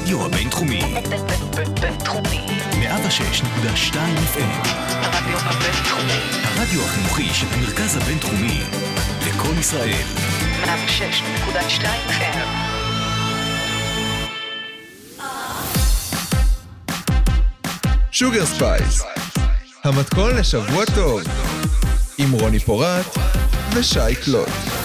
הרדיו 0.00 0.26
הבינתחומי. 0.26 0.82
בינתחומי. 1.80 2.46
106.2 2.72 3.94
FM. 4.34 4.68
הרדיו 4.90 5.38
הבינתחומי. 5.38 6.20
הרדיו 6.44 6.84
החינוכי 6.84 7.34
של 7.34 7.46
המרכז 7.52 7.96
הבינתחומי. 7.96 8.60
לקום 9.26 9.58
ישראל. 9.58 10.04
106.2 10.64 11.84
FM. 12.08 12.38
Sugar 18.10 18.46
Space, 18.46 19.02
המתכון 19.84 20.36
לשבוע 20.36 20.84
טוב, 20.94 21.22
עם 22.18 22.32
רוני 22.32 22.58
פורט 22.58 23.06
ושי 23.74 24.14
קלוט. 24.24 24.79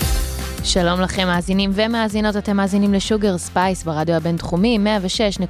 שלום 0.66 1.02
לכם 1.02 1.28
מאזינים 1.28 1.72
ומאזינות, 1.74 2.38
אתם 2.38 2.58
מאזינים 2.58 2.94
ל 2.94 3.01
Sugar 3.01 3.38
Space 3.38 3.84
ברדיו 3.84 4.16
הבינתחומי, 4.16 4.80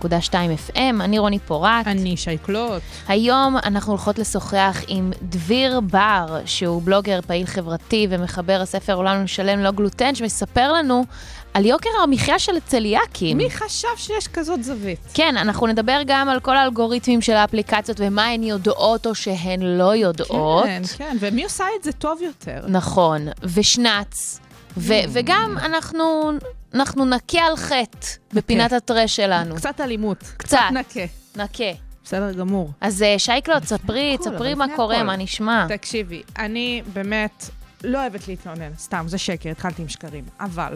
106.2 0.04 0.34
FM, 0.34 0.78
אני 0.78 1.20
רוני 1.20 1.40
פורט. 1.40 1.88
אני 1.88 2.18
שי 2.18 2.42
קלוט. 2.42 2.82
היום 3.08 3.58
אנחנו 3.58 3.92
הולכות 3.92 4.20
לשוחח 4.20 4.82
עם 4.88 5.12
דביר 5.22 5.80
בר, 5.80 6.40
שהוא 6.46 6.82
בלוגר 6.82 7.20
פעיל 7.28 7.46
חברתי 7.46 8.08
ומחבר 8.10 8.60
הספר 8.62 8.94
עולם 8.94 9.28
שלם 9.28 9.60
ללא 9.60 9.72
גלוטן, 9.72 10.16
שמספר 10.16 10.74
לנו 10.74 11.06
על 11.54 11.66
יוקר 11.66 11.90
המחיה 12.04 12.40
של 12.40 12.58
הצליאקים. 12.58 13.38
מי 13.38 13.50
חשב 13.50 13.88
שיש 13.98 14.28
כזאת 14.28 14.64
זווית? 14.64 15.00
כן, 15.14 15.38
אנחנו 15.38 15.68
נדבר 15.68 16.02
גם 16.06 16.30
על 16.30 16.40
כל 16.40 16.58
האלגוריתמים 16.58 17.22
של 17.22 17.34
האפליקציות 17.34 17.98
ומה 18.00 18.26
הן 18.26 18.44
יודעות 18.44 19.08
או 19.08 19.16
שהן 19.16 19.62
לא 19.62 19.96
יודעות. 19.96 20.66
כן, 20.66 20.82
כן, 20.98 21.18
ומי 21.20 21.44
עושה 21.44 21.66
את 21.80 21.84
זה 21.84 21.92
טוב 21.92 22.22
יותר? 22.22 22.66
נכון, 22.68 23.28
ושנץ. 23.44 24.40
ו- 24.78 24.94
וגם 25.14 25.56
אנחנו, 25.62 26.32
אנחנו 26.74 27.06
נכה 27.06 27.40
על 27.42 27.56
חטא 27.58 28.08
בפינת 28.34 28.74
הטרש 28.74 29.16
שלנו. 29.16 29.56
קצת 29.56 29.82
אלימות. 29.82 30.24
קצת. 30.38 30.58
נקה. 30.74 31.00
נכה. 31.36 31.64
בסדר 32.04 32.32
גמור. 32.32 32.72
אז 32.82 33.02
אה, 33.04 33.20
שייקלוט, 33.20 33.64
ספרי, 33.64 34.18
ספרי 34.26 34.54
מה 34.54 34.66
קורה. 34.76 35.04
מה 35.04 35.16
נשמע. 35.16 35.66
תקשיבי, 35.70 36.24
אני 36.40 36.82
באמת 36.94 37.46
לא 37.84 38.02
אוהבת 38.02 38.28
להתלונן, 38.28 38.72
סתם, 38.78 39.06
זה 39.08 39.18
שקר, 39.18 39.50
התחלתי 39.50 39.82
עם 39.82 39.90
שקרים. 39.90 40.24
אבל, 40.40 40.76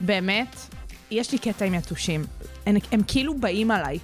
באמת, 0.00 0.56
יש 1.10 1.32
לי 1.32 1.38
קטע 1.38 1.64
עם 1.64 1.74
יתושים. 1.74 2.24
הם, 2.66 2.76
הם 2.92 3.00
כאילו 3.06 3.38
באים 3.38 3.70
עליי. 3.70 3.98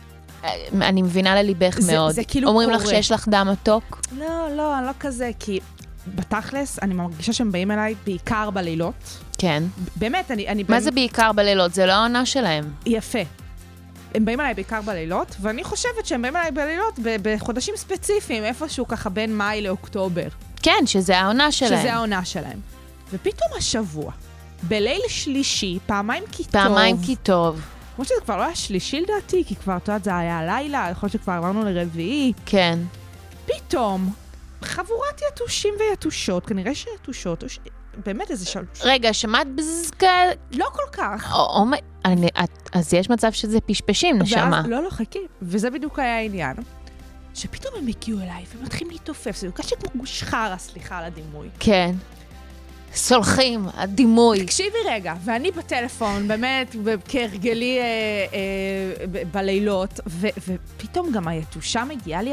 אה, 0.44 0.50
אני 0.88 1.02
מבינה 1.02 1.42
לליבך 1.42 1.76
זה- 1.80 1.92
מאוד. 1.92 2.12
זה 2.12 2.24
כאילו 2.24 2.48
אומרים 2.48 2.70
לך 2.70 2.82
קורה. 2.82 2.94
שיש 2.94 3.12
לך 3.12 3.28
דם 3.28 3.48
מתוק? 3.52 4.00
לא, 4.18 4.26
לא, 4.56 4.78
אני 4.78 4.86
לא 4.86 4.92
כזה, 5.00 5.30
כי 5.38 5.60
בתכלס, 6.14 6.78
אני 6.82 6.94
מרגישה 6.94 7.32
שהם 7.32 7.52
באים 7.52 7.70
אליי 7.70 7.94
בעיקר 8.04 8.50
בלילות. 8.50 9.18
כן. 9.38 9.62
באמת, 9.96 10.30
אני... 10.30 10.48
אני 10.48 10.62
מה 10.62 10.68
באמת- 10.68 10.82
זה 10.82 10.90
בעיקר 10.90 11.32
בלילות? 11.32 11.74
זה 11.74 11.86
לא 11.86 11.92
העונה 11.92 12.26
שלהם. 12.26 12.72
יפה. 12.86 13.18
הם 14.14 14.24
באים 14.24 14.40
אליי 14.40 14.54
בעיקר 14.54 14.82
בלילות, 14.82 15.36
ואני 15.40 15.64
חושבת 15.64 16.06
שהם 16.06 16.22
באים 16.22 16.36
אליי 16.36 16.50
בלילות 16.50 16.98
בחודשים 17.22 17.74
ספציפיים, 17.76 18.44
איפשהו 18.44 18.88
ככה 18.88 19.10
בין 19.10 19.36
מאי 19.36 19.62
לאוקטובר, 19.62 20.26
כן, 20.62 20.86
שזה 20.86 21.18
העונה 21.18 21.52
שלהם. 21.52 21.80
שזה 21.80 21.94
העונה 21.94 22.24
שלהם. 22.24 22.58
ופתאום 23.12 23.50
השבוע, 23.58 24.12
בליל 24.62 25.00
שלישי, 25.08 25.78
פעמיים 25.86 26.24
כי 26.32 26.44
טוב, 26.44 26.52
פעמיים 26.52 26.96
כי 27.02 27.16
טוב. 27.16 27.60
כמו 27.96 28.04
שזה 28.04 28.14
כבר 28.24 28.36
לא 28.36 28.42
היה 28.42 28.54
שלישי 28.54 29.00
לדעתי, 29.00 29.44
כי 29.46 29.56
כבר, 29.56 29.76
את 29.76 29.88
יודעת, 29.88 30.04
זה 30.04 30.16
היה 30.16 30.46
לילה, 30.46 30.88
יכול 30.90 31.06
להיות 31.06 31.12
שכבר 31.22 31.32
עברנו 31.32 31.64
לרביעי, 31.64 32.32
כן. 32.46 32.78
פתאום, 33.46 34.12
חבורת 34.62 35.20
יתושים 35.32 35.74
ויתושות, 35.80 36.46
כנראה 36.46 36.74
שיתושות, 36.74 37.42
או 37.42 37.48
ש... 37.48 37.58
באמת 38.06 38.30
איזה 38.30 38.46
שלוש... 38.46 38.66
רגע, 38.84 39.12
שמעת 39.12 39.46
בזז 39.54 39.90
כאלה? 39.90 40.32
לא 40.52 40.66
כל 40.72 40.82
כך. 40.92 41.32
או- 41.34 41.38
או- 41.60 41.64
אני- 42.04 42.28
את- 42.44 42.68
אז 42.72 42.94
יש 42.94 43.10
מצב 43.10 43.32
שזה 43.32 43.60
פשפשים, 43.60 44.18
נשמה. 44.18 44.50
ואז, 44.62 44.66
לא, 44.66 44.82
לא, 44.82 44.90
חכי. 44.90 45.18
וזה 45.42 45.70
בדיוק 45.70 45.98
היה 45.98 46.16
העניין. 46.16 46.56
שפתאום 47.34 47.74
הם 47.78 47.86
הגיעו 47.88 48.20
אליי 48.20 48.44
ומתחילים 48.56 48.92
להתעופף, 48.92 49.36
זה 49.36 49.48
קשה 49.54 49.76
כמו 49.76 49.90
גוש 50.00 50.22
חרא, 50.22 50.56
סליחה 50.58 50.98
על 50.98 51.04
הדימוי. 51.04 51.48
כן. 51.60 51.94
סולחים, 52.94 53.66
הדימוי. 53.74 54.44
תקשיבי 54.44 54.76
רגע, 54.88 55.14
ואני 55.24 55.50
בטלפון, 55.50 56.28
באמת, 56.28 56.76
כהרגלי 57.08 57.78
אה, 57.78 57.84
אה, 58.32 59.24
בלילות, 59.32 60.00
ו- 60.06 60.28
ופתאום 60.48 61.12
גם 61.12 61.28
היתושה 61.28 61.84
מגיעה 61.84 62.22
לי 62.22 62.32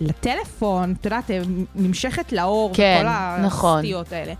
לטלפון, 0.00 0.94
את 1.00 1.04
יודעת, 1.04 1.30
אה, 1.30 1.40
נמשכת 1.74 2.32
לאור, 2.32 2.70
כן, 2.74 2.98
וכל 3.00 3.46
נכון. 3.46 3.78
הסטיות 3.78 4.12
האלה. 4.12 4.34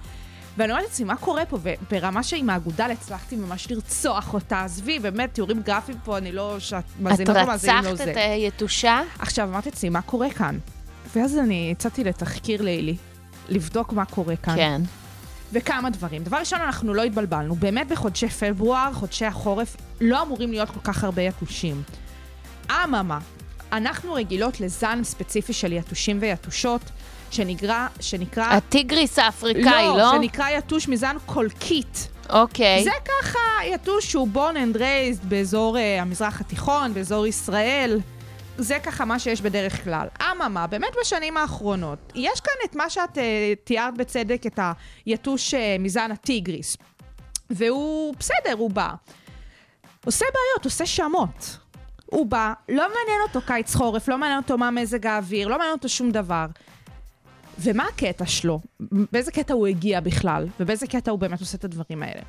ואני 0.56 0.72
אומרת 0.72 0.84
לעצמי, 0.84 1.06
מה 1.06 1.16
קורה 1.16 1.46
פה? 1.46 1.58
וברמה 1.62 2.22
שעם 2.22 2.50
האגודל 2.50 2.90
הצלחתי 2.90 3.36
ממש 3.36 3.70
לרצוח 3.70 4.34
אותה. 4.34 4.64
עזבי, 4.64 4.98
באמת, 4.98 5.34
תיאורים 5.34 5.62
גרפיים 5.62 5.98
פה, 6.04 6.18
אני 6.18 6.32
לא... 6.32 6.56
את 6.56 6.62
שהמאזינות 6.62 7.36
ומאזינים 7.36 7.84
לא 7.84 7.88
רצחת 7.90 7.96
זה. 7.96 8.12
את 8.12 8.16
היתושה? 8.16 9.00
עכשיו, 9.18 9.48
אמרתי 9.48 9.70
לעצמי, 9.70 9.88
מה 9.88 10.02
קורה 10.02 10.30
כאן? 10.30 10.58
ואז 11.16 11.38
אני 11.38 11.68
יצאתי 11.72 12.04
לתחקיר 12.04 12.62
לילי, 12.62 12.96
לבדוק 13.48 13.92
מה 13.92 14.04
קורה 14.04 14.36
כאן. 14.36 14.56
כן. 14.56 14.82
וכמה 15.52 15.90
דברים. 15.90 16.22
דבר 16.24 16.36
ראשון, 16.36 16.60
אנחנו 16.60 16.94
לא 16.94 17.02
התבלבלנו. 17.02 17.54
באמת 17.54 17.88
בחודשי 17.88 18.28
פברואר, 18.28 18.92
חודשי 18.92 19.26
החורף, 19.26 19.76
לא 20.00 20.22
אמורים 20.22 20.50
להיות 20.50 20.70
כל 20.70 20.80
כך 20.84 21.04
הרבה 21.04 21.22
יתושים. 21.22 21.82
אממה, 22.70 23.18
אנחנו 23.72 24.12
רגילות 24.12 24.60
לזן 24.60 25.04
ספציפי 25.04 25.52
של 25.52 25.72
יתושים 25.72 26.18
ויתושות, 26.20 26.80
שנקרא... 27.30 27.86
שנקרא 28.00 28.44
הטיגריס 28.44 29.18
האפריקאי, 29.18 29.86
לא? 29.86 30.12
שנקרא 30.12 30.50
יתוש 30.50 30.88
מזן 30.88 31.16
קולקית. 31.26 32.08
אוקיי. 32.30 32.84
זה 32.84 32.90
ככה 33.04 33.38
יתוש 33.64 34.10
שהוא 34.10 34.28
born 34.34 34.54
and 34.54 34.76
raised 34.76 35.24
באזור 35.24 35.76
uh, 35.76 35.80
המזרח 36.00 36.40
התיכון, 36.40 36.94
באזור 36.94 37.26
ישראל. 37.26 38.00
זה 38.58 38.78
ככה 38.82 39.04
מה 39.04 39.18
שיש 39.18 39.40
בדרך 39.40 39.84
כלל. 39.84 40.08
אממה, 40.22 40.66
באמת 40.66 40.92
בשנים 41.00 41.36
האחרונות, 41.36 41.98
יש 42.14 42.40
כאן 42.40 42.54
את 42.64 42.76
מה 42.76 42.90
שאת 42.90 43.18
uh, 43.18 43.20
תיארת 43.64 43.96
בצדק, 43.96 44.42
את 44.46 44.58
היתוש 45.06 45.54
uh, 45.54 45.56
מזן 45.78 46.10
הטיגריס. 46.12 46.76
והוא, 47.50 48.14
בסדר, 48.18 48.52
הוא 48.58 48.70
בא. 48.70 48.90
עושה 50.04 50.24
בעיות, 50.24 50.64
עושה 50.64 50.86
שמות. 50.86 51.56
הוא 52.10 52.26
בא, 52.26 52.52
לא 52.68 52.88
מעניין 52.88 53.20
אותו 53.28 53.40
קיץ 53.46 53.74
חורף, 53.74 54.08
לא 54.08 54.18
מעניין 54.18 54.38
אותו 54.38 54.58
מה 54.58 54.70
מזג 54.70 55.06
האוויר, 55.06 55.48
לא 55.48 55.58
מעניין 55.58 55.72
אותו 55.76 55.88
שום 55.88 56.10
דבר. 56.10 56.46
ומה 57.58 57.84
הקטע 57.84 58.26
שלו? 58.26 58.60
באיזה 59.12 59.32
קטע 59.32 59.54
הוא 59.54 59.66
הגיע 59.66 60.00
בכלל? 60.00 60.46
ובאיזה 60.60 60.86
קטע 60.86 61.10
הוא 61.10 61.18
באמת 61.18 61.40
עושה 61.40 61.56
את 61.56 61.64
הדברים 61.64 62.02
האלה? 62.02 62.22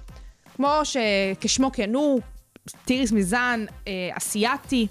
כמו 0.56 0.82
שכשמו 0.84 1.72
כן 1.72 1.96
הוא, 1.96 2.22
טיריס 2.86 3.12
מזן 3.12 3.66
אה, 3.88 4.10
אסיאתי, 4.14 4.88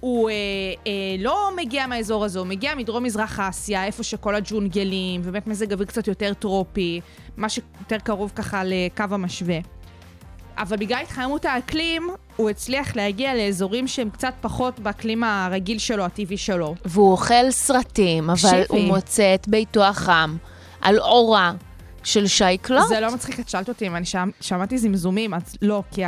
הוא 0.00 0.30
אה, 0.30 0.34
אה, 0.86 0.92
לא 1.18 1.50
מגיע 1.56 1.86
מהאזור 1.86 2.24
הזה, 2.24 2.38
הוא 2.38 2.46
מגיע 2.46 2.74
מדרום-מזרח 2.74 3.40
אסיה, 3.40 3.84
איפה 3.84 4.02
שכל 4.02 4.34
הג'ונגלים, 4.34 5.20
ובאמת 5.24 5.46
מזג 5.46 5.72
אוויר 5.72 5.86
קצת 5.86 6.08
יותר 6.08 6.34
טרופי, 6.34 7.00
מה 7.36 7.48
שיותר 7.48 7.98
קרוב 7.98 8.32
ככה 8.34 8.62
לקו 8.64 9.04
המשווה. 9.10 9.58
אבל 10.58 10.76
בגלל 10.76 10.98
התחממות 11.02 11.44
האקלים, 11.44 12.08
הוא 12.36 12.50
הצליח 12.50 12.96
להגיע 12.96 13.34
לאזורים 13.34 13.88
שהם 13.88 14.10
קצת 14.10 14.34
פחות 14.40 14.80
באקלים 14.80 15.24
הרגיל 15.24 15.78
שלו, 15.78 16.04
הטבעי 16.04 16.36
שלו. 16.36 16.74
והוא 16.84 17.12
אוכל 17.12 17.50
סרטים, 17.50 18.30
אבל 18.30 18.34
תקשיבי. 18.34 18.64
הוא 18.68 18.80
מוצא 18.80 19.34
את 19.34 19.48
ביתו 19.48 19.84
החם 19.84 20.36
על 20.80 20.98
אורה 20.98 21.52
של 22.04 22.26
שייקלוט. 22.26 22.88
זה 22.88 23.00
לא 23.00 23.14
מצחיק, 23.14 23.40
את 23.40 23.48
שאלת 23.48 23.68
אותי 23.68 23.86
אם 23.86 23.96
אני 23.96 24.04
שמ, 24.04 24.30
שמעתי 24.40 24.78
זמזומים, 24.78 25.34
אז 25.34 25.42
לא, 25.62 25.82
כי 25.90 26.02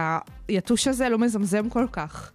היתוש 0.49 0.89
הזה 0.89 1.09
לא 1.09 1.19
מזמזם 1.19 1.69
כל 1.69 1.87
כך. 1.93 2.31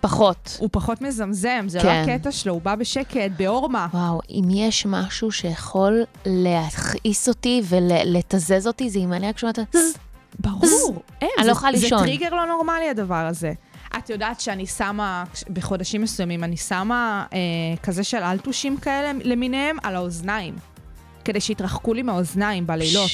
פחות. 0.00 0.56
הוא 0.60 0.68
פחות 0.72 1.02
מזמזם, 1.02 1.64
זה 1.68 1.80
כן. 1.80 1.86
לא 2.06 2.12
הקטע 2.12 2.32
שלו, 2.32 2.52
הוא 2.52 2.62
בא 2.62 2.74
בשקט, 2.74 3.30
בעורמה. 3.36 3.86
וואו, 3.94 4.20
אם 4.30 4.44
יש 4.50 4.86
משהו 4.86 5.32
שיכול 5.32 6.04
להכעיס 6.26 7.28
אותי 7.28 7.62
ולתזז 7.68 8.66
אותי, 8.66 8.90
זה 8.90 8.98
אם 8.98 9.12
אני 9.12 9.28
רק 9.28 9.38
שומעת... 9.38 9.58
ברור, 10.38 11.02
אין, 11.22 11.30
אני 11.38 11.44
זה, 11.44 11.50
לא 11.50 11.52
יכולה 11.52 11.76
זה 11.76 11.82
לישון. 11.82 11.98
טריגר 11.98 12.34
לא 12.34 12.46
נורמלי 12.46 12.88
הדבר 12.88 13.14
הזה. 13.14 13.52
את 13.98 14.10
יודעת 14.10 14.40
שאני 14.40 14.66
שמה, 14.66 15.24
בחודשים 15.52 16.02
מסוימים, 16.02 16.44
אני 16.44 16.56
שמה 16.56 17.24
אה, 17.32 17.38
כזה 17.82 18.04
של 18.04 18.22
אלטושים 18.22 18.76
כאלה 18.76 19.12
למיניהם 19.24 19.76
על 19.82 19.96
האוזניים, 19.96 20.54
כדי 21.24 21.40
שיתרחקו 21.40 21.94
לי 21.94 22.02
מהאוזניים 22.02 22.66
בלילות. 22.66 23.10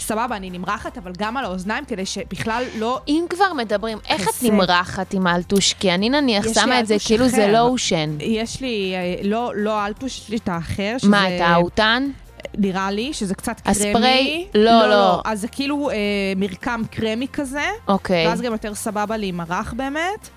סבבה, 0.00 0.36
אני 0.36 0.50
נמרחת, 0.50 0.98
אבל 0.98 1.12
גם 1.18 1.36
על 1.36 1.44
האוזניים, 1.44 1.84
כדי 1.84 2.06
שבכלל 2.06 2.64
לא... 2.76 3.00
אם 3.08 3.24
כבר 3.30 3.52
מדברים, 3.52 3.98
איך 4.08 4.28
את. 4.28 4.42
נמרחת 4.42 5.14
עם 5.14 5.26
אלטוש? 5.26 5.72
כי 5.72 5.90
אני 5.94 6.08
נניח 6.10 6.44
שמה 6.54 6.80
את 6.80 6.86
זה 6.86 6.96
כאילו 7.06 7.28
זה 7.28 7.44
אחר. 7.44 7.64
לושן. 7.64 8.16
יש 8.20 8.60
לי, 8.60 8.92
אה, 8.94 9.28
לא, 9.28 9.52
לא 9.56 9.86
אלטוש, 9.86 10.18
יש 10.18 10.28
לי 10.28 10.36
את 10.36 10.48
האחר, 10.48 10.94
שזה... 10.98 11.10
מה, 11.10 11.36
את 11.36 11.40
האוטן? 11.40 12.10
נראה 12.58 12.90
לי, 12.90 13.12
שזה 13.12 13.34
קצת 13.34 13.60
קרמי. 13.60 13.70
הספרי? 13.76 14.46
לא, 14.54 14.86
לא. 14.88 15.20
אז 15.24 15.40
זה 15.40 15.48
כאילו 15.48 15.90
אה, 15.90 15.96
מרקם 16.36 16.82
קרמי 16.90 17.26
כזה, 17.32 17.64
אוקיי. 17.88 18.26
ואז 18.28 18.40
גם 18.40 18.52
יותר 18.52 18.74
סבבה 18.74 19.16
להימרח 19.16 19.72
באמת. 19.76 20.28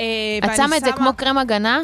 אה, 0.00 0.04
את 0.44 0.50
שמה 0.56 0.76
את 0.76 0.84
זה 0.84 0.92
כמו 0.92 1.10
קרם 1.16 1.38
הגנה? 1.38 1.80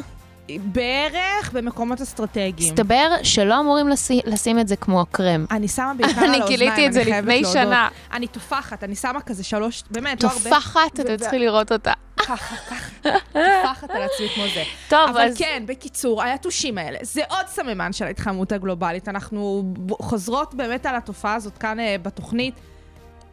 בערך 0.65 1.53
במקומות 1.53 2.01
אסטרטגיים. 2.01 2.73
מסתבר 2.73 3.11
שלא 3.23 3.61
אמורים 3.61 3.89
לשים- 3.89 4.21
לשים 4.27 4.59
את 4.59 4.69
זה 4.69 4.77
כמו 4.77 5.05
קרם. 5.11 5.45
אני 5.51 5.69
שמה 5.69 5.93
בעיקר 5.95 6.21
על 6.21 6.27
אני 6.29 6.37
האוזניים, 6.41 6.59
גיליתי 6.59 6.87
את 6.87 6.93
זה 6.93 7.03
אני 7.03 7.11
לפני. 7.41 7.45
שנה. 7.53 7.89
אני 8.13 8.27
טופחת, 8.27 8.85
אני 8.85 8.95
שמה 8.95 9.21
כזה 9.21 9.45
שלוש, 9.45 9.83
באמת, 9.91 10.23
לא 10.23 10.29
הרבה. 10.29 10.41
טופחת, 10.51 11.01
אתם 11.01 11.17
צריכים 11.17 11.41
לראות 11.41 11.73
אותה. 11.73 11.93
ככה, 12.27 12.57
ככה, 12.57 13.19
טפחת 13.33 13.91
על 13.91 14.03
עצמי 14.03 14.29
כמו 14.35 14.45
זה. 14.55 14.63
טוב, 14.89 15.09
אבל 15.09 15.21
אז... 15.21 15.39
כן, 15.39 15.63
בקיצור, 15.67 16.23
היתושים 16.23 16.79
האלה, 16.79 16.99
זה 17.03 17.23
עוד 17.29 17.47
סממן 17.47 17.93
של 17.93 18.05
ההתחממות 18.05 18.53
הגלובלית. 18.53 19.09
אנחנו 19.09 19.75
חוזרות 19.91 20.55
באמת 20.55 20.87
על 20.87 20.97
התופעה 20.97 21.35
הזאת 21.35 21.59
כאן 21.59 21.81
אה, 21.81 21.97
בתוכנית. 22.03 22.55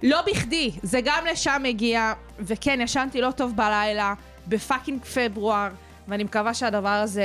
לא 0.04 0.22
בכדי, 0.22 0.72
זה 0.84 1.00
גם 1.04 1.26
לשם 1.32 1.64
הגיע, 1.70 2.14
וכן, 2.40 2.80
ישנתי 2.82 3.22
לא 3.22 3.32
טוב 3.32 3.56
בלילה, 3.56 4.14
בפאקינג 4.48 5.02
פברואר, 5.02 5.70
ואני 6.08 6.24
מקווה 6.24 6.54
שהדבר 6.54 6.90
הזה, 6.90 7.22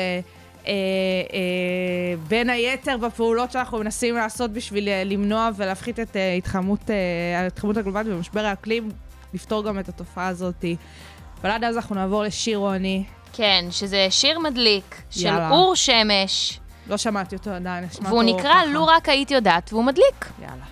אה, 0.66 0.72
אה, 1.32 2.16
בין 2.28 2.50
היתר 2.50 2.96
בפעולות 2.96 3.52
שאנחנו 3.52 3.78
מנסים 3.78 4.14
לעשות 4.14 4.50
בשביל 4.50 4.88
אה, 4.88 5.04
למנוע 5.04 5.50
ולהפחית 5.56 6.00
את 6.00 6.16
אה, 6.16 6.34
התחממות, 6.34 6.90
אה, 6.90 7.48
הגלובלית 7.76 8.06
ומשבר 8.06 8.44
האקלים, 8.44 8.88
לפתור 9.34 9.64
גם 9.64 9.78
את 9.78 9.88
התופעה 9.88 10.28
הזאת. 10.28 10.64
אבל 11.46 11.54
עד 11.54 11.64
אז 11.64 11.76
אנחנו 11.76 11.94
נעבור 11.94 12.22
לשיר 12.22 12.58
רוני. 12.58 13.04
כן, 13.32 13.64
שזה 13.70 14.06
שיר 14.10 14.38
מדליק, 14.38 15.02
של 15.10 15.26
יאללה. 15.26 15.50
אור 15.50 15.74
שמש, 15.76 16.60
לא 16.88 16.96
שמעתי 16.96 17.36
אותו 17.36 17.50
עדיין, 17.50 17.84
אשמע 17.84 18.08
והוא 18.08 18.22
נקרא 18.22 18.52
ככה. 18.54 18.64
"לו 18.64 18.86
רק 18.86 19.08
היית 19.08 19.30
יודעת", 19.30 19.72
והוא 19.72 19.84
מדליק. 19.84 20.26
יאללה. 20.42 20.64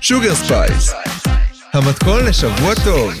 Sugar 0.00 0.34
Space, 0.34 0.92
המתכון 1.72 2.26
לשבוע 2.26 2.74
טוב. 2.84 3.12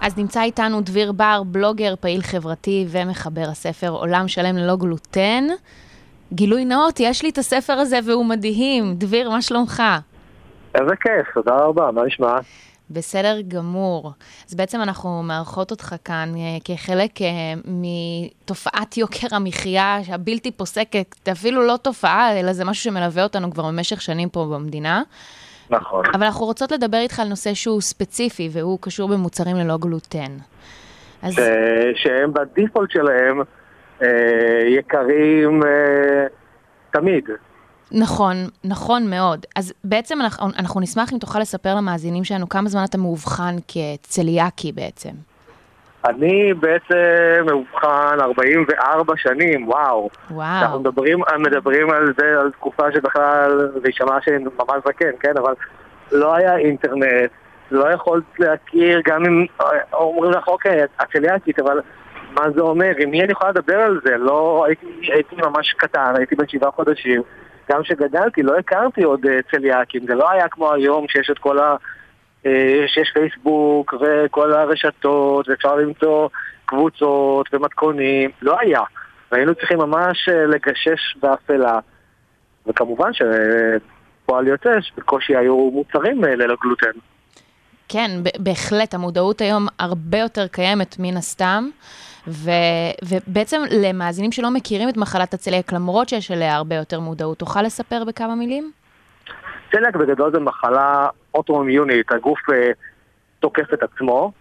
אז 0.00 0.16
נמצא 0.16 0.42
איתנו 0.42 0.80
דביר 0.80 1.12
בר, 1.12 1.42
בלוגר, 1.46 1.94
פעיל 2.00 2.22
חברתי 2.22 2.86
ומחבר 2.88 3.48
הספר 3.50 3.88
עולם 3.88 4.28
שלם 4.28 4.56
ללא 4.56 4.76
גלוטן. 4.76 5.44
גילוי 6.32 6.64
נאות, 6.64 7.00
יש 7.00 7.22
לי 7.22 7.28
את 7.28 7.38
הספר 7.38 7.72
הזה 7.72 7.98
והוא 8.06 8.24
מדהים. 8.26 8.94
דביר, 8.98 9.30
מה 9.30 9.42
שלומך? 9.42 9.82
איזה 10.74 10.96
כיף, 10.96 11.34
תודה 11.34 11.56
רבה, 11.56 11.90
מה 11.90 12.04
נשמע? 12.04 12.38
בסדר 12.90 13.36
גמור. 13.48 14.12
אז 14.48 14.54
בעצם 14.54 14.82
אנחנו 14.82 15.22
מארחות 15.22 15.70
אותך 15.70 15.94
כאן 16.04 16.28
אה, 16.36 16.58
כחלק 16.64 17.22
אה, 17.22 17.26
מתופעת 17.64 18.96
יוקר 18.96 19.26
המחיה 19.30 19.98
הבלתי 20.08 20.50
פוסקת, 20.50 21.28
אפילו 21.32 21.66
לא 21.66 21.76
תופעה, 21.82 22.40
אלא 22.40 22.52
זה 22.52 22.64
משהו 22.64 22.84
שמלווה 22.84 23.22
אותנו 23.22 23.50
כבר 23.50 23.62
במשך 23.68 24.02
שנים 24.02 24.28
פה 24.28 24.46
במדינה. 24.54 25.02
נכון. 25.70 26.04
אבל 26.14 26.24
אנחנו 26.24 26.46
רוצות 26.46 26.72
לדבר 26.72 26.96
איתך 26.96 27.20
על 27.20 27.28
נושא 27.28 27.54
שהוא 27.54 27.80
ספציפי, 27.80 28.48
והוא 28.52 28.78
קשור 28.80 29.08
במוצרים 29.08 29.56
ללא 29.56 29.76
גלוטן. 29.78 30.36
אז 31.22 31.34
ש... 31.34 31.38
שהם 31.94 32.32
בדיפולט 32.32 32.90
שלהם 32.90 33.40
אה, 34.02 34.08
יקרים 34.66 35.62
אה, 35.62 36.26
תמיד. 36.90 37.24
נכון, 37.92 38.36
נכון 38.64 39.10
מאוד. 39.10 39.46
אז 39.56 39.72
בעצם 39.84 40.20
אנחנו, 40.20 40.46
אנחנו 40.58 40.80
נשמח 40.80 41.12
אם 41.12 41.18
תוכל 41.18 41.38
לספר 41.38 41.74
למאזינים 41.74 42.24
שלנו 42.24 42.48
כמה 42.48 42.68
זמן 42.68 42.84
אתה 42.84 42.98
מאובחן 42.98 43.56
כצליאקי 43.68 44.72
בעצם. 44.72 45.10
אני 46.04 46.54
בעצם 46.54 47.46
מאובחן 47.46 48.16
44 48.20 49.14
שנים, 49.16 49.68
וואו. 49.68 50.08
אנחנו 50.30 50.36
וואו. 50.36 50.80
מדברים, 50.80 51.18
מדברים 51.38 51.90
על 51.90 52.12
זה, 52.18 52.40
על 52.40 52.50
תקופה 52.50 52.92
שבכלל, 52.94 53.70
זה 53.82 53.88
יישמע 53.88 54.18
שאני 54.24 54.44
ממש 54.44 54.82
זקן, 54.86 55.10
כן? 55.20 55.32
אבל 55.38 55.54
לא 56.12 56.34
היה 56.34 56.56
אינטרנט, 56.56 57.30
לא 57.70 57.90
יכולת 57.92 58.24
להכיר, 58.38 59.00
גם 59.06 59.24
אם 59.24 59.46
אומרים 59.92 60.30
לך, 60.30 60.48
אוקיי, 60.48 60.84
את 60.84 60.90
צליאקית, 61.12 61.58
אבל 61.58 61.80
מה 62.30 62.50
זה 62.54 62.60
אומר? 62.60 62.92
עם 62.98 63.10
מי 63.10 63.22
אני 63.22 63.32
יכולה 63.32 63.50
לדבר 63.50 63.76
על 63.76 64.00
זה? 64.04 64.16
לא, 64.16 64.64
הייתי, 64.66 64.86
הייתי 65.02 65.36
ממש 65.36 65.72
קטן, 65.72 66.12
הייתי 66.16 66.34
בן 66.36 66.48
שבעה 66.48 66.70
חודשים. 66.70 67.22
גם 67.70 67.82
כשגדלתי 67.82 68.42
לא 68.42 68.58
הכרתי 68.58 69.02
עוד 69.02 69.26
אה, 69.26 69.38
צליאקים, 69.50 70.06
זה 70.06 70.14
לא 70.14 70.30
היה 70.30 70.48
כמו 70.48 70.72
היום 70.72 71.08
שיש 71.08 71.30
את 71.30 71.38
כל 71.38 71.58
ה... 71.58 71.76
אה, 72.46 72.84
שיש 72.86 73.10
פייסבוק 73.14 73.94
וכל 74.00 74.52
הרשתות 74.52 75.48
ואפשר 75.48 75.76
למצוא 75.76 76.28
קבוצות 76.64 77.48
ומתכונים, 77.52 78.30
לא 78.42 78.56
היה. 78.60 78.80
והיינו 79.32 79.54
צריכים 79.54 79.78
ממש 79.78 80.28
אה, 80.28 80.46
לגשש 80.46 81.16
באפלה. 81.20 81.78
וכמובן 82.66 83.10
שפועל 83.12 84.46
יוצא 84.46 84.70
שבקושי 84.80 85.36
היו 85.36 85.70
מוצרים 85.70 86.24
ללא 86.24 86.54
גלוטן. 86.62 86.98
כן, 87.88 88.10
בהחלט, 88.38 88.94
המודעות 88.94 89.40
היום 89.40 89.66
הרבה 89.78 90.18
יותר 90.18 90.46
קיימת 90.46 90.96
מן 90.98 91.16
הסתם. 91.16 91.68
ו, 92.28 92.50
ובעצם 93.08 93.62
למאזינים 93.70 94.32
שלא 94.32 94.50
מכירים 94.50 94.88
את 94.88 94.96
מחלת 94.96 95.34
הצליאק, 95.34 95.72
למרות 95.72 96.08
שיש 96.08 96.30
אליה 96.30 96.56
הרבה 96.56 96.76
יותר 96.76 97.00
מודעות, 97.00 97.38
תוכל 97.38 97.62
לספר 97.62 98.04
בכמה 98.04 98.34
מילים? 98.34 98.70
צליאק 99.72 99.96
בגדול 99.96 100.32
זה 100.32 100.40
מחלה 100.40 101.08
אוטואימיונית, 101.34 102.12
הגוף 102.12 102.38
אה, 102.52 102.70
תוקף 103.40 103.74
את 103.74 103.82
עצמו, 103.82 104.32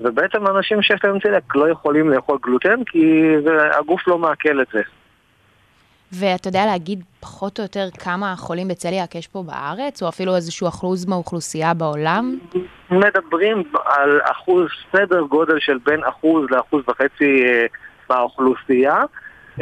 ובעצם 0.00 0.46
אנשים 0.46 0.82
שיש 0.82 1.04
להם 1.04 1.20
צליאק 1.20 1.56
לא 1.56 1.70
יכולים 1.70 2.10
לאכול 2.10 2.38
גלוטן 2.42 2.84
כי 2.84 3.22
זה, 3.44 3.76
הגוף 3.78 4.08
לא 4.08 4.18
מעכל 4.18 4.60
את 4.62 4.66
זה. 4.72 4.82
ואתה 6.12 6.48
יודע 6.48 6.66
להגיד 6.66 7.04
פחות 7.20 7.58
או 7.58 7.64
יותר 7.64 7.88
כמה 7.98 8.34
חולים 8.36 8.68
בצליאק 8.68 9.14
יש 9.14 9.26
פה 9.26 9.42
בארץ, 9.42 10.02
או 10.02 10.08
אפילו 10.08 10.36
איזשהו 10.36 10.68
אחוז 10.68 11.06
מהאוכלוסייה 11.06 11.74
בעולם? 11.74 12.38
מדברים 12.90 13.62
על 13.84 14.20
אחוז, 14.22 14.66
סדר 14.92 15.20
גודל 15.20 15.58
של 15.58 15.78
בין 15.86 16.04
אחוז 16.04 16.46
לאחוז 16.50 16.82
וחצי 16.88 17.44
אה, 17.44 17.66
מהאוכלוסייה. 18.10 18.96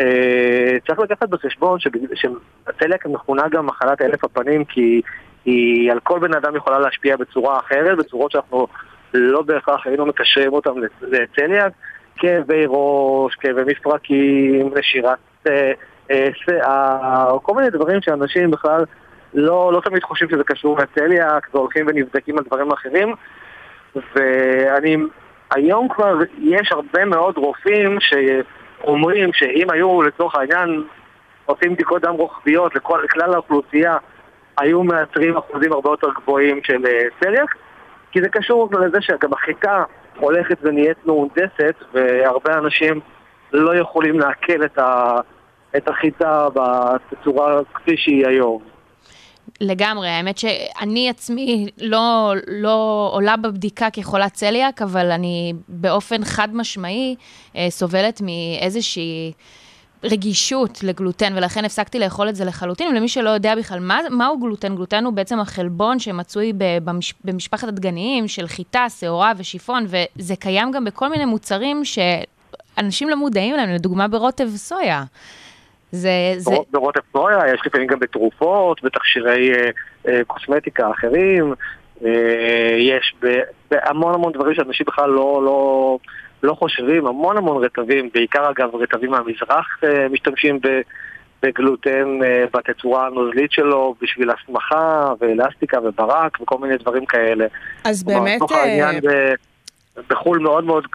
אה, 0.01 0.77
צריך 0.87 0.99
לקחת 0.99 1.29
בחשבון 1.29 1.79
שהצליאק 1.81 3.07
מכונה 3.07 3.49
גם 3.49 3.67
מחלת 3.67 4.03
אלף 4.03 4.25
הפנים 4.25 4.65
כי 4.65 5.01
היא 5.45 5.93
על 5.93 6.01
כל 6.01 6.19
בן 6.19 6.35
אדם 6.35 6.57
יכולה 6.57 6.79
להשפיע 6.79 7.17
בצורה 7.17 7.59
אחרת, 7.59 7.99
בצורות 7.99 8.31
שאנחנו 8.33 8.67
לא 9.15 9.43
בהכרח 9.43 9.87
היינו 9.87 10.07
מקשרים 10.07 10.53
אותם 10.53 10.71
לצ- 10.71 11.05
לצליאק, 11.09 11.73
כאבי 12.17 12.65
ראש, 12.69 13.35
כאבי 13.35 13.63
מפרקים, 13.67 14.71
נשירת 14.79 15.19
אה, 15.47 15.53
אה, 15.53 15.73
כל 17.43 17.55
מיני 17.55 17.71
דברים 17.71 18.03
שאנשים 18.03 18.51
בכלל 18.51 18.85
לא, 19.35 19.73
לא 19.73 19.81
תמיד 19.81 20.03
חושבים 20.03 20.31
שזה 20.31 20.45
קשור 20.45 20.79
לצליאק, 20.79 21.49
והולכים 21.55 21.87
ונבדקים 21.89 22.39
על 22.39 22.45
דברים 22.45 22.73
אחרים. 22.73 23.15
ואני, 24.15 24.97
היום 25.55 25.89
כבר 25.89 26.19
יש 26.39 26.73
הרבה 26.73 27.05
מאוד 27.05 27.37
רופאים 27.37 27.99
שאומרים 28.01 29.33
שאם 29.33 29.71
היו 29.71 30.03
לצורך 30.03 30.35
העניין 30.35 30.85
עושים 31.47 31.75
בדיקות 31.75 32.03
דם 32.03 32.15
רוחביות 32.15 32.75
לכל, 32.75 33.01
לכלל 33.05 33.35
האוכלוסייה, 33.35 33.97
היו 34.59 34.83
מאתרים 34.83 35.37
אחוזים 35.37 35.73
הרבה 35.73 35.91
יותר 35.91 36.09
גבוהים 36.17 36.61
של 36.65 36.87
אה, 36.87 37.03
צליאק, 37.21 37.57
כי 38.13 38.23
זה 38.23 38.29
קשור 38.29 38.69
לזה 38.81 39.01
שגם 39.01 39.33
החיטה 39.33 39.85
הולכת 40.19 40.59
ונהיית 40.63 40.99
מהונדסת, 41.07 41.75
והרבה 41.93 42.59
אנשים 42.59 43.01
לא 43.53 43.77
יכולים 43.77 44.21
לעכל 44.21 44.65
את, 44.65 44.79
ה, 44.79 45.17
את 45.77 45.89
החיטה 45.89 46.49
בצורה 46.55 47.61
כפי 47.75 47.97
שהיא 47.97 48.27
היום. 48.27 48.77
לגמרי, 49.61 50.09
האמת 50.09 50.39
שאני 50.39 51.11
עצמי 51.11 51.67
לא, 51.81 52.33
לא 52.47 53.09
עולה 53.13 53.37
בבדיקה 53.37 53.91
כחולת 53.91 54.33
צליאק, 54.33 54.83
אבל 54.83 55.11
אני 55.11 55.53
באופן 55.69 56.25
חד 56.25 56.49
משמעי 56.53 57.17
אה, 57.57 57.67
סובלת 57.71 58.21
מאיזושהי 58.21 59.33
רגישות 60.05 60.83
לגלוטן, 60.83 61.33
ולכן 61.37 61.65
הפסקתי 61.65 61.99
לאכול 61.99 62.29
את 62.29 62.37
זה 62.37 62.45
לחלוטין. 62.45 62.89
ולמי 62.89 63.09
שלא 63.09 63.31
יודע 63.31 63.55
בכלל 63.55 63.81
מה, 63.81 64.01
מהו 64.11 64.39
גלוטן, 64.41 64.75
גלוטן 64.75 65.05
הוא 65.05 65.13
בעצם 65.13 65.41
החלבון 65.41 65.99
שמצוי 65.99 66.53
במש, 66.57 67.15
במשפחת 67.25 67.69
הדגניים 67.69 68.29
של 68.29 68.47
חיטה, 68.47 68.87
שעורה 68.89 69.33
ושיפון, 69.37 69.87
וזה 69.89 70.37
קיים 70.37 70.71
גם 70.71 70.85
בכל 70.85 71.09
מיני 71.09 71.25
מוצרים 71.25 71.83
שאנשים 71.85 73.09
לא 73.09 73.17
מודעים 73.17 73.57
להם, 73.57 73.69
לדוגמה 73.69 74.09
ברוטב 74.09 74.49
סויה. 74.57 75.05
זה, 75.93 76.11
זה. 76.37 76.51
ברוטב 76.71 77.01
סויה, 77.13 77.55
יש 77.55 77.61
לפעמים 77.67 77.87
גם 77.87 77.99
בתרופות, 77.99 78.83
בתכשירי 78.83 79.53
אה, 79.55 79.71
אה, 80.09 80.21
קוסמטיקה 80.27 80.91
אחרים, 80.91 81.55
אה, 82.05 82.77
יש 82.79 83.15
ב- 83.23 83.41
בהמון 83.71 84.15
המון 84.15 84.33
דברים 84.33 84.55
שאנשים 84.55 84.87
בכלל 84.87 85.11
לא, 85.11 85.43
לא, 85.45 85.99
לא 86.43 86.55
חושבים, 86.55 87.07
המון 87.07 87.37
המון 87.37 87.65
רטבים, 87.65 88.11
בעיקר 88.15 88.51
אגב 88.51 88.75
רטבים 88.75 89.11
מהמזרח 89.11 89.79
אה, 89.85 90.09
משתמשים 90.09 90.59
ב... 90.61 90.81
בגלוטן 91.43 92.19
אה, 92.25 92.45
בתצורה 92.55 93.07
הנוזלית 93.07 93.53
שלו 93.53 93.95
בשביל 94.03 94.31
הסמכה 94.31 95.13
ואלסטיקה 95.21 95.79
וברק 95.85 96.41
וכל 96.41 96.59
מיני 96.59 96.77
דברים 96.77 97.07
כאלה. 97.07 97.47
אז 97.85 98.03
כלומר, 98.03 98.21
באמת... 98.21 98.41
אה, 98.53 98.57
העניין 98.63 99.01
ב- 99.01 99.35
בחו"ל 100.11 100.39
מאוד 100.39 100.65
מאוד 100.65 100.87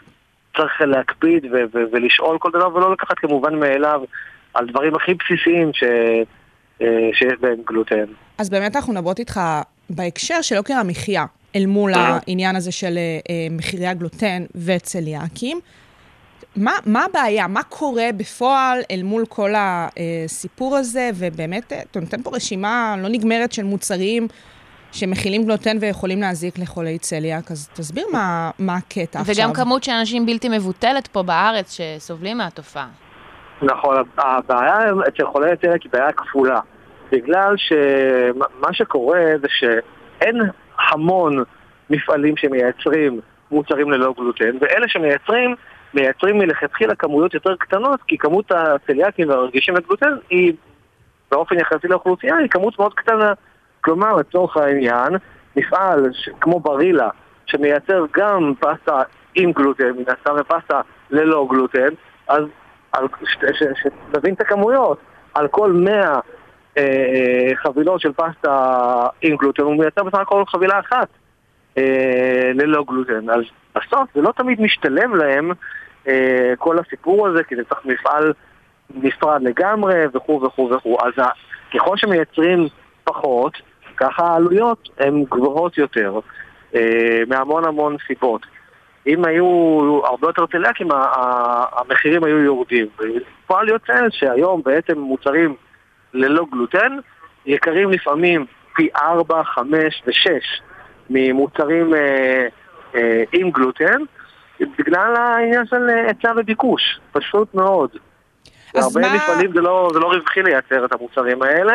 צריך 0.57 0.81
להקפיד 0.81 1.45
ו- 1.45 1.63
ו- 1.73 1.83
ולשאול 1.91 2.37
כל 2.37 2.49
דבר 2.49 2.75
ולא 2.75 2.91
לקחת 2.91 3.19
כמובן 3.19 3.55
מאליו 3.55 4.01
על 4.53 4.67
דברים 4.67 4.95
הכי 4.95 5.11
בסיסיים 5.13 5.73
ש- 5.73 5.83
אה, 6.81 6.87
שיש 7.13 7.33
בהם 7.41 7.57
גלוטן. 7.67 8.05
אז 8.37 8.49
באמת 8.49 8.75
אנחנו 8.75 8.93
מדברות 8.93 9.19
איתך 9.19 9.41
בהקשר 9.89 10.41
של 10.41 10.55
יוקר 10.55 10.73
המחיה, 10.73 11.25
אל 11.55 11.65
מול 11.65 11.91
העניין 11.95 12.55
הזה 12.55 12.71
של 12.71 12.97
אה, 12.97 13.19
אה, 13.29 13.47
מחירי 13.51 13.87
הגלוטן 13.87 14.43
וצליאקים. 14.55 15.59
מה, 16.55 16.71
מה 16.85 17.05
הבעיה? 17.05 17.47
מה 17.47 17.63
קורה 17.63 18.09
בפועל 18.17 18.79
אל 18.91 19.03
מול 19.03 19.25
כל 19.29 19.53
הסיפור 19.57 20.75
הזה? 20.77 21.09
ובאמת, 21.15 21.73
אה, 21.73 21.81
אתה 21.91 21.99
נותן 21.99 22.21
פה 22.23 22.31
רשימה 22.33 22.95
לא 23.01 23.09
נגמרת 23.09 23.51
של 23.51 23.63
מוצרים 23.63 24.27
שמכילים 24.91 25.43
גלוטן 25.45 25.77
ויכולים 25.79 26.21
להזיק 26.21 26.59
לחולי 26.59 26.97
צליאק, 26.97 27.51
אז 27.51 27.69
תסביר 27.73 28.05
מה, 28.13 28.51
מה 28.59 28.75
הקטע 28.75 29.19
עכשיו. 29.21 29.35
וגם 29.35 29.53
כמות 29.53 29.83
של 29.83 29.91
אנשים 29.91 30.25
בלתי 30.25 30.49
מבוטלת 30.49 31.07
פה 31.07 31.23
בארץ 31.23 31.77
שסובלים 31.77 32.37
מהתופעה. 32.37 32.87
נכון, 33.61 33.95
הבעיה 34.17 34.79
אצל 35.07 35.25
חולי 35.25 35.57
צליאק 35.57 35.81
היא 35.81 35.91
בעיה 35.91 36.11
כפולה. 36.11 36.59
בגלל 37.11 37.55
שמה 37.57 38.73
שקורה 38.73 39.21
זה 39.41 39.47
שאין 39.49 40.41
המון 40.89 41.43
מפעלים 41.89 42.37
שמייצרים 42.37 43.19
מוצרים 43.51 43.91
ללא 43.91 44.13
גלוטן, 44.17 44.57
ואלה 44.61 44.87
שמייצרים, 44.87 45.55
מייצרים 45.93 46.37
מלכתחילה 46.37 46.95
כמויות 46.95 47.33
יותר 47.33 47.55
קטנות, 47.55 47.99
כי 48.07 48.17
כמות 48.17 48.51
הצליאקים 48.51 49.29
והרגישים 49.29 49.75
לגלוטן 49.75 50.15
היא, 50.29 50.53
באופן 51.31 51.59
יחסי 51.59 51.87
לאוכלוסייה, 51.87 52.35
היא 52.35 52.49
כמות 52.49 52.79
מאוד 52.79 52.93
קטנה. 52.93 53.33
כלומר, 53.81 54.15
לצורך 54.15 54.57
העניין, 54.57 55.13
מפעל 55.55 56.09
ש- 56.13 56.29
כמו 56.41 56.59
ברילה, 56.59 57.09
שמייצר 57.45 58.05
גם 58.13 58.53
פסטה 58.59 59.01
עם 59.35 59.51
גלוטן, 59.51 59.91
מן 59.91 60.03
הסתם 60.07 60.35
ופסטה 60.39 60.81
ללא 61.09 61.47
גלוטן, 61.49 61.89
אז 62.27 62.43
שתבין 63.75 64.33
את 64.33 64.41
הכמויות, 64.41 64.97
על 65.33 65.47
כל 65.47 65.71
100 65.71 66.19
אה, 66.77 67.51
חבילות 67.55 68.01
של 68.01 68.13
פסטה 68.13 69.07
עם 69.21 69.35
גלוטן, 69.35 69.63
הוא 69.63 69.77
מייצר 69.77 70.03
בסך 70.03 70.19
הכל 70.19 70.43
חבילה 70.47 70.79
אחת 70.79 71.07
אה, 71.77 72.51
ללא 72.53 72.83
גלוטן. 72.87 73.29
אז 73.29 73.41
בסוף 73.75 74.09
זה 74.15 74.21
לא 74.21 74.31
תמיד 74.37 74.61
משתלם 74.61 75.15
להם 75.15 75.51
אה, 76.07 76.53
כל 76.57 76.79
הסיפור 76.79 77.27
הזה, 77.27 77.43
כי 77.43 77.55
זה 77.55 77.63
צריך 77.63 77.85
מפעל 77.85 78.33
נפרד 78.95 79.41
לגמרי 79.41 80.03
וכו' 80.13 80.41
וכו' 80.41 80.69
וכו'. 80.71 80.97
אז 81.03 81.25
ככל 81.73 81.97
שמייצרים 81.97 82.67
פחות, 83.03 83.53
ככה 83.97 84.23
העלויות 84.23 84.89
הן 84.99 85.23
גבוהות 85.23 85.77
יותר, 85.77 86.19
אה, 86.75 87.21
מהמון 87.27 87.65
המון 87.65 87.95
סיבות. 88.07 88.45
אם 89.07 89.25
היו 89.25 89.45
הרבה 90.05 90.27
יותר 90.27 90.45
צליאקים, 90.51 90.87
המחירים 91.71 92.23
היו 92.23 92.39
יורדים. 92.39 92.85
פועל 93.47 93.69
יוצא 93.69 93.93
שהיום 94.09 94.61
בעצם 94.65 94.99
מוצרים 94.99 95.55
ללא 96.13 96.45
גלוטן 96.51 96.97
יקרים 97.45 97.91
לפעמים 97.91 98.45
פי 98.75 98.87
4, 99.01 99.43
5 99.43 100.03
ו-6 100.07 100.29
ממוצרים 101.09 101.93
אה, 101.93 102.47
אה, 102.95 103.23
עם 103.33 103.51
גלוטן, 103.51 104.01
בגלל 104.59 105.15
העניין 105.15 105.65
של 105.65 105.89
אה, 105.89 106.07
היצע 106.07 106.31
וביקוש, 106.37 106.99
פשוט 107.11 107.53
מאוד. 107.53 107.89
אז 108.75 108.95
להרבה 108.97 109.09
מה- 109.09 109.15
מפעלים 109.15 109.51
זה 109.53 109.61
לא, 109.61 109.89
זה 109.93 109.99
לא 109.99 110.11
רווחי 110.11 110.43
לייצר 110.43 110.85
את 110.85 110.93
המוצרים 110.93 111.41
האלה, 111.41 111.73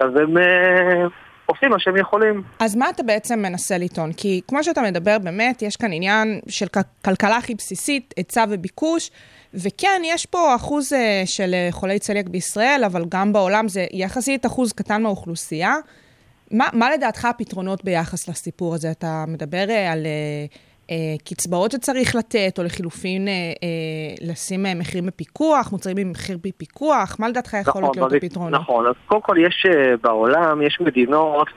אז 0.00 0.16
הם 0.16 0.38
אה, 0.38 1.04
עושים 1.50 1.70
מה 1.70 1.78
שהם 1.78 1.96
יכולים. 1.96 2.42
אז 2.58 2.76
מה 2.76 2.90
אתה 2.90 3.02
בעצם 3.02 3.38
מנסה 3.38 3.78
לטעון? 3.78 4.12
כי 4.12 4.40
כמו 4.48 4.64
שאתה 4.64 4.82
מדבר, 4.82 5.18
באמת, 5.18 5.62
יש 5.62 5.76
כאן 5.76 5.92
עניין 5.92 6.40
של 6.48 6.66
כלכלה 7.04 7.36
הכי 7.36 7.54
בסיסית, 7.54 8.14
היצע 8.16 8.44
וביקוש, 8.48 9.10
וכן, 9.54 10.02
יש 10.04 10.26
פה 10.26 10.54
אחוז 10.54 10.92
אה, 10.92 11.22
של 11.26 11.54
אה, 11.54 11.68
חולי 11.70 11.98
צליאק 11.98 12.28
בישראל, 12.28 12.82
אבל 12.86 13.04
גם 13.08 13.32
בעולם 13.32 13.68
זה 13.68 13.86
יחסית 13.92 14.46
אחוז 14.46 14.72
קטן 14.72 15.02
מהאוכלוסייה. 15.02 15.74
מה, 16.50 16.68
מה 16.72 16.90
לדעתך 16.90 17.24
הפתרונות 17.24 17.84
ביחס 17.84 18.28
לסיפור 18.28 18.74
הזה? 18.74 18.90
אתה 18.90 19.24
מדבר 19.28 19.70
אה, 19.70 19.92
על 19.92 20.06
אה, 20.06 20.46
קצבאות 21.24 21.70
שצריך 21.70 22.14
לתת, 22.14 22.58
או 22.58 22.64
לחילופין 22.64 23.28
אה, 23.28 23.32
אה, 23.32 24.30
לשים 24.30 24.66
אה, 24.66 24.74
מחירים 24.74 25.06
בפיקוח, 25.06 25.72
מוצרים 25.72 25.96
עם 25.96 26.10
מחיר 26.10 26.38
בפיקוח, 26.44 27.16
מה 27.18 27.28
לדעתך 27.28 27.56
יכול 27.60 27.82
להיות 27.82 27.96
להיות 27.96 28.12
הפתרונות? 28.12 28.60
נכון, 28.60 28.86
אז 28.86 28.94
קודם 29.06 29.20
כל 29.20 29.36
יש 29.38 29.66
אה, 29.70 29.96
בעולם, 30.02 30.62
יש 30.62 30.80
מדינות, 30.80 31.48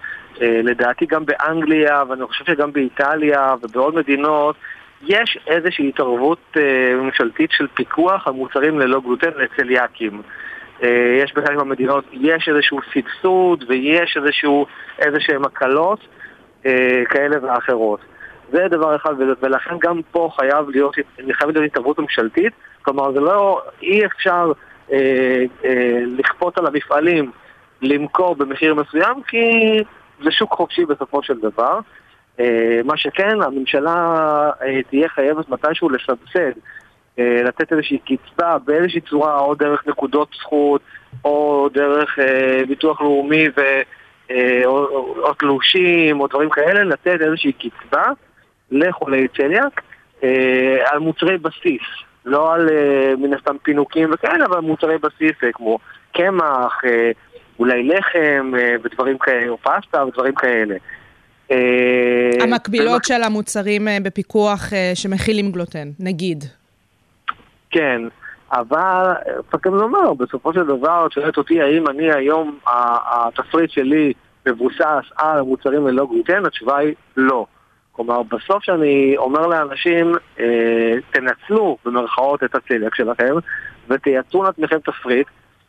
אה, 0.42 0.62
לדעתי 0.64 1.06
גם 1.06 1.26
באנגליה, 1.26 2.04
ואני 2.10 2.26
חושב 2.26 2.46
שגם 2.46 2.72
באיטליה 2.72 3.56
ובעוד 3.62 3.96
מדינות, 3.96 4.56
יש 5.02 5.38
איזושהי 5.48 5.90
התערבות 5.90 6.58
אה, 6.58 6.96
ממשלתית 6.96 7.52
של 7.52 7.68
פיקוח 7.74 8.28
על 8.28 8.34
מוצרים 8.34 8.80
ללא 8.80 9.00
גלוטן 9.00 9.32
לצליאקים. 9.38 10.22
אה, 10.84 11.20
יש 11.24 11.34
בחלק 11.34 11.58
מהמדינות, 11.58 12.06
יש 12.12 12.50
איזשהו 12.50 12.80
סבסוד 12.94 13.64
ויש 13.68 14.18
איזשהו, 14.18 14.66
איזשהם 15.00 15.46
הקלות 15.46 16.00
אה, 16.66 17.04
כאלה 17.10 17.36
ואחרות. 17.42 18.00
זה 18.54 18.68
דבר 18.68 18.96
אחד, 18.96 19.14
ול- 19.20 19.36
ולכן 19.42 19.76
גם 19.80 20.02
פה 20.12 20.30
חייב 20.36 20.70
להיות, 20.70 20.96
חייבת 21.32 21.56
להיות 21.56 21.66
התערבות 21.72 22.00
ממשלתית, 22.00 22.54
כלומר 22.82 23.12
זה 23.12 23.20
לא, 23.20 23.62
אי 23.82 24.06
אפשר 24.06 24.52
אה, 24.92 25.44
אה, 25.66 26.00
לכפות 26.18 26.58
על 26.58 26.68
המפעלים 26.68 27.32
למכור 27.82 28.36
במחיר 28.36 28.76
מסוים, 28.76 29.24
כי 29.28 29.38
זה 30.24 30.32
שוק 30.32 30.54
חופשי 30.54 30.86
בסופו 30.86 31.24
של 31.24 31.40
דבר. 31.40 31.80
אה, 32.40 32.82
מה 32.86 32.98
שכן, 32.98 33.42
הממשלה 33.42 33.96
אה, 34.62 34.84
תהיה 34.90 35.10
חייבת 35.10 35.50
מתישהו 35.50 35.90
לסבסד, 35.90 36.52
אה, 37.20 37.42
לתת 37.44 37.72
איזושהי 37.72 37.98
קצבה 37.98 38.58
באיזושהי 38.66 39.02
צורה, 39.02 39.40
או 39.40 39.56
דרך 39.56 39.88
נקודות 39.88 40.30
זכות, 40.40 40.82
או 41.26 41.70
דרך 41.74 42.20
אה, 42.20 42.62
ביטוח 42.68 43.02
לאומי 43.02 43.48
ו... 43.58 43.62
אה, 44.32 44.62
או, 44.66 44.86
או, 44.86 45.16
או 45.24 45.34
תלושים 45.34 46.20
או 46.20 46.28
דברים 46.28 46.50
כאלה, 46.50 46.84
לתת 46.84 47.22
איזושהי 47.22 47.52
קצבה 47.54 48.04
לחולי 48.74 49.28
צליאק 49.28 49.82
אה, 50.24 50.78
על 50.86 51.00
מוצרי 51.00 51.38
בסיס, 51.38 51.82
לא 52.26 52.54
על 52.54 52.70
אה, 52.70 53.14
מן 53.18 53.34
הסתם 53.34 53.56
פינוקים 53.64 54.10
וכאלה, 54.14 54.46
אבל 54.46 54.60
מוצרי 54.60 54.98
בסיס 54.98 55.44
אה, 55.44 55.52
כמו 55.54 55.80
קמח, 56.14 56.82
אולי 57.60 57.84
לחם 57.84 58.52
ודברים 58.84 59.18
כאלה, 59.18 59.50
או 59.50 59.58
פסטה 59.58 60.06
ודברים 60.06 60.36
כאלה. 60.36 60.76
המקבילות 62.42 63.04
של 63.06 63.24
המוצרים 63.24 63.88
בפיקוח 64.04 64.70
שמכילים 64.94 65.52
גלוטן, 65.52 65.88
נגיד. 66.00 66.44
כן, 67.70 68.02
אבל 68.52 69.14
צריך 69.52 69.68
גם 69.68 69.76
לומר, 69.76 70.14
בסופו 70.14 70.54
של 70.54 70.64
דבר, 70.64 71.06
את 71.06 71.12
שואלת 71.12 71.38
אותי 71.38 71.62
האם 71.62 71.88
אני 71.88 72.12
היום, 72.12 72.58
התפריט 73.06 73.70
שלי 73.70 74.14
מבוסס 74.46 75.06
על 75.16 75.40
המוצרים 75.40 75.88
ללא 75.88 76.08
גלוטן, 76.12 76.46
התשובה 76.46 76.78
היא 76.78 76.94
לא. 77.18 77.46
כלומר, 77.96 78.24
בסוף 78.24 78.64
שאני 78.64 79.18
אומר 79.18 79.48
לאנשים, 79.48 80.16
אה, 80.40 80.94
תנצלו 81.12 81.78
במרכאות 81.86 82.44
את 82.44 82.56
הצליאק 82.56 82.96
שלכם 82.96 83.36
ותייצרו 83.90 84.44
לעצמכם 84.44 84.80
תפריט 84.80 85.28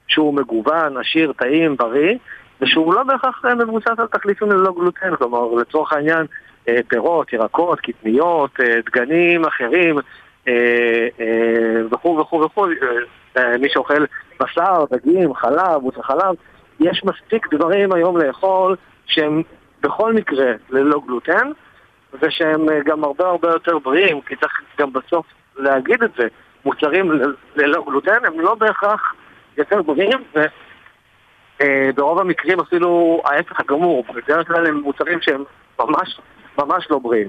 שהוא 0.08 0.34
מגוון, 0.34 0.96
עשיר, 0.96 1.32
טעים, 1.32 1.76
בריא, 1.76 2.16
ושהוא 2.60 2.94
לא 2.94 3.02
בהכרח 3.02 3.44
מבוסס 3.44 3.98
על 3.98 4.06
תחליפים 4.06 4.50
ללא 4.50 4.72
גלוטן, 4.72 5.16
כלומר, 5.16 5.54
לצורך 5.60 5.92
העניין, 5.92 6.26
אה, 6.68 6.78
פירות, 6.88 7.32
ירקות, 7.32 7.80
קטניות, 7.80 8.50
אה, 8.60 8.80
דגנים 8.86 9.44
אחרים, 9.44 9.98
אה, 10.48 11.08
אה, 11.20 11.86
וכו' 11.90 12.18
וכו' 12.18 12.40
וכו', 12.40 12.66
אה, 13.36 13.58
מי 13.58 13.68
שאוכל 13.68 14.04
בשר, 14.40 14.84
דגים, 14.90 15.34
חלב, 15.34 15.82
מוצרי 15.82 16.02
חלב, 16.02 16.34
יש 16.80 17.04
מספיק 17.04 17.54
דברים 17.54 17.92
היום 17.92 18.16
לאכול 18.16 18.76
שהם 19.06 19.42
בכל 19.82 20.12
מקרה 20.12 20.52
ללא 20.70 21.00
גלוטן, 21.06 21.50
ושהם 22.20 22.68
אה, 22.68 22.80
גם 22.84 23.04
הרבה 23.04 23.26
הרבה 23.26 23.48
יותר 23.48 23.78
בריאים, 23.78 24.20
כי 24.20 24.36
צריך 24.36 24.62
גם 24.78 24.92
בסוף 24.92 25.26
להגיד 25.56 26.02
את 26.02 26.10
זה, 26.18 26.26
מוצרים 26.64 27.10
ללא 27.56 27.84
גלוטן 27.86 28.24
הם 28.24 28.40
לא 28.40 28.54
בהכרח 28.54 29.14
יותר 29.56 29.82
בריאים, 29.82 30.18
וברוב 31.60 32.18
המקרים 32.18 32.60
אפילו 32.60 33.22
ההפך 33.24 33.60
הגמור, 33.60 34.04
בדרך 34.14 34.46
כלל 34.46 34.66
הם 34.66 34.80
מוצרים 34.80 35.20
שהם 35.20 35.44
ממש 35.78 36.20
ממש 36.58 36.86
לא 36.90 36.98
בריאים. 36.98 37.28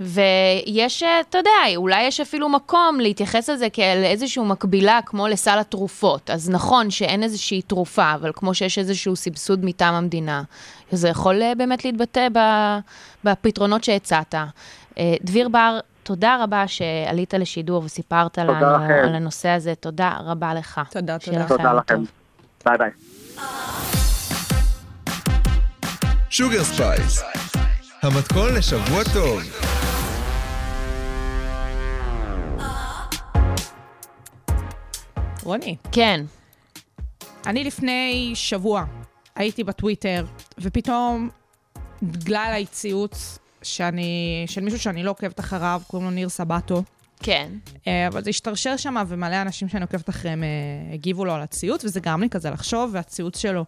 ויש, 0.00 1.02
אה, 1.02 1.20
אתה 1.20 1.38
יודע, 1.38 1.76
אולי 1.76 2.02
יש 2.02 2.20
אפילו 2.20 2.48
מקום 2.48 3.00
להתייחס 3.00 3.50
לזה 3.50 3.70
כאל 3.70 4.04
איזושהי 4.04 4.42
מקבילה 4.44 5.00
כמו 5.06 5.28
לסל 5.28 5.58
התרופות. 5.58 6.30
אז 6.30 6.50
נכון 6.50 6.90
שאין 6.90 7.22
איזושהי 7.22 7.62
תרופה, 7.62 8.14
אבל 8.14 8.30
כמו 8.34 8.54
שיש 8.54 8.78
איזשהו 8.78 9.16
סבסוד 9.16 9.64
מטעם 9.64 9.94
המדינה, 9.94 10.42
זה 10.92 11.08
יכול 11.08 11.42
אה, 11.42 11.52
באמת 11.54 11.84
להתבטא 11.84 12.28
בפתרונות 13.24 13.84
שהצעת. 13.84 14.34
אה, 14.98 15.14
דביר 15.22 15.48
בר, 15.48 15.78
תודה 16.02 16.36
רבה 16.42 16.68
שעלית 16.68 17.34
לשידור 17.34 17.82
וסיפרת 17.84 18.38
לנו 18.38 18.52
לכם. 18.52 19.08
על 19.08 19.14
הנושא 19.14 19.48
הזה. 19.48 19.74
תודה 19.74 20.12
רבה 20.24 20.54
לך. 20.54 20.80
תודה, 20.90 21.18
תודה. 21.18 21.38
לך 21.38 21.48
תודה 21.48 21.72
לכם. 21.72 22.02
ביי 22.64 22.78
ביי. 22.78 22.90
Sugar 26.30 26.64
Space, 26.64 27.22
המתכון 28.02 28.54
לשבוע 28.54 29.04
טוב. 29.14 29.77
רוני, 35.48 35.76
כן, 35.92 36.24
אני 37.46 37.64
לפני 37.64 38.32
שבוע 38.34 38.84
הייתי 39.34 39.64
בטוויטר, 39.64 40.24
ופתאום 40.58 41.28
גלה 42.04 42.44
עליי 42.44 42.66
ציוץ 42.66 43.38
שאני, 43.62 44.44
של 44.46 44.60
מישהו 44.60 44.78
שאני 44.78 45.02
לא 45.02 45.10
עוקבת 45.10 45.40
אחריו, 45.40 45.82
קוראים 45.86 46.08
לו 46.08 46.14
ניר 46.14 46.28
סבטו. 46.28 46.82
כן. 47.22 47.52
אה, 47.86 48.06
אבל 48.06 48.24
זה 48.24 48.30
השתרשר 48.30 48.76
שם, 48.76 48.96
ומלא 49.08 49.42
אנשים 49.42 49.68
שאני 49.68 49.82
עוקבת 49.82 50.08
אחריהם 50.08 50.42
אה, 50.42 50.48
הגיבו 50.94 51.24
לו 51.24 51.32
על 51.32 51.42
הציוץ, 51.42 51.84
וזה 51.84 52.00
גרם 52.00 52.20
לי 52.20 52.28
כזה 52.30 52.50
לחשוב, 52.50 52.90
והציוץ 52.92 53.38
שלו 53.38 53.64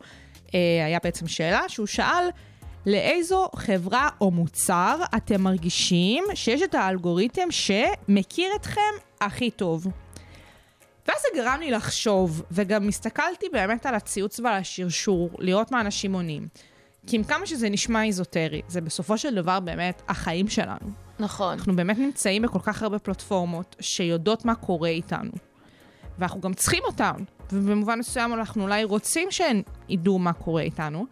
אה, 0.54 0.86
היה 0.86 0.98
בעצם 1.04 1.28
שאלה 1.28 1.62
שהוא 1.68 1.86
שאל, 1.86 2.24
לאיזו 2.86 3.48
חברה 3.56 4.08
או 4.20 4.30
מוצר 4.30 4.98
אתם 5.16 5.40
מרגישים 5.40 6.24
שיש 6.34 6.62
את 6.62 6.74
האלגוריתם 6.74 7.50
שמכיר 7.50 8.48
אתכם 8.56 8.80
הכי 9.20 9.50
טוב. 9.50 9.86
ואז 11.10 11.22
זה 11.22 11.42
גרם 11.42 11.60
לי 11.60 11.70
לחשוב, 11.70 12.42
וגם 12.50 12.88
הסתכלתי 12.88 13.46
באמת 13.52 13.86
על 13.86 13.94
הציוץ 13.94 14.40
ועל 14.40 14.54
השרשור, 14.54 15.30
לראות 15.38 15.72
מה 15.72 15.80
אנשים 15.80 16.12
עונים. 16.12 16.48
כי 17.06 17.16
עם 17.16 17.24
כמה 17.24 17.46
שזה 17.46 17.68
נשמע 17.68 18.04
איזוטרי, 18.04 18.62
זה 18.68 18.80
בסופו 18.80 19.18
של 19.18 19.34
דבר 19.34 19.60
באמת 19.60 20.02
החיים 20.08 20.48
שלנו. 20.48 20.90
נכון. 21.18 21.52
אנחנו 21.52 21.76
באמת 21.76 21.98
נמצאים 21.98 22.42
בכל 22.42 22.58
כך 22.62 22.82
הרבה 22.82 22.98
פלטפורמות 22.98 23.76
שיודעות 23.80 24.44
מה 24.44 24.54
קורה 24.54 24.88
איתנו. 24.88 25.30
ואנחנו 26.18 26.40
גם 26.40 26.54
צריכים 26.54 26.82
אותן, 26.84 27.14
ובמובן 27.52 27.98
מסוים 27.98 28.34
אנחנו 28.34 28.62
אולי 28.62 28.84
רוצים 28.84 29.30
שהן 29.30 29.62
ידעו 29.88 30.18
מה 30.18 30.32
קורה 30.32 30.62
איתנו. 30.62 31.06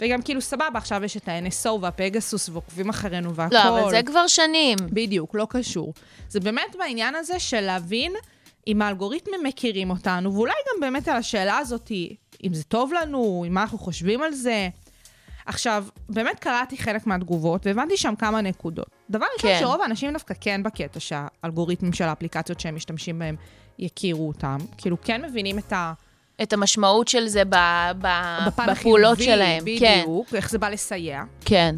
וגם 0.00 0.22
כאילו 0.22 0.40
סבבה, 0.40 0.78
עכשיו 0.78 1.04
יש 1.04 1.16
את 1.16 1.28
ה-NSO 1.28 1.70
והפגסוס 1.80 2.48
ועוקבים 2.48 2.88
אחרינו 2.88 3.34
והכל. 3.34 3.54
לא, 3.54 3.80
אבל 3.80 3.90
זה 3.90 4.00
כבר 4.06 4.26
שנים. 4.26 4.78
בדיוק, 4.92 5.34
לא 5.34 5.46
קשור. 5.50 5.94
זה 6.28 6.40
באמת 6.40 6.76
בעניין 6.78 7.14
הזה 7.14 7.38
של 7.38 7.60
להבין 7.60 8.12
אם 8.66 8.82
האלגוריתמים 8.82 9.40
מכירים 9.44 9.90
אותנו, 9.90 10.34
ואולי 10.34 10.52
גם 10.52 10.80
באמת 10.80 11.08
על 11.08 11.16
השאלה 11.16 11.58
הזאת, 11.58 11.92
אם 12.44 12.54
זה 12.54 12.64
טוב 12.64 12.92
לנו, 12.92 13.44
אם 13.46 13.54
מה 13.54 13.62
אנחנו 13.62 13.78
חושבים 13.78 14.22
על 14.22 14.32
זה. 14.32 14.68
עכשיו, 15.46 15.84
באמת 16.08 16.38
קראתי 16.38 16.76
חלק 16.78 17.06
מהתגובות, 17.06 17.66
והבנתי 17.66 17.96
שם 17.96 18.14
כמה 18.18 18.40
נקודות. 18.40 18.86
דבר 19.10 19.26
ראשון, 19.36 19.50
כן. 19.50 19.58
שרוב 19.60 19.80
האנשים 19.80 20.12
דווקא 20.12 20.34
כן 20.40 20.62
בקטע 20.62 21.00
שהאלגוריתמים 21.00 21.92
של 21.92 22.04
האפליקציות 22.04 22.60
שהם 22.60 22.74
משתמשים 22.74 23.18
בהם 23.18 23.36
יכירו 23.78 24.28
אותם. 24.28 24.56
כאילו, 24.78 24.96
כן 25.02 25.24
מבינים 25.24 25.58
את 25.58 25.72
ה... 25.72 25.92
את 26.42 26.52
המשמעות 26.52 27.08
של 27.08 27.28
זה 27.28 27.44
ב, 27.44 27.54
ב, 28.00 28.08
בפעולות 28.46 29.18
החיובי, 29.18 29.24
שלהם. 29.24 29.64
כן, 29.78 30.00
בדיוק, 30.02 30.34
איך 30.34 30.50
זה 30.50 30.58
בא 30.58 30.68
לסייע. 30.68 31.22
כן. 31.44 31.76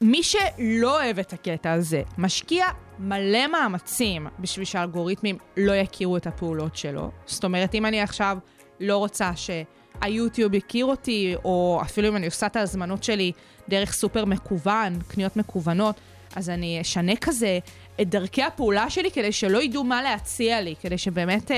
מי 0.00 0.22
שלא 0.22 1.02
אוהב 1.02 1.18
את 1.18 1.32
הקטע 1.32 1.72
הזה, 1.72 2.02
משקיע 2.18 2.66
מלא 2.98 3.46
מאמצים 3.46 4.26
בשביל 4.38 4.64
שהאלגוריתמים 4.64 5.38
לא 5.56 5.72
יכירו 5.72 6.16
את 6.16 6.26
הפעולות 6.26 6.76
שלו. 6.76 7.10
זאת 7.26 7.44
אומרת, 7.44 7.74
אם 7.74 7.86
אני 7.86 8.00
עכשיו 8.00 8.38
לא 8.80 8.96
רוצה 8.96 9.30
שהיוטיוב 9.36 10.54
יכיר 10.54 10.86
אותי, 10.86 11.34
או 11.44 11.78
אפילו 11.82 12.08
אם 12.08 12.16
אני 12.16 12.26
עושה 12.26 12.46
את 12.46 12.56
ההזמנות 12.56 13.04
שלי 13.04 13.32
דרך 13.68 13.92
סופר 13.92 14.24
מקוון, 14.24 14.98
קניות 15.08 15.36
מקוונות, 15.36 16.00
אז 16.36 16.50
אני 16.50 16.80
אשנה 16.80 17.16
כזה 17.16 17.58
את 18.00 18.08
דרכי 18.08 18.42
הפעולה 18.42 18.90
שלי 18.90 19.10
כדי 19.10 19.32
שלא 19.32 19.62
ידעו 19.62 19.84
מה 19.84 20.02
להציע 20.02 20.60
לי, 20.60 20.74
כדי 20.82 20.98
שבאמת 20.98 21.50
אה, 21.50 21.56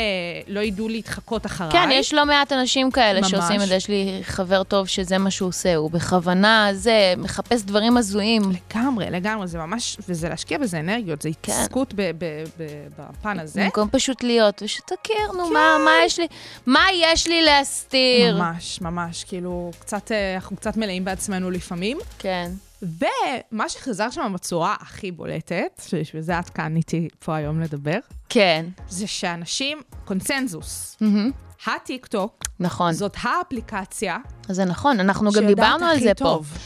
לא 0.48 0.60
ידעו 0.60 0.88
להתחקות 0.88 1.46
אחריי. 1.46 1.70
כן, 1.72 1.88
יש 1.92 2.14
לא 2.14 2.26
מעט 2.26 2.52
אנשים 2.52 2.90
כאלה 2.90 3.20
ממש. 3.20 3.30
שעושים 3.30 3.62
את 3.62 3.66
זה. 3.68 3.74
יש 3.74 3.88
לי 3.88 4.20
חבר 4.22 4.62
טוב 4.62 4.86
שזה 4.88 5.18
מה 5.18 5.30
שהוא 5.30 5.48
עושה, 5.48 5.74
הוא 5.76 5.90
בכוונה 5.90 6.68
זה, 6.72 7.14
מחפש 7.16 7.62
דברים 7.62 7.96
הזויים. 7.96 8.42
לגמרי, 8.70 9.10
לגמרי, 9.10 9.46
זה 9.46 9.58
ממש, 9.58 9.96
וזה 10.08 10.28
להשקיע 10.28 10.58
בזה 10.58 10.80
אנרגיות, 10.80 11.22
זה 11.22 11.28
כן. 11.42 11.52
התעסקות 11.52 11.94
ב- 11.94 12.02
ב- 12.18 12.44
ב- 12.58 12.86
בפן 12.98 13.38
הזה. 13.40 13.62
במקום 13.64 13.88
פשוט 13.92 14.22
להיות, 14.22 14.62
ושתכיר, 14.62 15.32
נו, 15.36 15.46
כן. 15.46 15.52
מה, 15.52 15.76
מה 15.84 15.90
יש 16.04 16.18
לי, 16.18 16.26
מה 16.66 16.84
יש 16.94 17.26
לי 17.26 17.42
להסתיר? 17.42 18.36
ממש, 18.36 18.80
ממש, 18.80 19.24
כאילו, 19.24 19.70
קצת, 19.78 20.12
אה, 20.12 20.34
אנחנו 20.34 20.56
קצת 20.56 20.76
מלאים 20.76 21.04
בעצמנו 21.04 21.50
לפעמים. 21.50 21.98
כן. 22.18 22.50
ומה 22.82 23.68
שחזר 23.68 24.10
שם 24.10 24.32
בצורה 24.34 24.76
הכי 24.80 25.12
בולטת, 25.12 25.82
שבשביל 25.88 26.22
זה 26.22 26.38
את 26.38 26.50
כאן 26.50 26.76
איתי 26.76 27.08
פה 27.24 27.36
היום 27.36 27.60
לדבר, 27.60 27.98
כן. 28.28 28.66
זה 28.88 29.06
שאנשים, 29.06 29.78
קונצנזוס, 30.04 30.96
מהמם. 31.00 31.30
הטיק 31.66 32.06
טוק, 32.06 32.44
נכון. 32.60 32.92
זאת 32.92 33.16
האפליקציה 33.22 34.16
זה 34.48 34.64
נכון, 34.64 35.00
אנחנו 35.00 35.30
גם 35.32 35.46
דיברנו 35.46 35.86
על 35.86 36.00
זה 36.00 36.14
טוב. 36.14 36.46
פה. 36.46 36.58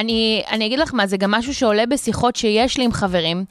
אני, 0.00 0.42
אני 0.50 0.66
אגיד 0.66 0.78
לך 0.78 0.94
מה, 0.94 1.06
זה 1.06 1.16
גם 1.16 1.30
משהו 1.30 1.54
שעולה 1.54 1.86
בשיחות 1.86 2.36
שיש 2.36 2.76
לי 2.76 2.84
עם 2.84 2.92
חברים. 2.92 3.44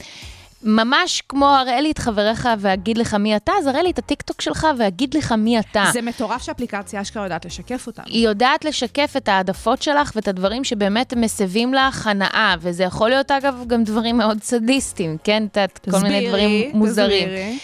ממש 0.63 1.23
כמו 1.29 1.45
הראה 1.47 1.81
לי 1.81 1.91
את 1.91 1.97
חבריך 1.97 2.49
ואגיד 2.59 2.97
לך 2.97 3.13
מי 3.13 3.35
אתה, 3.35 3.51
אז 3.59 3.67
הראה 3.67 3.83
לי 3.83 3.91
את 3.91 3.99
הטיקטוק 3.99 4.41
שלך 4.41 4.67
ואגיד 4.77 5.13
לך 5.13 5.31
מי 5.31 5.59
אתה. 5.59 5.85
זה 5.93 6.01
מטורף 6.01 6.43
שהאפליקציה 6.43 7.01
אשכרה 7.01 7.23
יודעת 7.23 7.45
לשקף 7.45 7.87
אותנו. 7.87 8.05
היא 8.07 8.27
יודעת 8.27 8.65
לשקף 8.65 9.13
את 9.17 9.27
העדפות 9.27 9.81
שלך 9.81 10.11
ואת 10.15 10.27
הדברים 10.27 10.63
שבאמת 10.63 11.13
מסבים 11.13 11.73
לך 11.73 12.07
הנאה, 12.07 12.55
וזה 12.59 12.83
יכול 12.83 13.09
להיות 13.09 13.31
אגב 13.31 13.63
גם 13.67 13.83
דברים 13.83 14.17
מאוד 14.17 14.43
סדיסטיים, 14.43 15.17
כן? 15.23 15.45
את 15.51 15.57
יודעת, 15.57 15.79
כל 15.91 15.99
מיני 15.99 16.27
דברים 16.27 16.71
מוזרים. 16.73 17.23
תסבירי. 17.27 17.57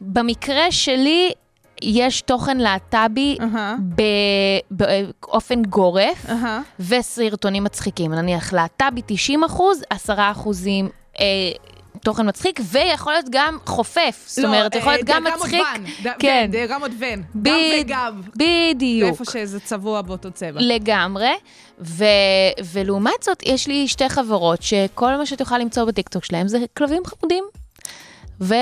במקרה 0.00 0.72
שלי, 0.72 1.32
יש 1.82 2.20
תוכן 2.20 2.56
להט"בי. 2.56 3.36
ב- 3.96 4.02
באופן 4.70 5.62
גורף, 5.62 6.26
אהה. 6.28 6.60
וסרטונים 6.80 7.64
מצחיקים. 7.64 8.14
נניח 8.14 8.52
להט"בי 8.52 9.00
90 9.06 9.44
אחוז, 9.44 9.82
10 9.90 10.14
אחוזים. 10.30 10.88
אה, 11.20 11.24
תוכן 12.04 12.28
מצחיק, 12.28 12.60
ויכול 12.64 13.12
להיות 13.12 13.26
גם 13.30 13.58
חופף. 13.66 14.24
זאת 14.26 14.44
אומרת, 14.44 14.74
יכול 14.74 14.92
להיות 14.92 15.10
אה, 15.10 15.14
גם 15.14 15.24
מצחיק. 15.24 15.62
ון, 15.76 15.84
ד- 16.04 16.14
כן. 16.18 16.42
ון, 16.44 16.50
דיאגרמות 16.50 16.90
ון. 16.98 17.22
גם 17.22 17.24
ב- 17.34 17.80
וגם. 17.80 18.20
בדיוק. 18.36 19.08
ואיפה 19.18 19.24
שזה 19.24 19.60
צבוע 19.60 20.02
באותו 20.02 20.30
צבע. 20.30 20.60
לגמרי, 20.60 21.32
ו, 21.80 22.04
ולעומת 22.72 23.22
זאת, 23.22 23.42
יש 23.46 23.66
לי 23.66 23.88
שתי 23.88 24.08
חברות 24.08 24.62
שכל 24.62 25.16
מה 25.16 25.26
שאת 25.26 25.40
יכולה 25.40 25.60
למצוא 25.60 25.84
בטיקטוק 25.84 26.24
שלהם 26.24 26.48
זה 26.48 26.58
כלבים 26.76 27.02
חמודים. 27.06 27.44
ו, 28.40 28.54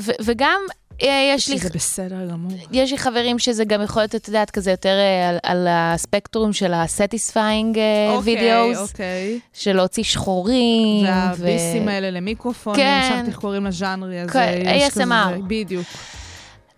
ו, 0.00 0.10
וגם 0.24 0.60
אה, 1.02 1.32
יש 1.34 1.48
לי, 1.48 1.58
שזה 1.58 1.68
בסדר 1.74 2.26
גמור. 2.30 2.52
יש 2.72 2.90
לי 2.92 2.98
חברים 2.98 3.38
שזה 3.38 3.64
גם 3.64 3.82
יכול 3.82 4.02
להיות, 4.02 4.14
את 4.14 4.28
יודעת, 4.28 4.50
כזה 4.50 4.70
יותר 4.70 4.88
אה, 4.98 5.28
על, 5.28 5.38
על 5.42 5.66
הספקטרום 5.70 6.52
של 6.52 6.72
ה-satisfying 6.74 7.76
אה, 7.78 8.14
אוקיי, 8.16 8.36
videos, 8.36 8.78
אוקיי. 8.78 9.40
של 9.52 9.76
להוציא 9.76 10.02
שחורים. 10.02 11.06
והביסים 11.06 11.88
האלה 11.88 12.10
למיקרופונים, 12.10 12.80
כן. 12.80 13.00
עכשיו 13.02 13.26
איך 13.26 13.38
קוראים 13.38 13.66
לז'אנרי 13.66 14.20
הזה. 14.20 14.32
כן, 14.32 14.62
ASMR. 14.88 15.40
בדיוק. 15.46 15.86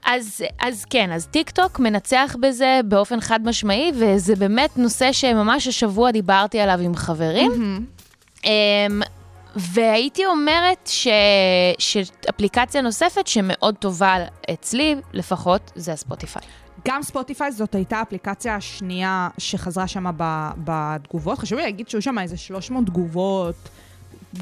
אז, 0.04 0.44
אז 0.60 0.84
כן, 0.84 1.12
אז 1.12 1.26
טיק 1.26 1.50
טוק 1.50 1.80
מנצח 1.80 2.36
בזה 2.40 2.80
באופן 2.84 3.20
חד 3.20 3.40
משמעי, 3.44 3.92
וזה 3.94 4.36
באמת 4.36 4.76
נושא 4.76 5.12
שממש 5.12 5.66
השבוע 5.66 6.10
דיברתי 6.10 6.60
עליו 6.60 6.80
עם 6.80 6.94
חברים. 6.94 7.84
Um, 8.38 8.44
והייתי 9.56 10.26
אומרת 10.26 10.86
ש... 10.86 11.08
שאפליקציה 11.78 12.80
נוספת 12.80 13.26
שמאוד 13.26 13.74
טובה 13.78 14.16
אצלי, 14.50 14.94
לפחות, 15.12 15.72
זה 15.74 15.92
הספוטיפיי. 15.92 16.42
גם 16.88 17.02
ספוטיפיי 17.02 17.52
זאת 17.52 17.74
הייתה 17.74 17.96
האפליקציה 17.96 18.56
השנייה 18.56 19.28
שחזרה 19.38 19.86
שם 19.88 20.10
ב- 20.16 20.50
בתגובות. 20.64 21.38
חשוב 21.38 21.58
לי 21.58 21.64
להגיד 21.64 21.88
שהיו 21.88 22.02
שם 22.02 22.18
איזה 22.18 22.36
300 22.36 22.86
תגובות, 22.86 23.54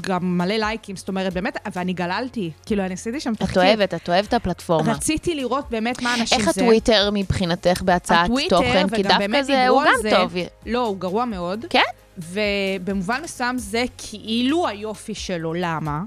גם 0.01 0.37
מלא 0.37 0.53
לייקים, 0.53 0.95
זאת 0.95 1.07
אומרת, 1.07 1.33
באמת, 1.33 1.57
ואני 1.75 1.93
גללתי, 1.93 2.51
כאילו, 2.65 2.85
אני 2.85 2.93
עשיתי 2.93 3.19
שם 3.19 3.33
את 3.33 3.39
תחקיר. 3.39 3.61
אוהבת, 3.63 3.93
את 3.93 4.09
אוהבת 4.09 4.27
את 4.27 4.33
הפלטפורמה. 4.33 4.93
רציתי 4.93 5.35
לראות 5.35 5.65
באמת 5.69 6.01
מה 6.01 6.15
אנשים 6.15 6.39
איך 6.39 6.51
זה. 6.51 6.61
הטוויטר 6.61 7.09
מבחינתך 7.13 7.81
בהצעת 7.81 8.25
הטוויטר, 8.25 8.57
תוכן? 8.57 8.89
כי 8.95 9.03
דווקא 9.03 9.41
זה, 9.41 9.67
הוא 9.67 9.83
גם 9.85 9.93
זה. 10.01 10.09
טוב. 10.11 10.33
לא, 10.65 10.85
הוא 10.85 10.97
גרוע 10.97 11.25
מאוד. 11.25 11.65
כן? 11.69 11.79
ובמובן 12.17 13.21
מסוים 13.23 13.57
זה 13.57 13.85
כאילו 13.97 14.67
היופי 14.67 15.15
שלו, 15.15 15.53
למה? 15.53 16.01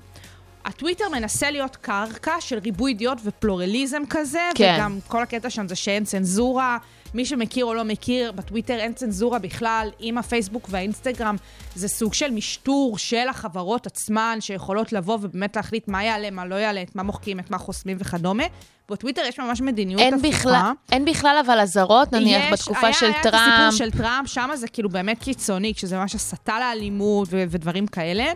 הטוויטר 0.64 1.04
מנסה 1.12 1.50
להיות 1.50 1.76
קרקע 1.76 2.40
של 2.40 2.58
ריבוי 2.58 2.94
דעות 2.94 3.18
ופלורליזם 3.24 4.02
כזה, 4.10 4.40
כן. 4.54 4.74
וגם 4.76 4.98
כל 5.06 5.22
הקטע 5.22 5.50
שם 5.50 5.68
זה 5.68 5.74
שאין 5.74 6.04
צנזורה. 6.04 6.78
מי 7.14 7.24
שמכיר 7.24 7.64
או 7.64 7.74
לא 7.74 7.84
מכיר, 7.84 8.32
בטוויטר 8.32 8.74
אין 8.74 8.92
צנזורה 8.92 9.38
בכלל. 9.38 9.90
עם 9.98 10.18
הפייסבוק 10.18 10.66
והאינסטגרם 10.70 11.36
זה 11.74 11.88
סוג 11.88 12.14
של 12.14 12.30
משטור 12.30 12.98
של 12.98 13.28
החברות 13.28 13.86
עצמן, 13.86 14.38
שיכולות 14.40 14.92
לבוא 14.92 15.18
ובאמת 15.22 15.56
להחליט 15.56 15.88
מה 15.88 16.04
יעלה, 16.04 16.30
מה 16.30 16.46
לא 16.46 16.54
יעלה, 16.54 16.82
את 16.82 16.96
מה 16.96 17.02
מוחקים, 17.02 17.40
את 17.40 17.50
מה 17.50 17.58
חוסמים 17.58 17.96
וכדומה. 18.00 18.44
בטוויטר 18.90 19.22
יש 19.28 19.40
ממש 19.40 19.60
מדיניות 19.60 20.00
אין 20.00 20.14
הפוכה. 20.14 20.28
בכלל, 20.28 20.72
אין 20.92 21.04
בכלל 21.04 21.42
אבל 21.46 21.60
אזהרות, 21.60 22.12
נניח 22.12 22.42
יש, 22.44 22.52
בתקופה 22.52 22.86
היה, 22.86 22.92
של 22.92 23.06
היה 23.06 23.22
טראמפ. 23.22 23.34
היה 23.34 23.68
את 23.68 23.70
הסיפור 23.70 23.86
של 23.92 23.98
טראמפ, 23.98 24.28
שם 24.28 24.50
זה 24.54 24.68
כאילו 24.68 24.88
באמת 24.88 25.18
קיצוני, 25.22 25.74
כשזה 25.74 25.98
ממש 25.98 26.14
הסתה 26.14 26.58
לאלימות 26.58 27.28
ודברים 27.30 27.86
כאלה. 27.86 28.32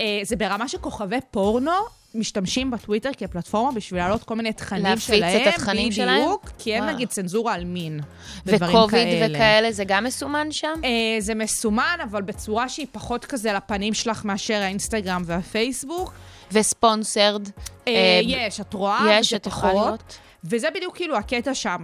אה, 0.00 0.20
זה 0.22 0.36
ברמה 0.36 0.68
שכוכבי 0.68 1.18
פורנו 1.30 1.72
משתמשים 2.14 2.70
בטוויטר 2.70 3.10
כפלטפורמה 3.16 3.72
בשביל 3.72 4.00
להעלות 4.00 4.24
כל 4.24 4.34
מיני 4.34 4.52
תכנים 4.52 4.84
להפיץ 4.84 5.10
את 5.10 5.16
שלהם. 5.16 5.48
התכנים 5.48 5.92
שלהם? 5.92 6.22
בדיוק, 6.22 6.50
כי 6.58 6.78
וואו. 6.78 6.92
נגיד 6.92 7.08
צנזורה 7.08 7.54
על 7.54 7.64
מין. 7.64 8.00
וקוביד 8.46 8.90
כאלה. 8.90 9.36
וכאלה, 9.36 9.72
זה 9.72 9.84
גם 9.84 10.04
מסומן 10.04 10.52
שם? 10.52 10.80
אה, 10.84 10.90
זה 11.18 11.34
מסומן, 11.34 11.98
אבל 12.10 12.22
בצורה 12.22 12.68
שהיא 12.68 12.86
פחות 12.92 13.24
כזה 13.24 13.52
לפנים 13.52 13.94
שלך 13.94 14.24
מאשר 14.24 14.54
האינסטגרם 14.62 15.22
והפייסבוק. 15.26 16.12
וספונסרד? 16.52 17.48
אה, 17.88 17.92
אה, 17.92 18.20
יש, 18.24 18.60
את 18.60 18.74
רואה, 18.74 19.06
יש, 19.10 19.34
את 19.34 19.46
יכולה. 19.46 19.72
לראות. 19.72 20.18
וזה 20.44 20.68
בדיוק 20.74 20.96
כאילו 20.96 21.16
הקטע 21.16 21.54
שם. 21.54 21.82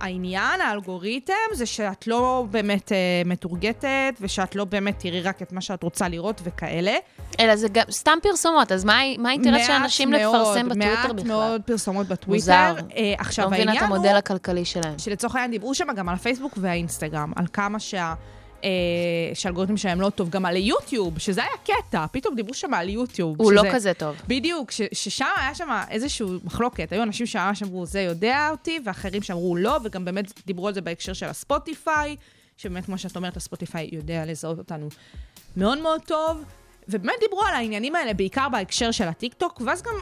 העניין, 0.00 0.60
האלגוריתם, 0.60 1.34
זה 1.52 1.66
שאת 1.66 2.06
לא 2.06 2.46
באמת 2.50 2.92
אה, 2.92 3.22
מתורגטת, 3.24 4.14
ושאת 4.20 4.56
לא 4.56 4.64
באמת 4.64 4.98
תראי 4.98 5.20
רק 5.20 5.42
את 5.42 5.52
מה 5.52 5.60
שאת 5.60 5.82
רוצה 5.82 6.08
לראות 6.08 6.40
וכאלה. 6.44 6.96
אלא 7.40 7.56
זה 7.56 7.68
גם 7.68 7.84
סתם 7.90 8.18
פרסומות, 8.22 8.72
אז 8.72 8.84
מה 8.84 8.98
האינטרס 8.98 9.66
של 9.66 9.72
מעט 9.72 9.82
אנשים 9.82 10.12
לפרסם 10.12 10.68
בטוויטר 10.68 10.96
מעט 10.96 11.10
בכלל? 11.10 11.28
מאוד 11.28 11.62
פרסומות 11.62 12.06
בטוויטר. 12.06 12.34
מוזר. 12.34 12.74
אה, 12.96 13.14
עכשיו, 13.18 13.44
לא 13.44 13.50
מבינה 13.50 13.72
את 13.72 13.76
העניין 13.76 13.92
המודל 13.92 14.08
הוא 14.08 14.16
הכלכלי 14.16 14.64
שלהם. 14.64 14.98
שלצורך 14.98 15.34
העניין 15.34 15.50
דיברו 15.50 15.74
שם 15.74 15.86
גם 15.96 16.08
על 16.08 16.14
הפייסבוק 16.14 16.52
והאינסטגרם, 16.56 17.32
על 17.36 17.46
כמה 17.52 17.78
שה... 17.80 18.14
אה, 18.64 18.68
שהאלגוריתם 19.34 19.76
שלהם 19.76 20.00
לא 20.00 20.10
טוב, 20.10 20.30
גם 20.30 20.44
על 20.46 20.56
יוטיוב, 20.56 21.18
שזה 21.18 21.40
היה 21.42 21.50
קטע, 21.64 22.06
פתאום 22.12 22.34
דיברו 22.34 22.54
שם 22.54 22.74
על 22.74 22.88
יוטיוב. 22.88 23.36
הוא 23.40 23.52
לא 23.52 23.62
שזה- 23.62 23.74
כזה 23.74 23.94
טוב. 23.94 24.16
בדיוק, 24.28 24.70
ש- 24.70 24.80
ששם 24.92 25.24
היה 25.36 25.54
שם 25.54 25.68
איזושהי 25.90 26.26
מחלוקת. 26.44 26.92
היו 26.92 27.02
אנשים 27.02 27.26
שממש 27.26 27.62
אמרו, 27.62 27.86
זה 27.86 28.00
יודע 28.00 28.48
אותי, 28.50 28.78
ואחרים 28.84 29.22
שאמרו 29.22 29.56
לא, 29.56 29.78
וגם 29.84 30.04
באמת 30.04 30.32
דיברו 30.46 30.68
על 30.68 30.74
זה 30.74 30.80
בהקשר 30.80 31.12
של 31.12 31.26
הספוטיפיי, 31.26 32.16
שבאמת, 32.56 32.84
כמו 32.86 32.98
שאת 32.98 33.16
אומרת, 33.16 33.36
הספוטיפיי 33.36 33.88
יודע 33.92 34.24
לזהות 34.26 34.58
אותנו 34.58 34.88
מאוד 35.56 35.78
מאוד 35.78 36.00
טוב. 36.06 36.44
ובאמת 36.88 37.14
דיברו 37.20 37.42
על 37.42 37.54
העניינים 37.54 37.94
האלה, 37.94 38.14
בעיקר 38.14 38.48
בהקשר 38.52 38.90
של 38.90 39.08
הטיקטוק, 39.08 39.60
ואז 39.66 39.82
גם 39.82 39.92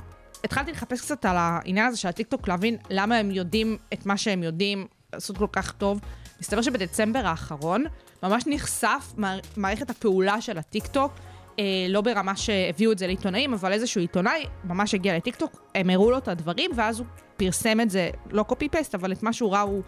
התחלתי 0.44 0.73
לחפש 0.73 1.01
קצת 1.01 1.25
על 1.25 1.37
העניין 1.38 1.87
הזה 1.87 1.97
של 1.97 2.09
הטיקטוק, 2.09 2.49
להבין 2.49 2.77
למה 2.90 3.16
הם 3.16 3.31
יודעים 3.31 3.77
את 3.92 4.07
מה 4.07 4.16
שהם 4.16 4.42
יודעים 4.42 4.87
לעשות 5.12 5.38
כל 5.38 5.47
כך 5.53 5.73
טוב. 5.73 6.01
מסתבר 6.40 6.62
שבדצמבר 6.62 7.18
האחרון 7.27 7.85
ממש 8.22 8.42
נחשף 8.46 9.12
מער- 9.16 9.38
מערכת 9.57 9.90
הפעולה 9.90 10.40
של 10.40 10.59
הטיקטוק, 10.59 11.12
אה, 11.59 11.64
לא 11.88 12.00
ברמה 12.00 12.37
שהביאו 12.37 12.92
את 12.92 12.98
זה 12.98 13.07
לעיתונאים, 13.07 13.52
אבל 13.54 13.72
איזשהו 13.72 14.00
עיתונאי 14.00 14.44
ממש 14.64 14.94
הגיע 14.94 15.16
לטיקטוק, 15.16 15.62
הם 15.74 15.90
הראו 15.90 16.11
לו 16.11 16.18
את 16.18 16.28
הדברים, 16.28 16.70
ואז 16.76 16.98
הוא 16.98 17.07
פרסם 17.37 17.81
את 17.81 17.90
זה, 17.90 18.11
לא 18.31 18.42
copy 18.42 18.68
paste, 18.68 18.94
אבל 18.94 19.12
את 19.12 19.22
מה 19.22 19.33
שהוא 19.33 19.52
ראה 19.52 19.61
הוא 19.61 19.83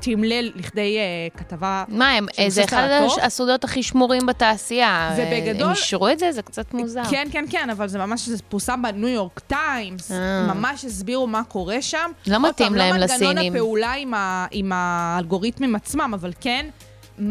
תמלל 0.00 0.50
לכדי 0.54 0.98
אה, 0.98 1.38
כתבה 1.40 1.84
מה, 1.88 2.10
הם, 2.10 2.26
זה 2.48 2.64
אחד 2.64 2.88
הטוב. 3.02 3.18
הסודות 3.22 3.64
הכי 3.64 3.82
שמורים 3.82 4.26
בתעשייה. 4.26 5.14
ובגדול- 5.16 5.66
הם 5.66 5.70
אישרו 5.70 6.08
את 6.08 6.18
זה? 6.18 6.32
זה 6.32 6.42
קצת 6.42 6.74
מוזר. 6.74 7.02
כן, 7.10 7.28
כן, 7.32 7.44
כן, 7.50 7.70
אבל 7.70 7.88
זה 7.88 7.98
ממש, 7.98 8.28
זה 8.28 8.42
פורסם 8.48 8.82
בניו 8.82 9.08
יורק 9.08 9.38
טיימס, 9.40 10.12
אה. 10.12 10.46
ממש 10.54 10.84
הסבירו 10.84 11.26
מה 11.26 11.44
קורה 11.44 11.82
שם. 11.82 12.10
לא 12.26 12.48
מתאים 12.48 12.68
פעם, 12.68 12.76
להם 12.76 12.94
לא 12.96 13.00
מנגנון 13.00 13.20
לסינים. 13.36 13.52
הפעולה 13.52 13.92
עם, 13.92 14.14
ה, 14.14 14.46
עם 14.50 14.72
האלגוריתמים 14.74 15.74
עצמם, 15.74 16.10
אבל 16.14 16.32
כן, 16.40 16.66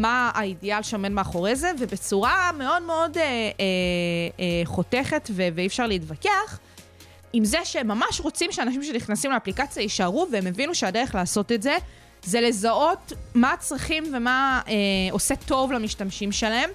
מה 0.00 0.30
האידיאל 0.34 0.82
שעומד 0.82 1.08
מאחורי 1.08 1.56
זה, 1.56 1.70
ובצורה 1.78 2.50
מאוד 2.58 2.82
מאוד 2.82 3.18
אה, 3.18 3.22
אה, 3.22 3.30
אה, 4.40 4.62
חותכת 4.64 5.30
ו- 5.32 5.48
ואי 5.54 5.66
אפשר 5.66 5.86
להתווכח. 5.86 6.58
עם 7.32 7.44
זה 7.44 7.58
שהם 7.64 7.88
ממש 7.88 8.20
רוצים 8.20 8.52
שאנשים 8.52 8.82
שנכנסים 8.82 9.30
לאפליקציה 9.30 9.82
יישארו, 9.82 10.26
והם 10.32 10.46
הבינו 10.46 10.74
שהדרך 10.74 11.14
לעשות 11.14 11.52
את 11.52 11.62
זה, 11.62 11.76
זה 12.24 12.40
לזהות 12.40 13.12
מה 13.34 13.52
הצרכים 13.52 14.04
ומה 14.14 14.60
אה, 14.68 14.72
עושה 15.10 15.36
טוב 15.36 15.72
למשתמשים 15.72 16.32
שלהם. 16.32 16.70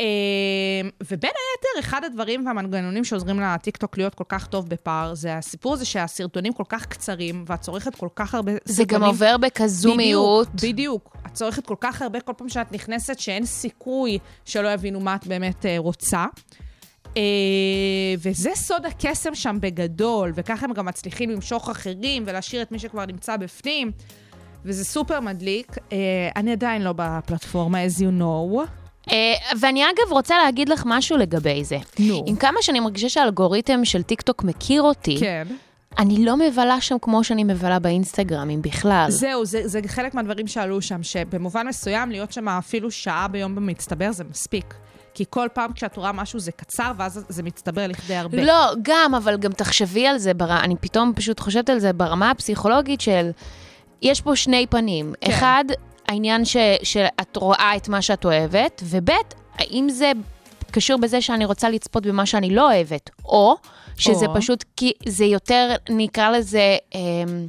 אה, 0.00 0.88
ובין 1.00 1.30
היתר, 1.30 1.88
אחד 1.88 2.04
הדברים 2.04 2.46
והמנגנונים 2.46 3.04
שעוזרים 3.04 3.40
לטיקטוק 3.40 3.98
להיות 3.98 4.14
כל 4.14 4.24
כך 4.28 4.46
טוב 4.46 4.68
בפער, 4.68 5.14
זה 5.14 5.36
הסיפור 5.36 5.72
הזה 5.72 5.84
שהסרטונים 5.84 6.52
כל 6.52 6.64
כך 6.68 6.86
קצרים, 6.86 7.44
ואת 7.46 7.60
צורכת 7.60 7.94
כל 7.94 8.08
כך 8.14 8.34
הרבה 8.34 8.52
סרטונים. 8.52 8.76
זה 8.76 8.84
גם 8.84 9.04
עובר 9.04 9.36
בכזו 9.36 9.94
מהירות. 9.94 10.48
בדיוק, 10.48 10.72
בדיוק. 10.72 11.16
את 11.26 11.34
צורכת 11.34 11.66
כל 11.66 11.74
כך 11.80 12.02
הרבה 12.02 12.20
כל 12.20 12.32
פעם 12.36 12.48
שאת 12.48 12.72
נכנסת, 12.72 13.18
שאין 13.18 13.46
סיכוי 13.46 14.18
שלא 14.44 14.68
יבינו 14.68 15.00
מה 15.00 15.14
את 15.14 15.26
באמת 15.26 15.66
אה, 15.66 15.74
רוצה. 15.78 16.26
אה, 17.16 17.22
וזה 18.18 18.50
סוד 18.54 18.86
הקסם 18.86 19.34
שם 19.34 19.56
בגדול, 19.60 20.32
וככה 20.34 20.66
הם 20.66 20.72
גם 20.72 20.86
מצליחים 20.86 21.30
למשוך 21.30 21.70
אחרים 21.70 22.22
ולהשאיר 22.26 22.62
את 22.62 22.72
מי 22.72 22.78
שכבר 22.78 23.06
נמצא 23.06 23.36
בפנים, 23.36 23.92
וזה 24.64 24.84
סופר 24.84 25.20
מדליק. 25.20 25.76
אה, 25.92 25.96
אני 26.36 26.52
עדיין 26.52 26.82
לא 26.82 26.92
בפלטפורמה, 26.96 27.78
as 27.86 27.98
you 27.98 28.20
know. 28.20 28.66
אה, 29.10 29.16
ואני 29.60 29.84
אגב 29.84 30.12
רוצה 30.12 30.38
להגיד 30.44 30.68
לך 30.68 30.82
משהו 30.86 31.16
לגבי 31.16 31.64
זה. 31.64 31.78
נו. 31.98 32.24
עם 32.26 32.36
כמה 32.36 32.62
שאני 32.62 32.80
מרגישה 32.80 33.08
שהאלגוריתם 33.08 33.84
של 33.84 34.02
טיקטוק 34.02 34.44
מכיר 34.44 34.82
אותי, 34.82 35.16
כן. 35.20 35.46
אני 35.98 36.24
לא 36.24 36.36
מבלה 36.36 36.80
שם 36.80 36.96
כמו 37.02 37.24
שאני 37.24 37.44
מבלה 37.44 37.78
באינסטגרם, 37.78 38.50
אם 38.50 38.62
בכלל. 38.62 39.06
זהו, 39.08 39.44
זה, 39.44 39.68
זה 39.68 39.80
חלק 39.86 40.14
מהדברים 40.14 40.46
שעלו 40.46 40.82
שם, 40.82 41.02
שבמובן 41.02 41.66
מסוים 41.66 42.10
להיות 42.10 42.32
שם 42.32 42.48
אפילו 42.48 42.90
שעה 42.90 43.28
ביום 43.28 43.54
במצטבר 43.54 44.12
זה 44.12 44.24
מספיק. 44.24 44.74
כי 45.14 45.24
כל 45.30 45.48
פעם 45.52 45.72
כשאת 45.72 45.96
רואה 45.96 46.12
משהו 46.12 46.40
זה 46.40 46.52
קצר, 46.52 46.92
ואז 46.96 47.24
זה 47.28 47.42
מצטבר 47.42 47.86
לכדי 47.86 48.14
הרבה. 48.14 48.44
לא, 48.44 48.72
גם, 48.82 49.14
אבל 49.14 49.36
גם 49.36 49.52
תחשבי 49.52 50.06
על 50.06 50.18
זה, 50.18 50.34
בר... 50.34 50.56
אני 50.60 50.76
פתאום 50.80 51.12
פשוט 51.16 51.40
חושבת 51.40 51.70
על 51.70 51.78
זה 51.78 51.92
ברמה 51.92 52.30
הפסיכולוגית 52.30 53.00
של, 53.00 53.30
יש 54.02 54.20
פה 54.20 54.36
שני 54.36 54.66
פנים. 54.66 55.14
כן. 55.20 55.30
אחד, 55.30 55.64
העניין 56.10 56.44
ש... 56.44 56.56
שאת 56.82 57.36
רואה 57.36 57.72
את 57.76 57.88
מה 57.88 58.02
שאת 58.02 58.24
אוהבת, 58.24 58.82
וב', 58.84 59.10
האם 59.58 59.88
זה 59.88 60.12
קשור 60.70 60.98
בזה 60.98 61.20
שאני 61.20 61.44
רוצה 61.44 61.68
לצפות 61.68 62.06
במה 62.06 62.26
שאני 62.26 62.54
לא 62.54 62.72
אוהבת, 62.72 63.10
או 63.24 63.56
שזה 63.96 64.26
או. 64.26 64.34
פשוט 64.34 64.64
כי 64.76 64.92
זה 65.06 65.24
יותר, 65.24 65.74
נקרא 65.90 66.30
לזה, 66.30 66.76
אמ, 66.94 67.46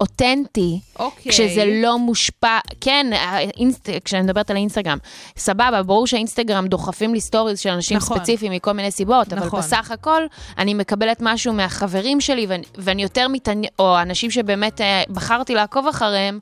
אותנטי. 0.00 0.80
אוקיי. 0.98 1.32
כשזה 1.32 1.64
לא 1.82 1.98
מושפע, 1.98 2.58
כן, 2.80 3.06
האינסט... 3.12 3.90
כשאני 4.04 4.22
מדברת 4.22 4.50
על 4.50 4.56
האינסטגרם, 4.56 4.98
סבבה, 5.36 5.82
ברור 5.82 6.06
שהאינסטגרם 6.06 6.66
דוחפים 6.66 7.14
לי 7.14 7.20
stories 7.20 7.60
של 7.60 7.70
אנשים 7.70 7.96
נכון. 7.96 8.16
ספציפיים 8.16 8.52
מכל 8.52 8.72
מיני 8.72 8.90
סיבות, 8.90 9.32
אבל 9.32 9.46
נכון. 9.46 9.60
בסך 9.60 9.90
הכל 9.90 10.22
אני 10.58 10.74
מקבלת 10.74 11.18
משהו 11.20 11.52
מהחברים 11.52 12.20
שלי, 12.20 12.46
ואני, 12.46 12.64
ואני 12.78 13.02
יותר 13.02 13.28
מתעניין, 13.28 13.70
או 13.78 14.00
אנשים 14.02 14.30
שבאמת 14.30 14.80
אה, 14.80 15.02
בחרתי 15.08 15.54
לעקוב 15.54 15.86
אחריהם, 15.86 16.38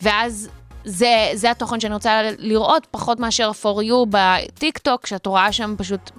ואז... 0.00 0.48
זה, 0.84 1.30
זה 1.34 1.50
התוכן 1.50 1.80
שאני 1.80 1.94
רוצה 1.94 2.22
לראות, 2.38 2.86
פחות 2.90 3.20
מאשר 3.20 3.50
for 3.62 3.82
you 3.82 4.06
בטיקטוק, 4.10 5.06
שאת 5.06 5.26
רואה 5.26 5.52
שם 5.52 5.74
פשוט 5.78 6.10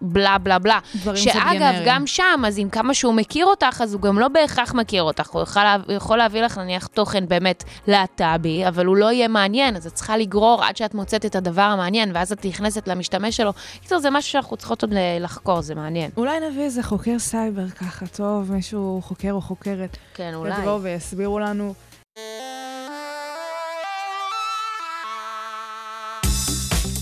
בלה 0.00 0.38
בלה 0.38 0.58
בלה. 0.58 0.78
דברים 0.94 1.16
שאגב. 1.16 1.74
גם 1.84 2.06
שם, 2.06 2.42
אז 2.46 2.58
עם 2.58 2.70
כמה 2.70 2.94
שהוא 2.94 3.14
מכיר 3.14 3.46
אותך, 3.46 3.80
אז 3.80 3.94
הוא 3.94 4.02
גם 4.02 4.18
לא 4.18 4.28
בהכרח 4.28 4.74
מכיר 4.74 5.02
אותך. 5.02 5.30
הוא 5.30 5.42
יכול, 5.42 5.62
הוא 5.86 5.94
יכול 5.94 6.18
להביא 6.18 6.42
לך 6.42 6.58
נניח 6.58 6.86
תוכן 6.86 7.28
באמת 7.28 7.64
להט"בי, 7.86 8.68
אבל 8.68 8.86
הוא 8.86 8.96
לא 8.96 9.12
יהיה 9.12 9.28
מעניין, 9.28 9.76
אז 9.76 9.86
את 9.86 9.94
צריכה 9.94 10.16
לגרור 10.16 10.64
עד 10.64 10.76
שאת 10.76 10.94
מוצאת 10.94 11.26
את 11.26 11.36
הדבר 11.36 11.62
המעניין, 11.62 12.10
ואז 12.14 12.32
את 12.32 12.46
נכנסת 12.46 12.88
למשתמש 12.88 13.36
שלו. 13.36 13.52
קיצור, 13.80 13.98
זה 13.98 14.10
משהו 14.10 14.30
שאנחנו 14.32 14.56
צריכות 14.56 14.82
עוד 14.82 14.94
לחקור, 15.20 15.60
זה 15.60 15.74
מעניין. 15.74 16.10
אולי 16.16 16.40
נביא 16.50 16.62
איזה 16.62 16.82
חוקר 16.82 17.18
סייבר 17.18 17.68
ככה, 17.68 18.06
טוב, 18.06 18.52
מישהו 18.52 19.00
חוקר 19.04 19.32
או 19.32 19.40
חוקרת. 19.40 19.96
כן, 20.14 20.34
אולי. 20.34 20.60
יבואו 20.60 20.82
ויסבירו 20.82 21.38
לנו. 21.38 21.74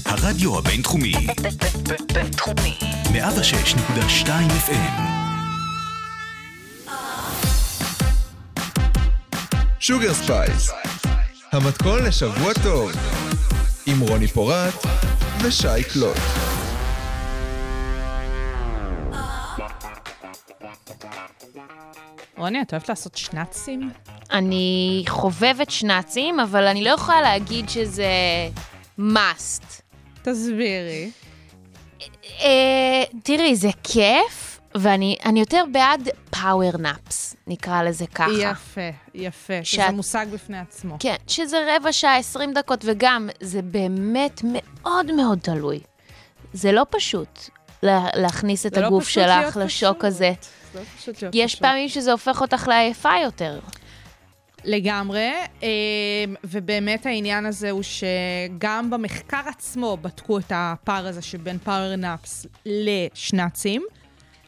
הרדיו 0.08 0.58
הבינתחומי, 0.58 1.14
בינתחומי. 2.14 2.78
106.2 3.04 4.28
FM, 4.68 5.00
Sugar 9.80 10.14
Space, 10.14 10.70
המתכון 11.52 12.02
לשבוע 12.04 12.52
טוב, 12.62 12.92
עם 13.86 14.00
רוני 14.00 14.28
פורט 14.28 14.74
ושי 15.42 15.84
קלוט. 15.92 16.16
רוני, 22.36 22.62
את 22.62 22.72
אוהבת 22.72 22.88
לעשות 22.88 23.16
שנאצים? 23.16 23.90
אני 24.30 25.04
חובבת 25.08 25.70
שנאצים, 25.70 26.40
אבל 26.40 26.66
אני 26.66 26.84
לא 26.84 26.90
יכולה 26.90 27.20
להגיד 27.20 27.68
שזה 27.68 28.08
must. 28.98 29.85
תסבירי. 30.30 31.10
אה, 32.40 33.04
תראי, 33.22 33.56
זה 33.56 33.68
כיף, 33.84 34.60
ואני 34.74 35.16
אני 35.24 35.40
יותר 35.40 35.64
בעד 35.72 36.08
פאוור 36.30 36.76
נאפס, 36.78 37.36
נקרא 37.46 37.82
לזה 37.82 38.06
ככה. 38.14 38.30
יפה, 38.38 38.80
יפה. 39.14 39.52
שאת- 39.62 39.64
שזה 39.84 39.90
מושג 39.92 40.26
בפני 40.32 40.58
עצמו. 40.58 40.96
כן, 41.00 41.14
שזה 41.26 41.56
רבע 41.76 41.92
שעה, 41.92 42.16
20 42.18 42.52
דקות, 42.54 42.80
וגם 42.84 43.28
זה 43.40 43.62
באמת 43.62 44.40
מאוד 44.44 45.12
מאוד 45.12 45.38
תלוי. 45.42 45.80
זה 46.52 46.72
לא 46.72 46.86
פשוט 46.90 47.38
לה- 47.82 48.08
להכניס 48.14 48.66
את 48.66 48.76
לא 48.76 48.86
הגוף 48.86 49.16
להיות 49.16 49.44
שלך 49.52 49.56
לשוק 49.56 49.96
פשוט. 49.96 50.04
הזה. 50.04 50.32
זה 50.72 50.78
לא 50.80 50.84
פשוט 50.98 51.22
להיות 51.22 51.34
יש 51.34 51.52
פשוט. 51.52 51.62
פעמים 51.62 51.88
שזה 51.88 52.12
הופך 52.12 52.40
אותך 52.40 52.68
לעייפה 52.68 53.10
יותר. 53.24 53.60
לגמרי, 54.66 55.32
אה, 55.62 55.68
ובאמת 56.44 57.06
העניין 57.06 57.46
הזה 57.46 57.70
הוא 57.70 57.82
שגם 57.82 58.90
במחקר 58.90 59.40
עצמו 59.46 59.98
בדקו 60.02 60.38
את 60.38 60.52
הפער 60.54 61.06
הזה 61.06 61.22
שבין 61.22 61.58
power 61.58 61.96
naps 61.96 62.46
לשנאצים, 62.66 63.82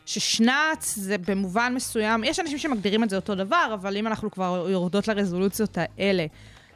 ששנץ 0.07 0.95
זה 0.95 1.19
במובן 1.19 1.73
מסוים, 1.75 2.25
יש 2.25 2.41
אנשים 2.41 2.59
שמגדירים 2.59 3.05
את 3.05 3.11
זה 3.11 3.17
אותו 3.17 3.35
דבר, 3.35 3.71
אבל 3.75 3.97
אם 3.97 4.07
אנחנו 4.07 4.31
כבר 4.31 4.67
יורדות 4.71 5.09
לרזולוציות 5.09 5.79
האלה, 5.79 6.27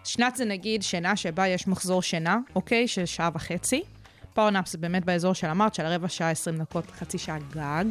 שנץ 0.05 0.37
זה 0.37 0.45
נגיד 0.45 0.83
שינה 0.83 1.17
שבה 1.17 1.49
יש 1.49 1.69
מחזור 1.69 2.03
שינה, 2.03 2.39
אוקיי? 2.55 2.89
של 2.89 3.07
שעה 3.07 3.31
וחצי. 3.35 3.83
power 4.35 4.51
naps 4.51 4.73
זה 4.73 4.79
באמת 4.79 5.05
באזור 5.05 5.33
של 5.33 5.47
אמרת, 5.47 5.75
של 5.75 5.87
הרבע 5.87 6.09
שעה, 6.09 6.31
20 6.31 6.59
דקות, 6.59 6.91
חצי 6.91 7.19
שעה 7.19 7.39
גג. 7.51 7.85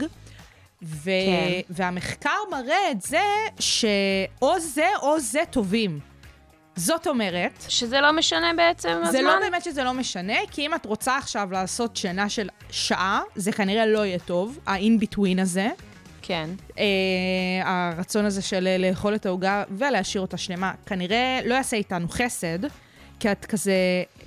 ו... 0.84 1.04
כן. 1.04 1.60
והמחקר 1.70 2.38
מראה 2.52 2.92
את 2.92 3.02
זה 3.02 3.24
שאו 3.60 4.60
זה 4.60 4.88
או 5.02 5.20
זה 5.20 5.42
טובים. 5.50 6.00
זאת 6.76 7.08
אומרת, 7.08 7.66
שזה 7.70 8.02
לא 8.02 8.12
משנה 8.12 8.52
בעצם 8.58 8.90
הזמן? 8.90 9.12
זה 9.12 9.22
לא 9.22 9.40
באמת 9.40 9.64
שזה 9.64 9.84
לא 9.84 9.94
משנה, 9.94 10.38
כי 10.52 10.66
אם 10.66 10.74
את 10.74 10.86
רוצה 10.86 11.18
עכשיו 11.18 11.52
לעשות 11.52 11.96
שינה 11.96 12.30
של 12.30 12.50
שעה, 12.70 13.22
זה 13.36 13.52
כנראה 13.52 13.86
לא 13.86 14.06
יהיה 14.06 14.20
טוב, 14.20 14.60
ה-in-between 14.66 15.42
הזה. 15.42 15.70
כן. 16.22 16.50
אה, 16.80 16.84
הרצון 17.64 18.26
הזה 18.26 18.42
של 18.42 18.78
לאכול 18.80 19.16
את 19.16 19.26
העוגה 19.26 19.64
ולהשאיר 19.70 20.22
אותה 20.22 20.38
שלמה, 20.38 20.72
כנראה 20.86 21.40
לא 21.46 21.56
יעשה 21.56 21.78
איתנו 21.78 22.10
חסד, 22.10 22.60
כי 23.22 23.32
את 23.32 23.46
כזה 23.46 23.74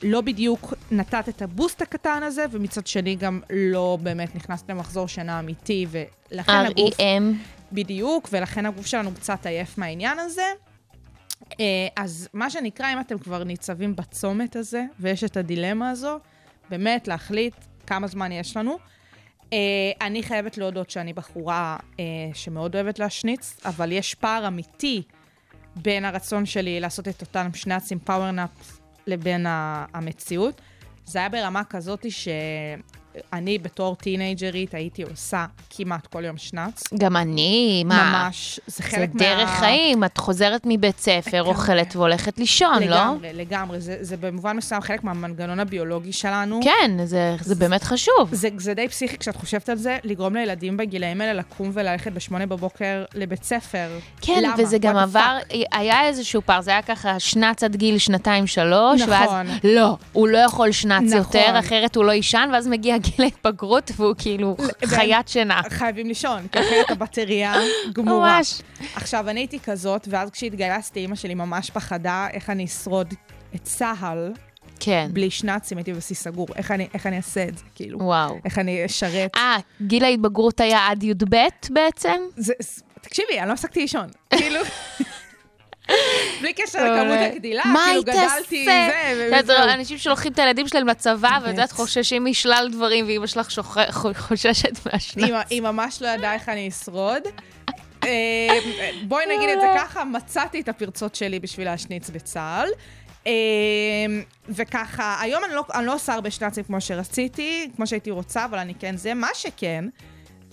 לא 0.02 0.20
בדיוק 0.20 0.74
נתת 0.90 1.28
את 1.28 1.42
הבוסט 1.42 1.83
הקטן 1.83 2.22
הזה, 2.22 2.44
ומצד 2.50 2.87
שני 2.87 3.14
גם 3.14 3.40
לא 3.50 3.98
באמת 4.02 4.37
נכנסת 4.37 4.70
למחזור 4.70 5.09
שינה 5.09 5.38
אמיתי, 5.40 5.87
ולכן 5.90 6.52
הגוף... 6.52 7.00
REM. 7.00 7.22
בדיוק, 7.72 8.28
ולכן 8.33 8.66
הגוף 8.66 8.87
שלנו 8.87 9.14
קצת 9.14 9.46
עייף 9.46 9.78
מהעניין 9.78 10.18
הזה. 10.18 10.42
אה, 11.61 11.87
אז 11.96 12.28
מה 12.35 12.50
שנקרא, 12.50 12.92
אם 12.92 13.00
אתם 13.00 13.18
כבר 13.18 13.44
ניצבים 13.44 13.96
בצומת 13.96 14.57
הזה, 14.57 14.85
ויש 15.00 15.24
את 15.24 15.37
הדילמה 15.37 15.90
הזו, 15.90 16.18
באמת 16.70 17.09
להחליט 17.09 17.54
כמה 17.87 18.07
זמן 18.07 18.33
יש 18.33 18.57
לנו. 18.57 18.76
אה, 19.52 19.59
אני 20.00 20.22
חייבת 20.22 20.59
להודות 20.59 20.90
שאני 20.90 21.12
בחורה 21.12 21.76
אה, 22.00 22.04
שמאוד 22.35 22.74
אוהבת 22.74 22.98
להשניץ, 22.98 23.57
אבל 23.64 23.92
יש 23.92 24.14
פער 24.14 24.48
אמיתי 24.48 25.02
בין 25.76 26.04
הרצון 26.04 26.46
שלי 26.46 26.80
לעשות 26.80 27.09
את 27.09 27.20
אותם 27.20 27.50
שנאצים 27.54 27.98
power 27.98 28.52
nap 28.52 28.84
לבין 29.07 29.47
המציאות. 29.95 30.61
זה 31.05 31.19
היה 31.19 31.29
ברמה 31.29 31.64
כזאת 31.64 32.07
שאני 33.31 33.59
בתור 33.59 33.96
טינג'רית 33.96 34.74
הייתי 34.74 35.03
עושה 35.03 35.44
כמעט 35.70 36.07
כל 36.07 36.24
יום 36.24 36.37
שנץ. 36.37 36.83
גם 36.98 37.16
אני, 37.16 37.85
מה? 37.87 38.24
ממש, 38.27 38.61
זה 38.66 38.77
זה 38.77 38.83
חלק 38.83 39.14
מה... 39.14 39.20
דרך 39.20 39.50
חיים, 39.50 40.05
את 40.05 40.18
חוזרת 40.18 40.62
מבית 40.64 40.98
ספר, 40.98 41.37
לגמרי. 41.37 41.50
אוכלת 41.50 41.96
והולכת 41.96 42.38
לישון, 42.38 42.83
לא? 42.83 42.96
לגמרי, 42.96 43.33
לגמרי. 43.33 43.81
זה, 43.81 43.96
זה 44.00 44.16
במובן 44.16 44.57
מסוים 44.57 44.81
חלק 44.81 45.05
מהמנגנון 45.05 45.61
הביולוגי 45.61 46.12
שלנו. 46.12 46.61
כן, 46.64 46.90
זה, 47.05 47.37
זה 47.40 47.55
באמת 47.55 47.83
חשוב. 47.83 48.29
זה, 48.33 48.48
זה 48.59 48.74
די 48.74 48.88
פסיכי 48.88 49.18
כשאת 49.18 49.37
חושבת 49.37 49.68
על 49.68 49.77
זה, 49.77 49.98
לגרום 50.05 50.35
לילדים 50.37 50.77
בגילאים 50.77 51.20
האלה 51.20 51.33
לקום 51.33 51.70
וללכת 51.74 52.12
בשמונה 52.12 52.46
בבוקר 52.46 53.05
לבית 53.14 53.44
ספר. 53.44 53.88
כן, 54.20 54.42
למה? 54.42 54.55
וזה 54.59 54.79
גם 54.79 54.96
עבר? 54.96 55.38
היה 55.72 56.07
איזשהו 56.07 56.42
פער, 56.44 56.61
זה 56.61 56.70
היה 56.70 56.83
ככה 56.83 57.20
שנץ 57.20 57.62
עד 57.64 57.77
גיל 57.77 57.98
שנתיים-שלוש, 57.98 59.00
נכון. 59.00 59.12
ואז 59.12 59.31
לא, 59.64 59.96
הוא 60.12 60.29
לא 60.29 60.38
יכול 60.38 60.72
שנץ 60.72 61.03
נכון. 61.03 61.18
יותר, 61.18 61.59
אחרת 61.59 61.96
הוא 61.96 62.05
לא 62.05 62.12
יישן, 62.12 62.50
ואז 62.53 62.68
מגיע 62.68 62.98
גיל 63.05 63.25
ההתבגרות, 63.25 63.90
והוא 63.97 64.14
כאילו 64.19 64.57
חיית 64.85 65.29
שינה. 65.29 65.61
חייבים 65.69 66.07
לישון, 66.07 66.47
כי 66.53 66.59
אחרת 66.61 66.90
הבטריה 66.90 67.55
גמורה. 67.93 68.37
ממש. 68.38 68.61
עכשיו, 68.95 69.29
אני 69.31 69.40
הייתי 69.40 69.61
כזאת, 69.61 70.09
ואז 70.11 70.31
כשהתגייסתי, 70.31 71.01
אימא 71.01 71.14
שלי 71.17 71.35
ממש 71.35 71.71
פחדה 71.71 72.27
איך 72.33 72.51
אני 72.51 72.64
אשרוד 72.64 73.14
את 73.55 73.62
צה"ל 73.62 74.33
כן, 74.81 75.09
בלי 75.12 75.31
שנאצים, 75.31 75.79
הייתי 75.79 75.93
בבסיס 75.93 76.23
סגור. 76.23 76.47
איך 76.57 76.71
אני, 76.71 76.88
איך 76.95 77.07
אני 77.07 77.17
אעשה 77.17 77.45
את 77.49 77.59
זה, 77.59 77.64
כאילו? 77.75 77.99
וואו. 78.03 78.38
איך 78.45 78.59
אני 78.59 78.87
אשרת? 78.87 79.31
אה, 79.37 79.57
גיל 79.83 80.05
ההתבגרות 80.05 80.61
היה 80.61 80.88
עד 80.90 81.03
י"ב 81.03 81.37
בעצם? 81.71 82.21
זה, 82.37 82.53
זה- 82.61 82.81
תקשיבי, 83.01 83.38
אני 83.40 83.49
לא 83.49 83.53
הפסקתי 83.53 83.81
לישון. 83.81 84.07
כאילו... 84.38 84.61
בלי 86.40 86.53
קשר. 86.53 86.85
לכמות 86.94 87.18
הגדילה, 87.20 87.62
כאילו 87.87 88.03
גדלתי 88.03 88.59
עם? 88.61 88.64
זה, 88.64 88.88
את 89.12 89.25
יודעת, 89.25 89.44
וזהו. 89.44 89.57
אנשים 89.75 89.99
שלוקחים 89.99 90.33
את 90.33 90.38
הילדים 90.38 90.68
שלהם 90.68 90.87
לצבא, 90.88 91.38
ואת 91.42 91.49
יודעת. 91.51 91.73
חוששים 91.73 92.25
משלל 92.25 92.68
דברים, 92.73 93.07
ואימא 93.07 93.27
שלך 93.27 93.49
חוששת 94.29 94.87
מהשנץ. 94.87 95.25
היא- 95.25 95.35
היא 95.51 95.61
ממש 95.62 96.03
לא 96.03 96.09
ידעה 96.09 96.35
איך 96.35 96.49
אני 96.49 96.68
אשרוד. 96.68 97.23
אה, 98.05 98.59
בואי 99.09 99.25
נגיד 99.37 99.49
את 99.49 99.61
זה 99.61 99.66
ככה, 99.77 100.05
מצאתי 100.05 100.61
את 100.61 100.68
הפרצות 100.68 101.14
שלי 101.14 101.40
בשביל 101.40 101.64
להשניץ 101.66 102.11
בצה"ל. 102.11 102.68
אה, 103.27 103.33
וככה, 104.49 105.16
היום 105.20 105.44
אני 105.44 105.55
לא, 105.55 105.64
אני 105.75 105.87
לא 105.87 105.94
עושה 105.94 106.12
הרבה 106.14 106.31
שנאצים 106.31 106.64
כמו 106.64 106.81
שרציתי, 106.81 107.70
כמו 107.77 107.87
שהייתי 107.87 108.11
רוצה, 108.11 108.44
אבל 108.44 108.59
אני 108.59 108.75
כן 108.75 108.97
זה. 108.97 109.14
מה 109.14 109.29
שכן, 109.35 109.85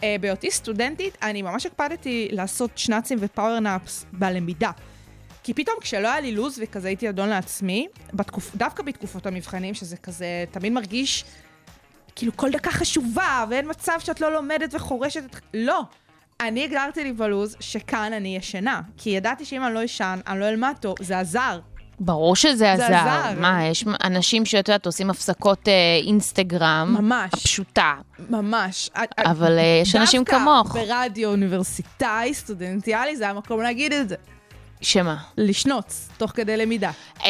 אה, 0.04 0.15
בהיותי 0.22 0.52
סטודנטית, 0.52 1.17
אני 1.22 1.41
ממש 1.41 1.65
הקפדתי 1.65 2.28
לעשות 2.32 2.72
שנאצים 2.76 3.17
ו 3.21 3.30
power 3.30 3.72
naps 3.72 4.06
בלמידה. 4.13 4.72
כי 5.43 5.54
פתאום 5.54 5.75
כשלא 5.82 6.08
היה 6.08 6.21
לי 6.21 6.32
לו"ז 6.32 6.60
וכזה 6.63 6.88
הייתי 6.88 7.10
אדון 7.10 7.30
לעצמי, 7.30 7.88
בתקופ... 8.13 8.56
דווקא 8.56 8.84
בתקופות 8.84 9.25
המבחנים, 9.25 9.73
שזה 9.73 9.97
כזה 9.97 10.45
תמיד 10.51 10.73
מרגיש 10.73 11.25
כאילו 12.15 12.32
כל 12.38 12.51
דקה 12.51 12.71
חשובה, 12.71 13.45
ואין 13.49 13.69
מצב 13.69 13.97
שאת 13.99 14.21
לא 14.21 14.34
לומדת 14.34 14.73
וחורשת 14.73 15.23
את... 15.25 15.36
לא. 15.54 15.82
אני 16.41 16.63
הגדרתי 16.63 17.04
לי 17.04 17.13
בלו"ז 17.13 17.56
שכאן 17.60 18.13
אני 18.13 18.38
ישנה. 18.38 18.82
כי 18.97 19.10
ידעתי 19.10 19.45
שאם 19.45 19.65
אני 19.65 19.73
לא 19.73 19.86
אשן, 19.86 20.19
אני 20.27 20.39
לא 20.39 20.49
אלמד 20.49 20.73
טוב, 20.80 20.95
זה 21.01 21.19
עזר. 21.19 21.60
ברור 21.99 22.36
שזה 22.36 22.58
זה 22.58 22.73
עזר. 22.73 22.95
עזר. 22.95 23.39
מה, 23.39 23.65
יש 23.65 23.86
אנשים 24.04 24.45
שאת 24.45 24.67
יודעת, 24.67 24.86
עושים 24.86 25.10
הפסקות 25.10 25.67
אה, 25.67 25.73
אינסטגרם. 26.08 26.95
ממש. 26.99 27.30
הפשוטה. 27.34 27.93
ממש. 28.30 28.89
אבל 29.17 29.60
אה, 29.60 29.80
יש 29.82 29.95
אנשים 29.95 30.25
כמוך. 30.25 30.75
דווקא 30.75 30.93
ברדיו 30.93 31.30
אוניברסיטאי, 31.30 32.34
סטודנטיאלי, 32.34 33.15
זה 33.15 33.30
המקום 33.30 33.62
להגיד 33.62 33.93
את 33.93 34.10
זה. 34.10 34.15
שמה? 34.82 35.17
לשנוץ, 35.38 36.10
תוך 36.17 36.32
כדי 36.32 36.58
למידה. 36.58 36.91
אה, 37.24 37.30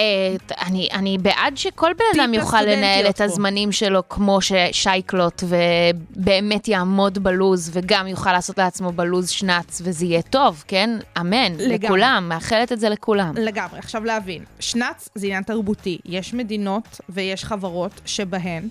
אני, 0.62 0.90
אני 0.94 1.18
בעד 1.18 1.58
שכל 1.58 1.92
בן 1.94 2.22
אדם 2.22 2.34
יוכל 2.34 2.62
לנהל 2.62 3.10
את 3.10 3.18
פה. 3.18 3.24
הזמנים 3.24 3.72
שלו 3.72 4.10
כמו 4.10 4.40
ששייקלוט, 4.42 5.44
ובאמת 5.44 6.68
יעמוד 6.68 7.20
בלוז, 7.20 7.70
וגם 7.74 8.08
יוכל 8.08 8.32
לעשות 8.32 8.58
לעצמו 8.58 8.92
בלוז 8.92 9.30
שנץ, 9.30 9.82
וזה 9.84 10.06
יהיה 10.06 10.22
טוב, 10.22 10.64
כן? 10.68 10.90
אמן. 11.20 11.54
לגמרי. 11.58 11.78
לכולם, 11.78 12.26
מאחלת 12.30 12.72
את 12.72 12.80
זה 12.80 12.90
לכולם. 12.90 13.34
לגמרי. 13.38 13.80
עכשיו 13.80 14.04
להבין, 14.04 14.44
שנץ 14.60 15.10
זה 15.16 15.28
עניין 15.28 15.44
תרבותי. 15.44 15.98
יש 16.06 16.34
מדינות 16.34 17.02
ויש 17.10 17.46
חברות 17.46 18.02
שבהן 18.06 18.70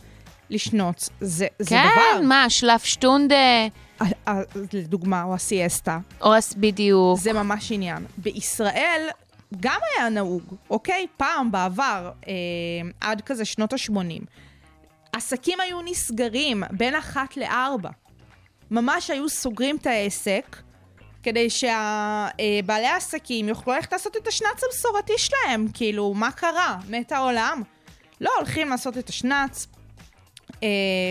לשנוץ 0.51 1.11
זה, 1.21 1.47
זה 1.59 1.69
כן, 1.69 1.85
דבר. 1.93 2.27
מה, 2.27 2.51
שלף 2.51 2.85
שטונדה, 2.85 3.67
לדוגמה, 4.73 5.23
או 5.23 5.35
הסיאסטה. 5.35 5.99
אוס 6.21 6.55
בדיוק. 6.55 7.19
זה 7.19 7.33
ממש 7.33 7.73
עניין. 7.73 8.07
בישראל 8.19 9.09
גם 9.61 9.81
היה 9.97 10.09
נהוג, 10.09 10.43
אוקיי? 10.71 11.07
פעם, 11.17 11.53
בעבר, 11.53 12.11
אה, 12.29 12.33
עד 13.01 13.21
כזה 13.21 13.45
שנות 13.45 13.73
ה-80, 13.73 14.25
עסקים 15.13 15.61
היו 15.61 15.83
נסגרים 15.83 16.63
בין 16.71 16.95
אחת 16.95 17.37
לארבע. 17.37 17.91
ממש 18.71 19.11
היו 19.11 19.29
סוגרים 19.29 19.77
את 19.77 19.87
העסק, 19.87 20.57
כדי 21.23 21.51
שבעלי 21.51 22.87
העסקים 22.87 23.49
יוכלו 23.49 23.73
ללכת 23.73 23.93
לעשות 23.93 24.17
את 24.17 24.27
השנץ 24.27 24.65
המסורתי 24.67 25.13
שלהם. 25.17 25.67
כאילו, 25.75 26.15
מה 26.15 26.31
קרה? 26.31 26.79
מת 26.89 27.13
העולם? 27.13 27.63
לא, 28.21 28.31
הולכים 28.39 28.69
לעשות 28.69 28.99
את 28.99 29.09
השנץ, 29.09 29.67
אה, 29.67 29.80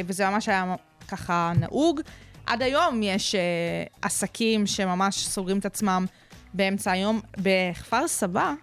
וזה 0.06 0.30
ממש 0.30 0.50
היה 0.50 0.76
ככה 1.08 1.52
נהוג. 1.60 2.02
עד 2.46 2.62
היום 2.62 3.04
יש 3.04 3.36
אה, 3.36 3.42
עסקים 4.02 4.68
שממש 4.68 5.28
סוגרים 5.28 5.60
את 5.60 5.66
עצמם 5.66 6.06
באמצע 6.54 6.92
היום. 6.92 7.22
בכפר 7.38 8.08
סבא, 8.08 8.54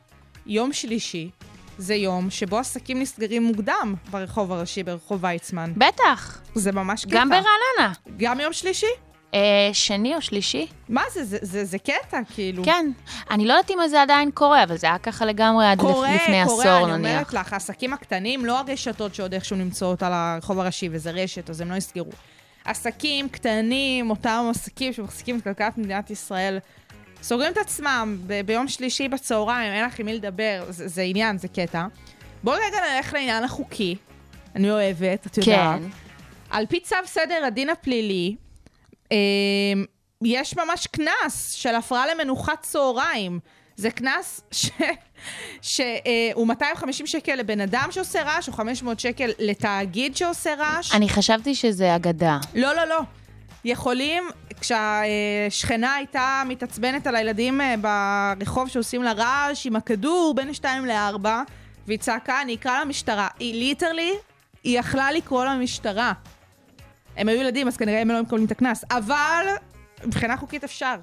יום 0.47 0.73
שלישי 0.73 1.31
זה 1.79 1.95
יום 1.95 2.31
שבו 2.31 2.59
עסקים 2.59 3.01
נסגרים 3.01 3.43
מוקדם 3.43 3.95
ברחוב 4.11 4.53
הראשי, 4.53 4.83
ברחוב 4.83 5.25
ויצמן. 5.25 5.73
בטח, 5.77 6.41
זה 6.55 6.73
ממש 6.73 7.05
קטע. 7.05 7.15
גם 7.17 7.29
ברעננה. 7.29 7.93
גם 8.17 8.41
יום 8.41 8.53
שלישי? 8.53 8.87
אה, 9.37 9.75
שני 9.75 10.15
או 10.15 10.23
שלישי? 10.23 10.67
מה 10.89 11.03
זה? 11.13 11.25
זה, 11.25 11.39
זה, 11.43 11.65
זה 11.65 11.79
קטע, 11.79 12.19
כאילו. 12.35 12.65
כן. 12.65 12.91
אני 13.31 13.47
לא 13.47 13.53
יודעת 13.53 13.71
אם 13.71 13.89
זה 13.89 14.03
עדיין 14.03 14.31
קורה, 14.31 14.63
אבל 14.63 14.77
זה 14.77 14.87
היה 14.87 14.99
ככה 14.99 15.25
לגמרי 15.25 15.67
עד 15.67 15.79
קורה, 15.81 16.15
לפ- 16.15 16.23
לפני 16.23 16.43
קורה, 16.47 16.65
עשור 16.65 16.89
אני 16.89 16.99
נניח. 16.99 17.11
אומרת 17.13 17.33
לך, 17.35 17.53
העסקים 17.53 17.93
הקטנים, 17.93 18.45
לא 18.45 18.59
הרשתות 18.59 19.15
שעוד 19.15 19.35
איכשהו 19.35 19.57
נמצאות 19.57 20.03
על 20.03 20.13
הרחוב 20.13 20.59
הראשי, 20.59 20.89
וזה 20.93 21.11
רשת, 21.11 21.51
אז 21.51 21.61
הם 21.61 21.71
לא 21.71 21.77
יסגרו. 21.77 22.11
עסקים 22.65 23.29
קטנים, 23.29 24.11
אותם 24.11 24.47
עסקים 24.51 24.93
שמחזיקים 24.93 25.39
את 25.39 25.45
כלכלת 25.45 25.79
מדינת 25.79 26.11
ישראל, 26.11 26.59
סוגרים 27.23 27.53
את 27.53 27.59
עצמם 27.59 28.19
ב- 28.27 28.41
ביום 28.41 28.69
שלישי 28.69 29.09
בצהריים, 29.09 29.73
אין 29.73 29.85
לך 29.85 29.99
עם 29.99 30.07
מי 30.07 30.15
לדבר, 30.15 30.65
זה, 30.69 30.89
זה 30.89 31.03
עניין, 31.03 31.39
זה 31.39 31.49
קטע. 31.49 31.87
בואו 32.45 32.57
רגע 32.57 32.79
נלך 32.97 33.13
לעניין 33.15 33.45
החוקי. 33.45 33.97
אני 34.57 34.71
אוהבת, 34.71 35.27
את 35.27 35.39
יודעת. 35.39 35.79
כן. 35.81 35.87
על 36.51 36.67
פי 36.67 36.81
צו 36.81 36.97
סדר 37.05 37.45
הדין 37.47 37.71
הפלילי, 37.71 38.37
יש 40.25 40.57
ממש 40.57 40.87
קנס 40.87 41.53
של 41.53 41.75
הפרעה 41.75 42.07
למנוחת 42.07 42.63
צהריים. 42.63 43.41
זה 43.77 43.91
קנס 43.91 44.41
שהוא 44.53 44.87
ש, 45.63 45.81
אה, 45.81 46.31
הוא 46.35 46.47
250 46.47 47.07
שקל 47.07 47.35
לבן 47.35 47.61
אדם 47.61 47.89
שעושה 47.91 48.23
רעש, 48.23 48.49
או 48.49 48.53
500 48.53 49.01
שקל 49.01 49.31
לתאגיד 49.39 50.17
שעושה 50.17 50.55
רעש. 50.59 50.95
אני 50.95 51.09
חשבתי 51.09 51.55
שזה 51.55 51.97
אגדה. 51.97 52.39
לא, 52.55 52.75
לא, 52.75 52.85
לא. 52.85 53.01
יכולים, 53.65 54.25
כשהשכנה 54.61 55.95
הייתה 55.95 56.43
מתעצבנת 56.47 57.07
על 57.07 57.17
הילדים 57.17 57.61
אה, 57.61 57.75
ברחוב 58.39 58.69
שעושים 58.69 59.03
לה 59.03 59.13
רעש 59.13 59.67
עם 59.67 59.77
הכדור 59.77 60.35
בין 60.37 60.55
2 60.55 60.87
ל-4, 60.87 61.27
והיא 61.87 61.99
צעקה, 61.99 62.43
אני 62.43 62.55
אקרא 62.55 62.81
למשטרה. 62.81 63.29
היא 63.39 63.55
ליטרלי, 63.55 64.13
היא 64.65 64.79
יכלה 64.79 65.13
לקרוא 65.13 65.45
למשטרה. 65.45 66.13
הם 67.17 67.29
היו 67.29 67.41
ילדים, 67.41 67.69
אז 67.69 67.77
כנראה 67.77 68.01
הם 68.01 68.09
לא 68.09 68.23
מקבלים 68.23 68.45
את 68.47 68.51
הקנס. 68.51 68.85
אבל 68.91 69.47
מבחינה 70.05 70.37
חוקית 70.37 70.65
אפשר. 70.65 70.95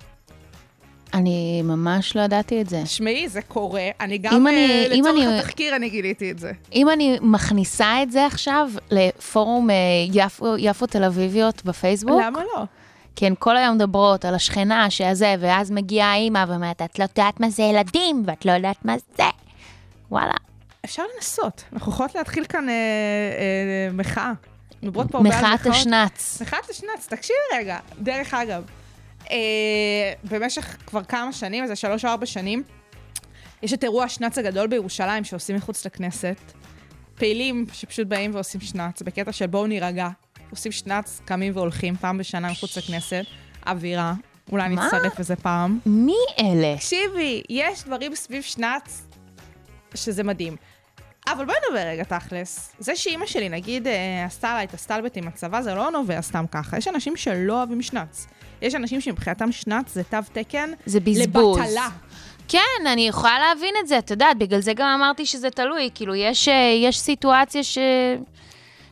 אני 1.14 1.62
ממש 1.62 2.16
לא 2.16 2.22
ידעתי 2.22 2.62
את 2.62 2.70
זה. 2.70 2.86
שמעי, 2.86 3.28
זה 3.30 3.42
קורה. 3.42 3.82
אני 4.00 4.18
גם, 4.18 4.48
אני- 4.48 4.56
אה, 4.56 4.86
אם 4.94 5.04
לצורך 5.06 5.28
אני- 5.28 5.38
התחקיר, 5.40 5.76
אני 5.76 5.90
גיליתי 5.90 6.32
את 6.32 6.40
זה. 6.40 6.52
אם 6.74 6.90
אני 6.90 7.18
מכניסה 7.22 8.04
את 8.04 8.12
זה 8.12 8.26
עכשיו 8.26 8.70
לפורום 8.92 9.70
אה, 9.70 9.76
יפו, 10.14 10.56
יפו 10.58 10.86
תל 10.88 11.04
אביביות 11.04 11.66
בפייסבוק, 11.66 12.22
למה 12.26 12.40
לא? 12.56 12.64
כן, 13.16 13.34
כל 13.40 13.58
היום 13.58 13.76
מדברות 13.76 14.26
על 14.26 14.36
השכנה 14.36 14.90
שזה, 14.90 15.36
ואז 15.40 15.72
מגיעה 15.72 16.12
האימא 16.12 16.46
ואומרת, 16.48 16.82
את 16.82 17.00
לא 17.00 17.04
יודעת 17.18 17.40
מה 17.40 17.50
זה 17.50 17.64
ילדים, 17.64 18.24
ואת 18.26 18.46
לא 18.46 18.52
יודעת 18.52 18.86
מה 18.86 18.96
זה. 19.18 19.24
וואלה. 20.12 20.34
אפשר 20.86 21.04
לנסות. 21.16 21.64
אנחנו 21.74 21.92
יכולות 21.92 22.16
להתחיל 22.16 22.46
כאן 22.46 22.70
אה, 22.70 22.74
אה, 22.74 23.94
מחאה. 23.94 24.32
מדברות 24.84 25.12
פה 25.12 25.18
הרבה 25.18 25.40
על 25.40 25.54
מחאת. 25.54 25.68
השנץ. 25.68 26.42
מחאת 26.42 26.70
השנץ, 26.70 27.08
תקשיבי 27.10 27.40
רגע. 27.56 27.80
דרך 28.00 28.34
אגב, 28.34 28.64
אה, 29.32 29.38
במשך 30.24 30.78
כבר 30.86 31.04
כמה 31.04 31.34
שנים, 31.34 31.64
איזה 31.64 31.76
שלוש 31.76 32.06
או 32.06 32.10
ארבע 32.10 32.26
שנים, 32.26 32.64
יש 33.64 33.74
את 33.74 33.84
אירוע 33.84 34.04
השנץ 34.04 34.38
הגדול 34.38 34.68
בירושלים 34.68 35.24
שעושים 35.24 35.56
מחוץ 35.56 35.86
לכנסת. 35.86 36.38
פעילים 37.16 37.66
שפשוט 37.74 38.08
באים 38.08 38.34
ועושים 38.34 38.62
שנץ, 38.62 39.02
בקטע 39.02 39.32
של 39.32 39.48
בואו 39.48 39.68
נירגע. 39.68 40.10
עושים 40.50 40.72
שנץ, 40.72 41.22
קמים 41.26 41.54
והולכים 41.56 41.96
פעם 41.96 42.18
בשנה 42.18 42.52
מחוץ 42.52 42.78
לכנסת. 42.78 43.24
אווירה, 43.68 44.14
אולי? 44.52 44.70
נצטרף 44.70 45.20
איזה 45.20 45.36
פעם. 45.36 45.80
מי 45.86 46.16
אלה? 46.40 46.76
תקשיבי, 46.76 47.44
יש 47.50 47.84
דברים 47.84 48.16
סביב 48.16 48.44
שנץ 48.44 49.08
שזה 49.96 50.24
מדהים. 50.24 50.56
אבל 51.28 51.46
בואי 51.46 51.58
נדבר 51.68 51.88
רגע 51.88 52.04
תכלס. 52.04 52.72
זה 52.80 52.96
שאימא 52.96 53.26
שלי, 53.26 53.50
נגיד, 53.50 53.88
אה, 53.88 54.26
עשתה 54.26 54.54
לה 54.54 54.64
את 54.64 54.74
הסטלבט 54.74 55.18
עם 55.18 55.28
הצבא, 55.28 55.62
זה 55.62 55.74
לא 55.76 55.92
נובע 55.92 56.22
סתם 56.22 56.46
ככה. 56.52 56.78
יש 56.78 56.88
אנשים 56.88 57.18
שלא 57.18 57.54
אוהבים 57.54 57.82
שנץ. 57.82 58.28
יש 58.62 58.76
אנשים 58.76 59.02
שמבחינתם 59.02 59.52
שנץ 59.52 59.94
זה 59.94 60.04
תו 60.04 60.18
תקן 60.34 60.72
זה 60.86 61.00
בזבוז. 61.00 61.60
לבטלה. 61.60 61.90
כן, 62.48 62.88
אני 62.92 63.08
יכולה 63.08 63.40
להבין 63.40 63.74
את 63.82 63.88
זה, 63.88 63.98
את 63.98 64.12
יודעת, 64.12 64.38
בגלל 64.38 64.60
זה 64.60 64.74
גם 64.74 64.88
אמרתי 64.88 65.26
שזה 65.26 65.50
תלוי. 65.50 65.90
כאילו, 65.96 66.16
יש, 66.16 66.48
אה, 66.48 66.54
יש 66.84 67.00
סיטואציה 67.00 67.64
ש... 67.64 67.78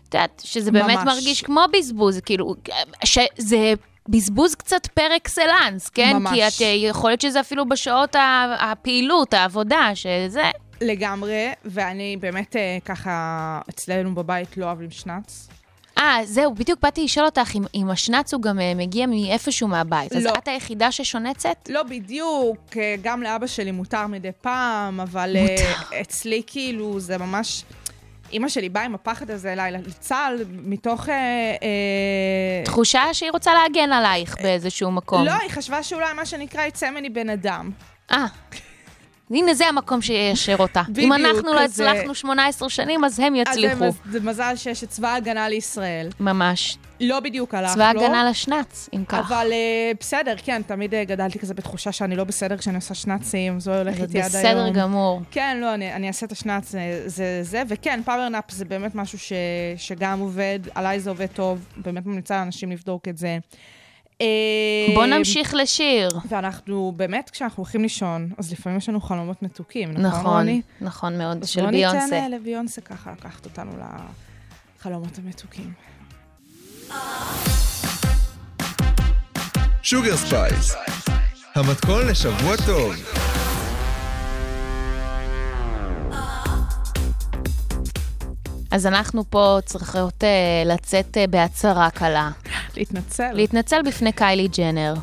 את 0.10 0.14
יודעת, 0.14 0.42
שזה 0.46 0.72
באמת 0.72 0.98
ממש. 0.98 1.06
מרגיש 1.06 1.42
כמו 1.42 1.62
בזבוז, 1.74 2.20
כאילו, 2.26 2.56
שזה 3.04 3.74
בזבוז 4.10 4.56
קצת 4.56 4.88
פר 4.88 5.08
אקסלנס, 5.18 5.90
כן? 5.90 6.14
ממש. 6.14 6.34
כי 6.34 6.48
את, 6.48 6.62
אה, 6.62 6.68
יכול 6.68 7.10
להיות 7.10 7.22
שזה 7.22 7.40
אפילו 7.40 7.70
בשעות 7.70 8.16
הפעילות, 8.60 9.34
העבודה, 9.34 9.92
שזה... 9.94 10.52
לגמרי, 10.82 11.48
ואני 11.66 12.18
באמת 12.20 12.56
אה, 12.56 12.78
ככה, 12.86 13.62
אצלנו 13.70 14.16
בבית 14.16 14.58
לא 14.58 14.66
אוהבים 14.66 14.92
שנץ. 14.92 15.50
אה, 15.98 16.20
זהו, 16.24 16.54
בדיוק 16.56 16.80
באתי 16.82 17.04
לשאול 17.04 17.26
אותך 17.26 17.56
אם, 17.56 17.64
אם 17.76 17.90
השנץ 17.90 18.34
הוא 18.34 18.42
גם 18.42 18.60
אה, 18.60 18.74
מגיע 18.76 19.06
מאיפשהו 19.06 19.68
מהבית. 19.68 20.14
אז 20.14 20.26
לא. 20.26 20.34
את 20.38 20.48
היחידה 20.48 20.92
ששונצת? 20.92 21.70
לא 21.70 21.84
בדיוק, 21.84 22.78
אה, 22.78 22.96
גם 23.02 23.24
לאבא 23.24 23.48
שלי 23.48 23.72
מותר 23.72 24.08
מדי 24.08 24.32
פעם, 24.42 25.00
אבל 25.00 25.36
אה, 25.36 25.42
מותר. 25.42 26.02
אצלי 26.02 26.42
כאילו 26.48 27.00
זה 27.00 27.18
ממש... 27.18 27.64
אימא 28.32 28.50
שלי 28.50 28.70
באה 28.70 28.84
עם 28.84 28.96
הפחד 28.96 29.32
הזה 29.32 29.54
אליי 29.54 29.72
לצה"ל, 29.72 30.46
מתוך... 30.50 31.10
אה, 31.10 31.16
אה, 31.16 32.64
תחושה 32.66 33.04
שהיא 33.14 33.32
רוצה 33.32 33.54
להגן 33.54 33.92
עלייך 33.92 34.36
באיזשהו 34.42 34.92
מקום. 34.92 35.26
לא, 35.26 35.32
היא 35.32 35.50
חשבה 35.50 35.84
שאולי 35.84 36.14
מה 36.14 36.26
שנקרא 36.26 36.66
יצא 36.66 36.92
ממני 36.92 37.10
בן 37.10 37.30
אדם. 37.30 37.72
אה. 38.12 38.26
הנה, 39.34 39.54
זה 39.54 39.68
המקום 39.68 40.02
שיישר 40.02 40.56
אותה. 40.60 40.82
אם 40.88 40.94
בדיוק, 40.94 41.12
אנחנו 41.36 41.54
לא 41.54 41.60
כזה. 41.64 41.92
הצלחנו 41.92 42.16
18 42.16 42.70
שנים, 42.70 43.04
אז 43.06 43.20
הם 43.20 43.34
אז 43.36 43.40
יצליחו. 43.42 43.80
זה, 43.80 43.86
מז- 43.88 44.12
זה 44.12 44.20
מזל 44.20 44.54
שיש 44.56 44.84
את 44.84 44.90
צבא 44.90 45.08
ההגנה 45.08 45.50
לישראל. 45.50 46.10
ממש. 46.20 46.78
לא 47.04 47.20
בדיוק 47.20 47.54
הלך, 47.54 47.74
צבא 47.74 47.92
לא? 47.94 48.00
הגנה 48.06 48.30
לשנץ, 48.30 48.90
אם 48.94 49.04
כך. 49.08 49.32
אבל 49.32 49.48
uh, 49.52 49.98
בסדר, 50.00 50.36
כן, 50.44 50.62
תמיד 50.68 50.94
uh, 50.94 50.98
גדלתי 51.08 51.40
כזה 51.40 51.54
בתחושה 51.54 51.92
שאני 51.92 52.16
לא 52.16 52.24
בסדר 52.24 52.58
כשאני 52.58 52.76
עושה 52.76 52.94
שנאצים, 52.94 53.60
זה 53.60 53.78
הולך 53.78 53.96
זה 53.98 54.04
איתי 54.04 54.22
עד 54.22 54.36
היום. 54.36 54.46
בסדר 54.68 54.82
גמור. 54.82 55.22
כן, 55.32 55.58
לא, 55.62 55.74
אני, 55.74 55.94
אני 55.94 56.08
אעשה 56.08 56.26
את 56.26 56.32
השנץ, 56.32 56.72
זה, 56.72 56.80
זה 57.06 57.40
זה, 57.42 57.64
וכן, 57.68 58.02
power 58.06 58.35
nap 58.35 58.52
זה 58.52 58.66
באמת 58.66 58.96
משהו 58.96 59.20
ש, 59.20 59.34
שגם 59.78 60.20
עובד, 60.20 60.60
עליי 60.76 61.00
זה 61.00 61.10
עובד 61.10 61.26
טוב, 61.26 61.66
באמת 61.78 62.06
ממליצה 62.06 62.36
לאנשים 62.40 62.72
לבדוק 62.72 63.08
את 63.08 63.18
זה. 63.18 63.38
אה, 64.22 64.96
בוא 64.96 65.06
נמשיך 65.06 65.54
לשיר. 65.54 66.10
ואנחנו, 66.30 66.94
באמת, 66.96 67.30
כשאנחנו 67.30 67.64
הולכים 67.64 67.82
לישון, 67.82 68.30
אז 68.38 68.52
לפעמים 68.52 68.78
יש 68.78 68.90
לנו 68.90 69.02
חלומות 69.02 69.44
מתוקים, 69.44 69.92
נכון, 69.92 70.06
נכון, 70.06 70.34
רוני? 70.38 70.62
נכון 70.82 71.18
מאוד, 71.18 71.38
אז 71.42 71.50
של 71.50 71.62
בוא 71.62 71.72
ניתן 71.72 71.92
ביונסה. 71.92 72.20
אה, 72.20 72.30
לביונסה 72.30 72.82
ככה 72.82 73.12
לקחת 73.12 73.46
אותנו 73.46 73.72
לחלומות 74.80 75.18
המתוקים. 75.18 75.74
Sugar 79.82 80.18
Spice, 80.18 80.76
המתכון 81.56 82.08
לשבוע 82.08 82.56
טוב. 82.66 82.94
אז 88.72 88.88
אנחנו 88.88 89.24
פה 89.30 89.58
צריכות 89.66 90.24
אה, 90.24 90.64
לצאת 90.66 91.18
בהצהרה 91.30 91.90
קלה. 91.90 92.30
להתנצל. 92.78 93.32
להתנצל 93.34 93.82
בפני 93.82 94.12
קיילי 94.12 94.48
ג'נר. 94.48 94.94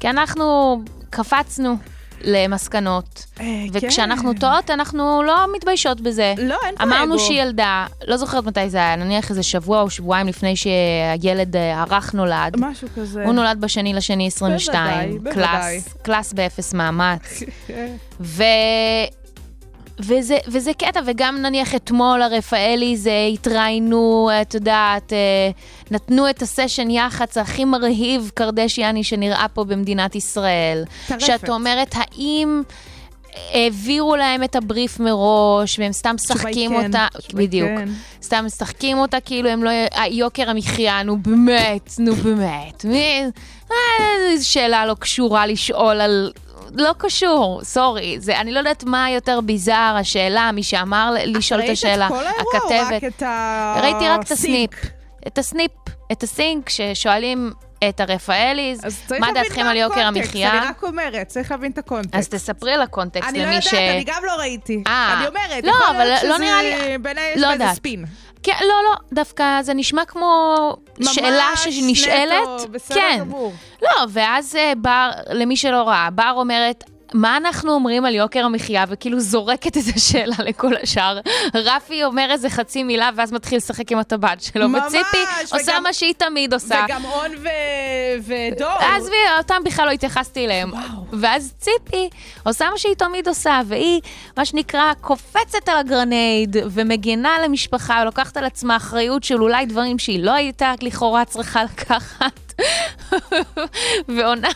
כי 0.00 0.10
אנחנו 0.10 0.80
קפצנו 1.10 1.76
למסקנות, 2.24 3.26
אה, 3.40 3.46
וכשאנחנו 3.72 4.32
כן. 4.32 4.38
טועות, 4.38 4.70
אנחנו 4.70 5.22
לא 5.22 5.46
מתביישות 5.56 6.00
בזה. 6.00 6.34
לא, 6.38 6.58
אין 6.66 6.76
פה 6.76 6.84
אמרנו 6.84 7.14
אגו. 7.14 7.24
שהיא 7.24 7.42
ילדה, 7.42 7.86
לא 8.06 8.16
זוכרת 8.16 8.44
מתי 8.44 8.70
זה 8.70 8.78
היה, 8.78 8.96
נניח 8.96 9.30
איזה 9.30 9.42
שבוע 9.42 9.80
או 9.80 9.90
שבועיים 9.90 10.26
לפני 10.26 10.56
שהילד 10.56 11.56
אה, 11.56 11.80
הרך 11.82 12.14
נולד. 12.14 12.56
משהו 12.58 12.88
כזה. 12.96 13.24
הוא 13.24 13.32
נולד 13.32 13.60
בשני 13.60 13.94
לשני 13.94 14.26
22, 14.26 15.10
בוודאי, 15.10 15.18
בוודאי. 15.18 15.80
קלאס, 15.80 15.94
קלאס 16.02 16.32
באפס 16.32 16.74
מאמץ. 16.74 17.42
ו... 18.20 18.42
וזה, 19.98 20.38
וזה 20.48 20.72
קטע, 20.74 21.00
וגם 21.06 21.36
נניח 21.36 21.74
אתמול 21.74 22.22
הרפאלי 22.22 22.96
זה 22.96 23.28
התראיינו, 23.32 24.30
את 24.42 24.54
יודעת, 24.54 25.12
אה, 25.12 25.50
נתנו 25.90 26.30
את 26.30 26.42
הסשן 26.42 26.90
יח"צ 26.90 27.36
הכי 27.36 27.64
מרהיב 27.64 28.30
קרדשיאני 28.34 29.04
שנראה 29.04 29.46
פה 29.54 29.64
במדינת 29.64 30.14
ישראל. 30.14 30.84
טרפת. 31.08 31.20
שאת 31.20 31.48
אומרת, 31.48 31.94
האם 31.94 32.62
העבירו 33.52 34.16
להם 34.16 34.42
את 34.42 34.56
הבריף 34.56 35.00
מראש, 35.00 35.78
והם 35.78 35.92
סתם 35.92 36.14
משחקים 36.14 36.70
כן. 36.70 36.86
אותה, 36.86 37.06
בדיוק, 37.34 37.68
כן. 37.68 37.88
סתם 38.22 38.44
משחקים 38.46 38.98
אותה 38.98 39.20
כאילו 39.20 39.48
הם 39.48 39.64
לא, 39.64 39.70
יוקר 40.10 40.50
המחיה, 40.50 41.02
נו 41.02 41.16
באמת, 41.18 41.90
נו 41.98 42.14
באמת, 42.14 42.84
מי, 42.84 43.22
אה, 43.70 43.76
שאלה 44.42 44.86
לא 44.86 44.94
קשורה 44.94 45.46
לשאול 45.46 46.00
על... 46.00 46.32
לא 46.74 46.94
קשור, 46.98 47.60
sorry, 47.64 48.16
זה, 48.20 48.40
אני 48.40 48.52
לא 48.52 48.58
יודעת 48.58 48.84
מה 48.84 49.10
יותר 49.10 49.40
ביזאר, 49.40 49.96
השאלה, 50.00 50.50
מי 50.52 50.62
שאמר 50.62 51.10
ל- 51.10 51.36
לשאול 51.36 51.60
את 51.64 51.68
השאלה, 51.70 52.08
ראית 52.08 52.22
את 52.22 52.36
כל 52.36 52.66
האירוע 52.66 52.80
או 52.80 52.86
רק 52.86 52.92
הכתבת. 52.92 53.14
את 53.16 53.22
ה... 53.22 53.76
ראיתי 53.82 54.08
רק 54.08 54.22
את 54.22 54.30
ה 54.30 54.37
snip? 54.37 54.70
את 55.26 55.38
ה 55.38 55.43
snip, 55.43 55.70
את 56.12 56.22
הסינק, 56.22 56.68
ששואלים 56.68 57.52
את 57.88 58.00
הרפאליז, 58.00 58.80
מה 59.20 59.28
דעתכם 59.34 59.60
על 59.66 59.76
יוקר 59.76 60.00
המחיה? 60.06 60.50
אני 60.58 60.66
רק 60.66 60.82
אומרת, 60.84 61.26
צריך 61.28 61.50
להבין 61.50 61.72
את 61.72 61.78
הקונטקסט. 61.78 62.14
אז 62.14 62.28
תספרי 62.28 62.72
על 62.74 62.82
הקונטקסט 62.82 63.28
אני 63.28 63.38
לא 63.38 63.44
למי 63.44 63.54
יודעת, 63.54 63.70
ש... 63.70 63.74
אני 63.74 64.04
גם 64.06 64.22
לא 64.26 64.32
ראיתי. 64.38 64.82
אה, 64.86 65.14
אני 65.18 65.26
אומרת, 65.28 65.64
לא, 65.64 65.70
יכול 65.70 65.96
אבל 65.96 66.04
להיות 66.04 66.22
לא 66.22 66.34
שזה 66.34 66.44
נראה 66.44 66.62
לי- 66.88 66.98
בעיניי 66.98 67.32
יש 67.36 67.40
לא. 67.42 67.72
ספין. 67.74 68.04
כן, 68.42 68.56
לא, 68.60 68.74
לא, 68.84 68.96
דווקא 69.12 69.62
זה 69.62 69.74
נשמע 69.74 70.04
כמו 70.04 70.56
שאלה 71.02 71.48
ממש 71.50 71.68
שנשאלת. 71.68 72.32
נטו, 72.60 72.68
בסדר 72.72 72.94
כן. 72.94 73.16
גמור. 73.20 73.52
לא, 73.82 73.88
ואז 74.08 74.56
אה, 74.56 74.72
בר, 74.76 75.10
למי 75.30 75.56
שלא 75.56 75.82
ראה, 75.82 76.10
בר 76.10 76.32
אומרת, 76.36 76.84
מה 77.14 77.36
אנחנו 77.36 77.72
אומרים 77.72 78.04
על 78.04 78.14
יוקר 78.14 78.44
המחיה, 78.44 78.84
וכאילו 78.88 79.20
זורקת 79.20 79.76
איזה 79.76 79.92
שאלה 80.00 80.36
לכל 80.44 80.72
השאר. 80.82 81.18
רפי 81.54 82.04
אומר 82.04 82.26
איזה 82.30 82.50
חצי 82.50 82.82
מילה, 82.82 83.10
ואז 83.16 83.32
מתחיל 83.32 83.58
לשחק 83.58 83.92
עם 83.92 83.98
הטבעת 83.98 84.40
שלו. 84.42 84.68
ממש, 84.68 84.82
וציפי 84.86 85.16
עושה 85.52 85.72
וגם- 85.72 85.82
מה 85.82 85.92
שהיא 85.92 86.14
תמיד 86.14 86.54
עושה. 86.54 86.84
וגם 86.84 87.04
און 87.04 87.30
ו- 87.42 87.48
ודור. 88.52 88.68
עזבי, 88.96 89.14
אותם 89.38 89.62
בכלל 89.64 89.86
לא 89.86 89.90
התייחסתי 89.90 90.44
אליהם. 90.44 90.70
ואז 91.12 91.54
ציפי 91.58 92.08
עושה 92.46 92.70
מה 92.70 92.78
שהיא 92.78 92.94
תמיד 92.94 93.28
עושה, 93.28 93.60
והיא, 93.66 94.00
מה 94.36 94.44
שנקרא, 94.44 94.92
קופצת 95.00 95.68
על 95.68 95.78
הגרנייד 95.78 96.56
ומגינה 96.70 97.28
על 97.36 97.44
המשפחה, 97.44 97.98
ולוקחת 98.02 98.36
על 98.36 98.44
עצמה 98.44 98.76
אחריות 98.76 99.24
של 99.24 99.42
אולי 99.42 99.66
דברים 99.66 99.98
שהיא 99.98 100.24
לא 100.24 100.32
הייתה 100.32 100.72
לכאורה 100.80 101.24
צריכה 101.24 101.64
לקחת. 101.64 102.51
ועונה 104.16 104.48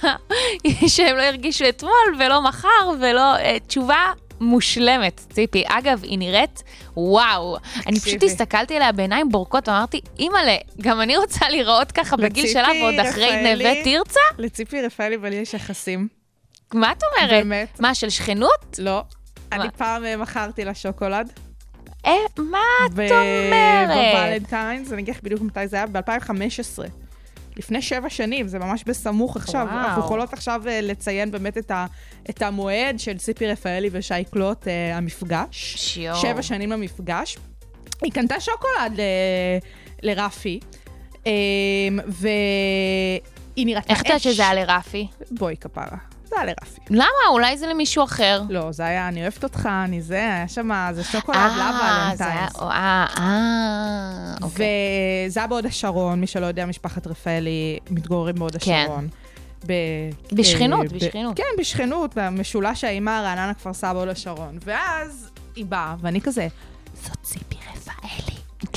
שהם 0.86 1.16
לא 1.16 1.22
הרגישו 1.22 1.68
אתמול 1.68 2.16
ולא 2.18 2.42
מחר 2.42 2.90
ולא... 3.00 3.36
אה, 3.36 3.56
תשובה 3.66 4.12
מושלמת, 4.40 5.20
ציפי. 5.30 5.64
אגב, 5.66 6.00
היא 6.02 6.18
נראית 6.18 6.62
וואו. 6.96 7.56
אני 7.86 8.00
פשוט. 8.00 8.22
הסתכלתי 8.22 8.76
עליה 8.76 8.92
בעיניים 8.92 9.28
בורקות, 9.28 9.68
אמרתי, 9.68 10.00
אימא'לה, 10.18 10.56
גם 10.80 11.00
אני 11.00 11.16
רוצה 11.16 11.48
להיראות 11.48 11.92
ככה 11.92 12.16
בגיל 12.16 12.46
שלה 12.46 12.68
ועוד 12.82 12.94
אחרי. 12.94 13.54
נווה 13.54 13.84
תרצה? 13.84 14.20
לציפי 14.38 14.82
רפאלי 14.82 15.16
ולי 15.20 15.36
יש 15.36 15.54
יחסים. 15.54 16.08
מה 16.74 16.92
את 16.92 17.02
אומרת? 17.02 17.30
באמת. 17.30 17.80
מה, 17.80 17.94
של 17.94 18.10
שכנות? 18.10 18.78
לא. 18.78 19.02
אני? 19.52 19.68
פעם 19.76 20.04
אה, 20.04 20.16
מכרתי 20.16 20.64
לה 20.64 20.74
שוקולד. 20.74 21.32
אה, 22.06 22.12
מה 22.38 22.58
את 22.86 22.92
אומרת? 22.92 24.12
בוולנטיינס, 24.14 24.92
אני 24.92 25.02
אגיד 25.02 25.14
לך 25.14 25.22
בדיוק 25.22 25.40
מתי 25.42 25.68
זה 25.68 25.76
היה, 25.76 25.86
ב-2015. 25.86 27.05
לפני 27.58 27.82
שבע 27.82 28.10
שנים, 28.10 28.48
זה 28.48 28.58
ממש 28.58 28.84
בסמוך 28.86 29.36
עכשיו. 29.36 29.66
וואו. 29.70 29.78
אנחנו 29.78 30.02
יכולות 30.02 30.32
עכשיו 30.32 30.62
אה, 30.66 30.80
לציין 30.80 31.30
באמת 31.30 31.58
את, 31.58 31.70
ה, 31.70 31.86
את 32.30 32.42
המועד 32.42 32.98
של 32.98 33.18
ציפי 33.18 33.46
רפאלי 33.46 33.88
ושי 33.92 34.14
קלוט, 34.30 34.68
אה, 34.68 34.96
המפגש. 34.96 35.74
שיו. 35.76 36.16
שבע 36.16 36.42
שנים 36.42 36.72
למפגש. 36.72 37.38
היא 38.02 38.12
קנתה 38.12 38.40
שוקולד 38.40 39.00
ל, 39.00 39.02
לרפי, 40.02 40.60
אה, 41.26 41.32
והיא 42.06 43.66
נראתה 43.66 43.92
איך 43.92 44.00
את 44.00 44.06
יודעת. 44.06 44.20
שזה 44.20 44.42
היה 44.42 44.54
לרפי? 44.54 45.06
בואי 45.30 45.56
כפרה. 45.56 46.15
זה 46.28 46.36
היה 46.36 46.44
לרפי. 46.44 46.80
למה? 46.90 47.06
אולי 47.30 47.58
זה 47.58 47.66
למישהו 47.66 48.04
אחר. 48.04 48.42
לא, 48.48 48.72
זה 48.72 48.84
היה, 48.86 49.08
אני 49.08 49.22
אוהבת 49.22 49.44
אותך, 49.44 49.68
אני 49.84 50.02
זה, 50.02 50.14
היה 50.14 50.48
שם, 50.48 50.70
זה 50.92 51.04
שוקולד 51.04 51.38
לבה 51.56 52.08
אה, 52.10 52.10
זה 52.16 52.26
היה... 52.26 52.46
אה, 52.60 53.06
אה, 53.18 54.34
אוקיי. 54.42 54.66
וזה 55.28 55.40
היה 55.40 55.46
בהוד 55.46 55.66
השרון, 55.66 56.20
מי 56.20 56.26
שלא 56.26 56.46
יודע, 56.46 56.66
משפחת 56.66 57.06
רפאלי 57.06 57.78
מתגוררים 57.90 58.34
בהוד 58.34 58.56
כן. 58.56 58.72
השרון. 58.84 59.08
ב- 59.66 59.72
בשכנות, 60.32 60.92
ב- 60.92 60.96
בשכנות. 60.96 61.36
כן, 61.36 61.44
בשכנות, 61.58 62.14
במשולש 62.16 62.84
האימה, 62.84 63.20
רעננה, 63.24 63.54
כפר 63.54 63.72
סבא, 63.74 63.98
הוד 63.98 64.08
השרון. 64.08 64.58
ואז 64.64 65.30
היא 65.56 65.64
באה, 65.66 65.94
ואני 66.00 66.20
כזה, 66.20 66.48
זאת 67.04 67.16
ציפי. 67.22 67.55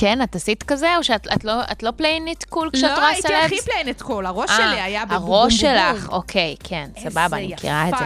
כן, 0.00 0.22
את 0.22 0.36
עשית 0.36 0.62
כזה, 0.62 0.96
או 0.96 1.02
שאת 1.04 1.26
את 1.34 1.44
לא, 1.44 1.52
את 1.72 1.82
לא 1.82 1.90
playing 1.96 2.26
it 2.26 2.44
cool 2.44 2.70
כשאת 2.72 2.82
לא, 2.82 2.94
רואה 2.94 3.08
הייתי 3.08 3.28
סלבס? 3.28 3.44
הכי 3.44 3.60
playing 3.62 3.93
it 3.93 4.02
cool, 4.02 4.26
הראש 4.26 4.50
אה, 4.50 4.56
שלי 4.56 4.80
היה 4.80 5.04
בבום 5.04 5.18
בום 5.18 5.34
הראש. 5.34 5.60
שלך, 5.60 6.08
אוקיי, 6.08 6.56
כן, 6.64 6.90
סבבה, 6.98 7.36
אני 7.36 7.52
מכירה 7.52 7.88
את 7.88 7.94
זה. 7.98 8.04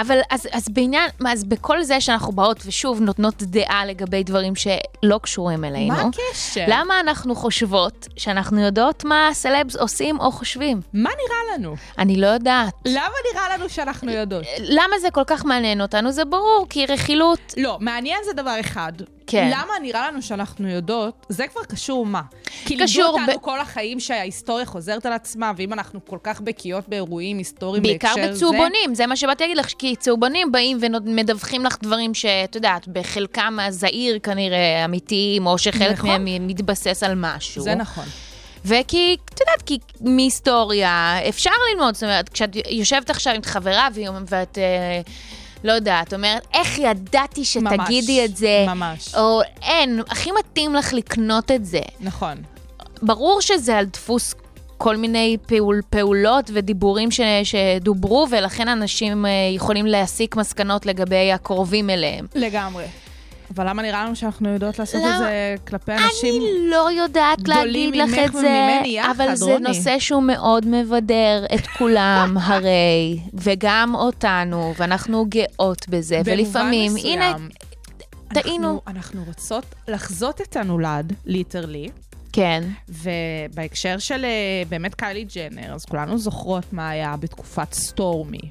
אבל 0.00 0.18
אז, 0.30 0.48
אז 0.52 0.68
בעניין, 0.68 1.10
אז 1.26 1.44
בכל 1.44 1.82
זה 1.82 2.00
שאנחנו 2.00 2.32
באות 2.32 2.62
ושוב 2.66 3.00
נותנות 3.00 3.42
דעה 3.42 3.86
לגבי 3.86 4.22
דברים 4.22 4.52
שלא 4.56 5.18
קשורים 5.22 5.64
אלינו, 5.64 5.94
מה 5.94 6.02
הקשר? 6.02 6.64
למה 6.68 7.00
אנחנו 7.00 7.34
חושבות 7.34 8.08
שאנחנו 8.16 8.60
יודעות 8.60 9.04
מה 9.04 9.28
הסלבס 9.28 9.76
עושים 9.76 10.20
או 10.20 10.32
חושבים? 10.32 10.80
מה 10.92 11.10
נראה 11.10 11.58
לנו? 11.58 11.76
אני 11.98 12.16
לא 12.16 12.26
יודעת. 12.26 12.74
למה 12.84 13.14
נראה 13.32 13.56
לנו 13.56 13.68
שאנחנו 13.68 14.10
יודעות? 14.10 14.44
למה 14.58 14.98
זה 15.00 15.10
כל 15.10 15.24
כך 15.26 15.44
מעניין 15.44 15.80
אותנו? 15.80 16.12
זה 16.12 16.24
ברור, 16.24 16.66
כי 16.70 16.86
רכילות... 16.86 17.54
לא, 17.56 17.78
מעניין 17.80 18.18
זה 18.24 18.32
דבר 18.32 18.60
אחד. 18.60 18.92
כן. 19.26 19.50
למה 19.52 19.72
נראה 19.82 20.10
לנו 20.10 20.22
שאנחנו 20.22 20.68
יודעות? 20.68 21.26
זה 21.28 21.46
כבר 21.46 21.64
קשור 21.64 22.06
מה? 22.06 22.22
כי 22.64 22.76
קשור 22.76 23.04
לימדו 23.04 23.22
אותנו 23.22 23.38
ב- 23.38 23.44
כל 23.44 23.60
החיים 23.60 24.00
שההיסטוריה 24.00 24.66
חוזרת 24.66 25.06
על 25.06 25.12
עצמה, 25.12 25.52
ואם 25.56 25.72
אנחנו 25.72 26.00
כל 26.04 26.18
כך 26.22 26.40
בקיאות 26.40 26.88
באירועים 26.88 27.38
היסטוריים 27.38 27.82
בהקשר 27.82 28.14
בעיקר 28.14 28.26
זה... 28.26 28.32
בצהובונים, 28.36 28.94
זה 28.94 29.06
מה 29.06 29.16
שבאתי 29.16 29.42
להגיד 29.42 29.56
לך, 29.56 29.66
כי 29.78 29.96
צהובונים 29.96 30.52
באים 30.52 30.78
ומדווחים 30.80 31.64
לך 31.64 31.76
דברים 31.82 32.14
שאת 32.14 32.54
יודעת, 32.54 32.88
בחלקם 32.88 33.58
הזעיר 33.60 34.18
כנראה 34.18 34.84
אמיתיים, 34.84 35.46
או 35.46 35.58
שחלק 35.58 35.98
נכון. 35.98 36.24
מהם 36.24 36.46
מתבסס 36.46 37.02
על 37.02 37.12
משהו. 37.16 37.62
זה 37.62 37.74
נכון. 37.74 38.04
וכי, 38.64 39.16
את 39.24 39.40
יודעת, 39.40 39.62
כי 39.66 39.78
מהיסטוריה 40.00 41.18
אפשר 41.28 41.50
ללמוד, 41.70 41.94
זאת 41.94 42.02
אומרת, 42.02 42.28
כשאת 42.28 42.56
יושבת 42.70 43.10
עכשיו 43.10 43.34
עם 43.34 43.42
חברה 43.42 43.88
והיא 43.94 44.08
ואת, 44.28 44.58
אה, 44.58 45.00
לא 45.66 45.72
יודעת, 45.72 46.14
אומרת, 46.14 46.46
איך 46.54 46.78
ידעתי 46.78 47.44
שתגידי 47.44 48.18
ממש, 48.20 48.30
את 48.30 48.36
זה? 48.36 48.64
ממש. 48.68 49.14
או 49.14 49.40
אין, 49.62 50.00
הכי 50.08 50.30
מתאים 50.38 50.74
לך 50.74 50.92
לקנות 50.92 51.50
את 51.50 51.64
זה. 51.64 51.80
נכון. 52.00 52.36
ברור 53.02 53.40
שזה 53.40 53.76
על 53.76 53.84
דפוס 53.84 54.34
כל 54.78 54.96
מיני 54.96 55.36
פעול, 55.46 55.80
פעולות 55.90 56.50
ודיבורים 56.54 57.10
ש, 57.10 57.20
שדוברו, 57.44 58.26
ולכן 58.30 58.68
אנשים 58.68 59.26
אה, 59.26 59.30
יכולים 59.54 59.86
להסיק 59.86 60.36
מסקנות 60.36 60.86
לגבי 60.86 61.32
הקרובים 61.32 61.90
אליהם. 61.90 62.26
לגמרי. 62.34 62.84
אבל 63.56 63.68
למה 63.68 63.82
נראה 63.82 64.04
לנו 64.04 64.16
שאנחנו 64.16 64.48
יודעות 64.48 64.78
לעשות 64.78 65.00
את 65.00 65.06
למה? 65.06 65.18
זה 65.18 65.54
כלפי 65.68 65.92
אנשים? 65.92 66.42
אני 66.42 66.70
לא 66.70 66.90
יודעת 66.92 67.48
להגיד 67.48 67.96
לך 67.96 68.10
את 68.26 68.32
זה, 68.32 68.80
יחד, 68.84 69.14
אבל 69.16 69.34
זה 69.34 69.44
רוני. 69.44 69.68
נושא 69.68 69.98
שהוא 69.98 70.22
מאוד 70.22 70.66
מבדר 70.66 71.44
את 71.54 71.66
כולם 71.66 72.36
הרי, 72.42 73.20
וגם 73.34 73.94
אותנו, 73.94 74.74
ואנחנו 74.78 75.26
גאות 75.28 75.88
בזה, 75.88 76.20
ולפעמים, 76.24 76.92
במובן 76.92 77.08
הנה, 77.08 77.30
מסוים, 77.34 77.48
טעינו. 78.34 78.68
אנחנו, 78.68 78.80
אנחנו 78.86 79.24
רוצות 79.24 79.64
לחזות 79.88 80.40
את 80.40 80.56
הנולד, 80.56 81.12
literally, 81.24 81.88
כן, 82.32 82.62
ובהקשר 82.88 83.98
של 83.98 84.24
אה, 84.24 84.62
באמת 84.68 84.94
קיילי 84.94 85.24
ג'נר, 85.34 85.74
אז 85.74 85.84
כולנו 85.84 86.18
זוכרות 86.18 86.72
מה 86.72 86.88
היה 86.88 87.16
בתקופת 87.20 87.72
סטורמי, 87.72 88.48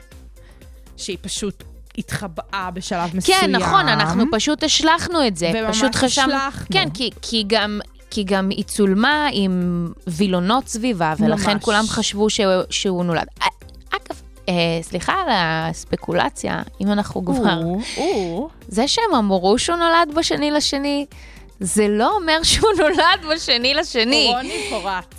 שהיא 0.97 1.17
פשוט 1.21 1.63
התחבאה 1.97 2.69
בשלב 2.73 3.15
מסוים. 3.15 3.39
כן, 3.41 3.51
נכון, 3.51 3.87
אנחנו 3.87 4.23
פשוט 4.31 4.63
השלכנו 4.63 5.27
את 5.27 5.37
זה. 5.37 5.51
וממש 5.55 5.77
פשוט 5.77 5.95
חשבנו... 5.95 6.33
השלכנו. 6.33 6.65
כן, 6.71 6.89
כי, 6.93 7.09
כי 7.21 7.43
גם... 7.47 7.79
כי 8.09 8.23
גם 8.23 8.49
היא 8.49 8.63
צולמה 8.63 9.27
עם 9.31 9.87
וילונות 10.07 10.67
סביבה, 10.67 11.13
ולכן 11.19 11.53
ממש. 11.53 11.63
כולם 11.63 11.83
חשבו 11.87 12.29
שהוא, 12.29 12.51
שהוא 12.69 13.03
נולד. 13.03 13.25
אה, 13.41 13.47
אגב, 13.89 14.21
אה, 14.49 14.53
סליחה 14.81 15.13
על 15.13 15.27
הספקולציה, 15.31 16.61
אם 16.81 16.91
אנחנו 16.91 17.25
כבר... 17.25 17.59
זה 18.67 18.87
שהם 18.87 19.15
אמרו 19.17 19.59
שהוא 19.59 19.75
נולד 19.75 20.15
בשני 20.15 20.51
לשני, 20.51 21.05
זה 21.59 21.87
לא 21.87 22.15
אומר 22.15 22.43
שהוא 22.43 22.69
נולד 22.77 23.35
בשני 23.35 23.73
לשני. 23.73 24.33
רוני 24.35 24.67
פורט. 24.69 25.15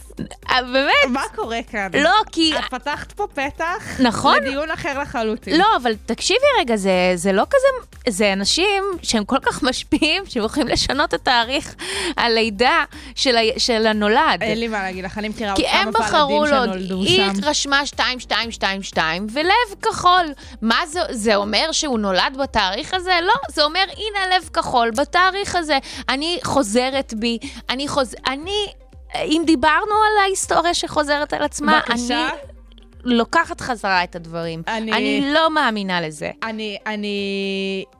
אה, 0.50 0.62
באמת? 0.62 0.92
מה 1.08 1.22
קורה 1.34 1.60
כאן? 1.70 1.88
לא, 1.94 2.14
כי... 2.32 2.52
את 2.58 2.64
פתחת 2.70 3.12
פה 3.12 3.26
פתח 3.34 4.00
נכון. 4.00 4.36
לדיון 4.36 4.70
אחר 4.70 5.00
לחלוטין. 5.00 5.58
לא, 5.58 5.66
אבל 5.82 5.92
תקשיבי 6.06 6.46
רגע, 6.60 6.76
זה, 6.76 7.12
זה 7.14 7.32
לא 7.32 7.44
כזה, 7.50 7.86
זה 8.08 8.32
אנשים 8.32 8.84
שהם 9.02 9.24
כל 9.24 9.38
כך 9.42 9.62
משפיעים, 9.62 10.22
שהם 10.26 10.44
יכולים 10.44 10.68
לשנות 10.68 11.14
את 11.14 11.20
תאריך 11.22 11.74
הלידה 12.16 12.84
של, 13.14 13.36
ה, 13.36 13.40
של 13.58 13.86
הנולד. 13.86 14.38
אין 14.40 14.60
לי 14.60 14.68
מה 14.68 14.82
להגיד 14.82 15.04
לך, 15.04 15.18
אני 15.18 15.28
מכירה 15.28 15.50
עוד 15.50 15.60
כי 15.60 15.66
הם 15.66 15.92
כמה 15.92 16.06
בחרו 16.06 16.40
פלדים 16.40 16.54
לו, 16.54 16.64
שנולדו 16.64 17.02
היא 17.02 17.32
שם. 17.34 17.44
רשמה 17.44 17.80
2222 17.80 19.26
ולב 19.32 19.80
כחול. 19.82 20.26
מה 20.62 20.86
זה, 20.86 21.00
זה 21.10 21.36
אומר 21.36 21.72
שהוא 21.72 21.98
נולד 21.98 22.36
בתאריך 22.42 22.94
הזה? 22.94 23.12
לא, 23.22 23.34
זה 23.48 23.64
אומר, 23.64 23.84
הנה 23.96 24.36
לב 24.36 24.48
כחול 24.52 24.90
בתאריך 24.90 25.56
הזה. 25.56 25.78
אני 26.08 26.38
חוזרת 26.44 27.14
בי, 27.16 27.38
אני 27.70 27.88
חוז... 27.88 28.14
אני... 28.26 28.66
אם 29.24 29.42
דיברנו 29.46 29.74
על 30.10 30.22
ההיסטוריה 30.22 30.74
שחוזרת 30.74 31.32
על 31.32 31.42
עצמה, 31.42 31.80
בבקשה. 31.88 32.28
אני 32.28 32.38
לוקחת 33.14 33.60
חזרה 33.60 34.04
את 34.04 34.16
הדברים. 34.16 34.62
אני- 34.68 34.92
אני 34.92 35.32
לא 35.34 35.50
מאמינה 35.50 36.00
לזה. 36.00 36.30
אני, 36.42 36.76
אני... 36.86 37.16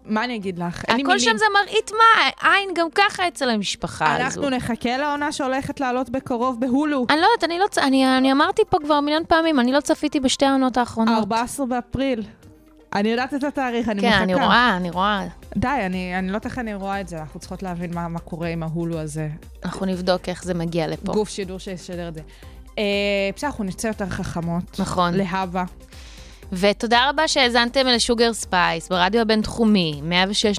מה 0.05 0.25
אני 0.25 0.37
אגיד 0.37 0.59
לך? 0.59 0.81
הכל 0.85 0.95
מילים. 0.97 1.19
שם 1.19 1.37
זה 1.37 1.45
מראית 1.55 1.91
מה, 1.91 2.29
עין 2.51 2.69
גם 2.75 2.87
ככה 2.95 3.29
אצל 3.29 3.51
המשפחה 3.51 4.15
הזו. 4.15 4.25
אנחנו 4.25 4.51
נחכה 4.51 4.97
לעונה 4.97 5.33
שהולכת 5.33 5.81
לעלות 5.81 6.11
בקרוב 6.11 6.61
בהולו. 6.61 7.07
אני 7.11 7.21
לא 7.21 7.27
יודעת, 7.35 7.45
אני 7.51 7.59
לא... 7.59 7.67
אני, 7.79 8.17
אני 8.19 8.33
אמרתי 8.33 8.63
פה 8.71 8.79
כבר 8.85 9.01
מיליון 9.01 9.23
פעמים, 9.29 9.61
אני 9.61 9.73
לא 9.73 9.81
צפיתי 9.81 10.21
בשתי 10.21 10.45
העונות 10.47 10.77
האחרונות. 10.77 11.19
14 11.19 11.67
באפריל. 11.67 12.23
אני 12.97 13.09
יודעת 13.09 13.35
את 13.35 13.45
התאריך, 13.45 13.89
אני 13.89 14.01
כן, 14.01 14.09
מחכה. 14.09 14.23
אני 14.23 14.35
רואה, 14.35 14.77
אני 14.77 14.91
רואה. 14.91 15.27
די, 15.57 15.69
אני, 15.87 16.19
אני 16.19 16.27
לא 16.27 16.33
יודעת 16.33 16.47
איך 16.47 16.59
אני 16.59 16.75
רואה 16.75 17.01
את 17.01 17.09
זה, 17.09 17.19
אנחנו 17.19 17.41
צריכות 17.41 17.63
להבין 17.63 17.95
מה, 17.95 18.09
מה 18.09 18.19
קורה 18.19 18.49
עם 18.49 18.63
ההולו 18.63 18.99
הזה. 18.99 19.29
אנחנו 19.65 19.87
נבדוק 19.87 20.29
איך 20.29 20.45
זה 20.45 20.55
מגיע 20.55 20.87
לפה. 20.87 21.13
גוף 21.13 21.29
שידור 21.29 21.59
שישדר 21.59 22.09
את 22.09 22.15
זה. 22.15 22.21
אה, 22.79 22.85
בסדר, 23.37 23.51
אנחנו 23.51 23.65
נצא 23.65 23.89
יותר 23.89 24.07
חכמות. 24.07 24.81
נכון. 24.81 25.15
להבא. 25.15 25.65
ותודה 26.53 27.11
רבה 27.11 27.29
שהאזנתם 27.29 27.87
ל 27.87 27.94
Sugar 27.94 28.33
Spice 28.33 28.89
ברדיו 28.89 29.21
הבינתחומי, 29.21 30.03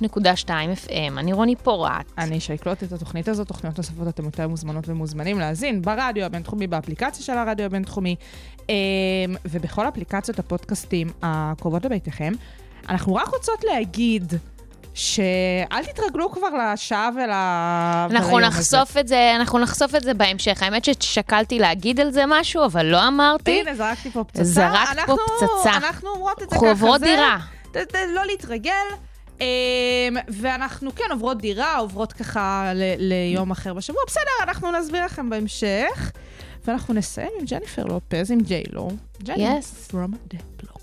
106.2 0.06 0.48
FM. 0.48 0.92
אני 1.18 1.34
רוני 1.34 1.56
פורט. 1.56 2.12
אני 2.18 2.38
אשקלוט 2.38 2.84
את 2.84 2.92
התוכנית 2.92 3.28
הזאת, 3.28 3.48
תוכניות 3.48 3.78
נוספות 3.78 4.08
אתם 4.08 4.26
יותר 4.26 4.48
מוזמנות 4.48 4.90
ומוזמנים 4.90 5.40
להאזין 5.40 5.82
ברדיו 5.82 6.26
הבינתחומי, 6.26 6.68
באפליקציה 6.68 7.26
של 7.26 7.38
הרדיו 7.38 7.66
הבינתחומי, 7.66 8.16
ובכל 9.46 9.88
אפליקציות 9.88 10.40
הפודקאסטים 10.40 11.08
הקרובות 11.22 11.86
לביתכם. 11.86 12.34
אנחנו 12.90 13.16
רק 13.16 13.28
רוצות 13.28 13.64
להגיד 13.64 14.34
שאל 14.94 15.84
תתרגלו 15.94 16.32
כבר 16.32 16.48
לשעה 16.74 17.10
ול... 17.16 17.30
אנחנו 17.32 18.34
וליום 18.36 18.44
הזה. 18.44 18.48
נחשוף 18.60 18.98
את 18.98 19.08
זה, 19.08 19.32
אנחנו 19.36 19.60
נחשוף 19.60 19.96
את 19.96 20.04
זה 20.04 20.14
בהמשך. 20.14 20.64
האמת 20.64 20.86
ששקלתי 20.86 21.60
להגיד 21.60 22.00
על 22.00 22.12
זה 22.12 22.24
משהו, 22.28 22.66
אבל 22.66 22.86
לא 22.86 23.08
אמרתי. 23.08 23.60
הנה, 23.62 23.76
זרקתי 23.76 24.12
פה 24.12 24.24
פצצה. 24.24 24.44
זרקת 24.44 24.72
פה 24.86 24.92
אנחנו- 24.92 25.16
פצצה. 25.60 25.78
אנחנו 25.78 26.10
אומרות 26.10 26.44
את 26.44 26.50
זה 26.50 26.56
ככה. 26.56 26.70
עוברות 26.70 27.00
זה- 27.00 27.06
דירה. 27.06 27.38
ת- 27.72 27.78
ת- 27.78 27.96
לא 28.16 28.26
להתרגל. 28.26 28.72
אמ, 29.42 29.46
ואנחנו 30.28 30.96
כן 30.96 31.04
עוברות 31.12 31.38
דירה, 31.38 31.78
עוברות 31.78 32.14
ככה 32.14 32.72
ל- 32.76 32.94
ליום 32.98 33.52
אחר 33.52 33.74
בשבוע. 33.74 34.02
בסדר, 34.08 34.24
אנחנו 34.44 34.72
נסביר 34.72 35.06
לכם 35.06 35.30
בהמשך. 35.30 36.12
ואנחנו 36.68 36.94
נסיים 36.94 37.30
עם 37.40 37.46
ג'ניפר 37.46 37.84
לופז, 37.86 38.32
עם 38.32 38.42
ג'יילו. 38.42 38.90
ג'ני 39.24 39.60
Yes. 39.60 39.92
from 39.92 40.34
the 40.34 40.38
block. 40.66 40.77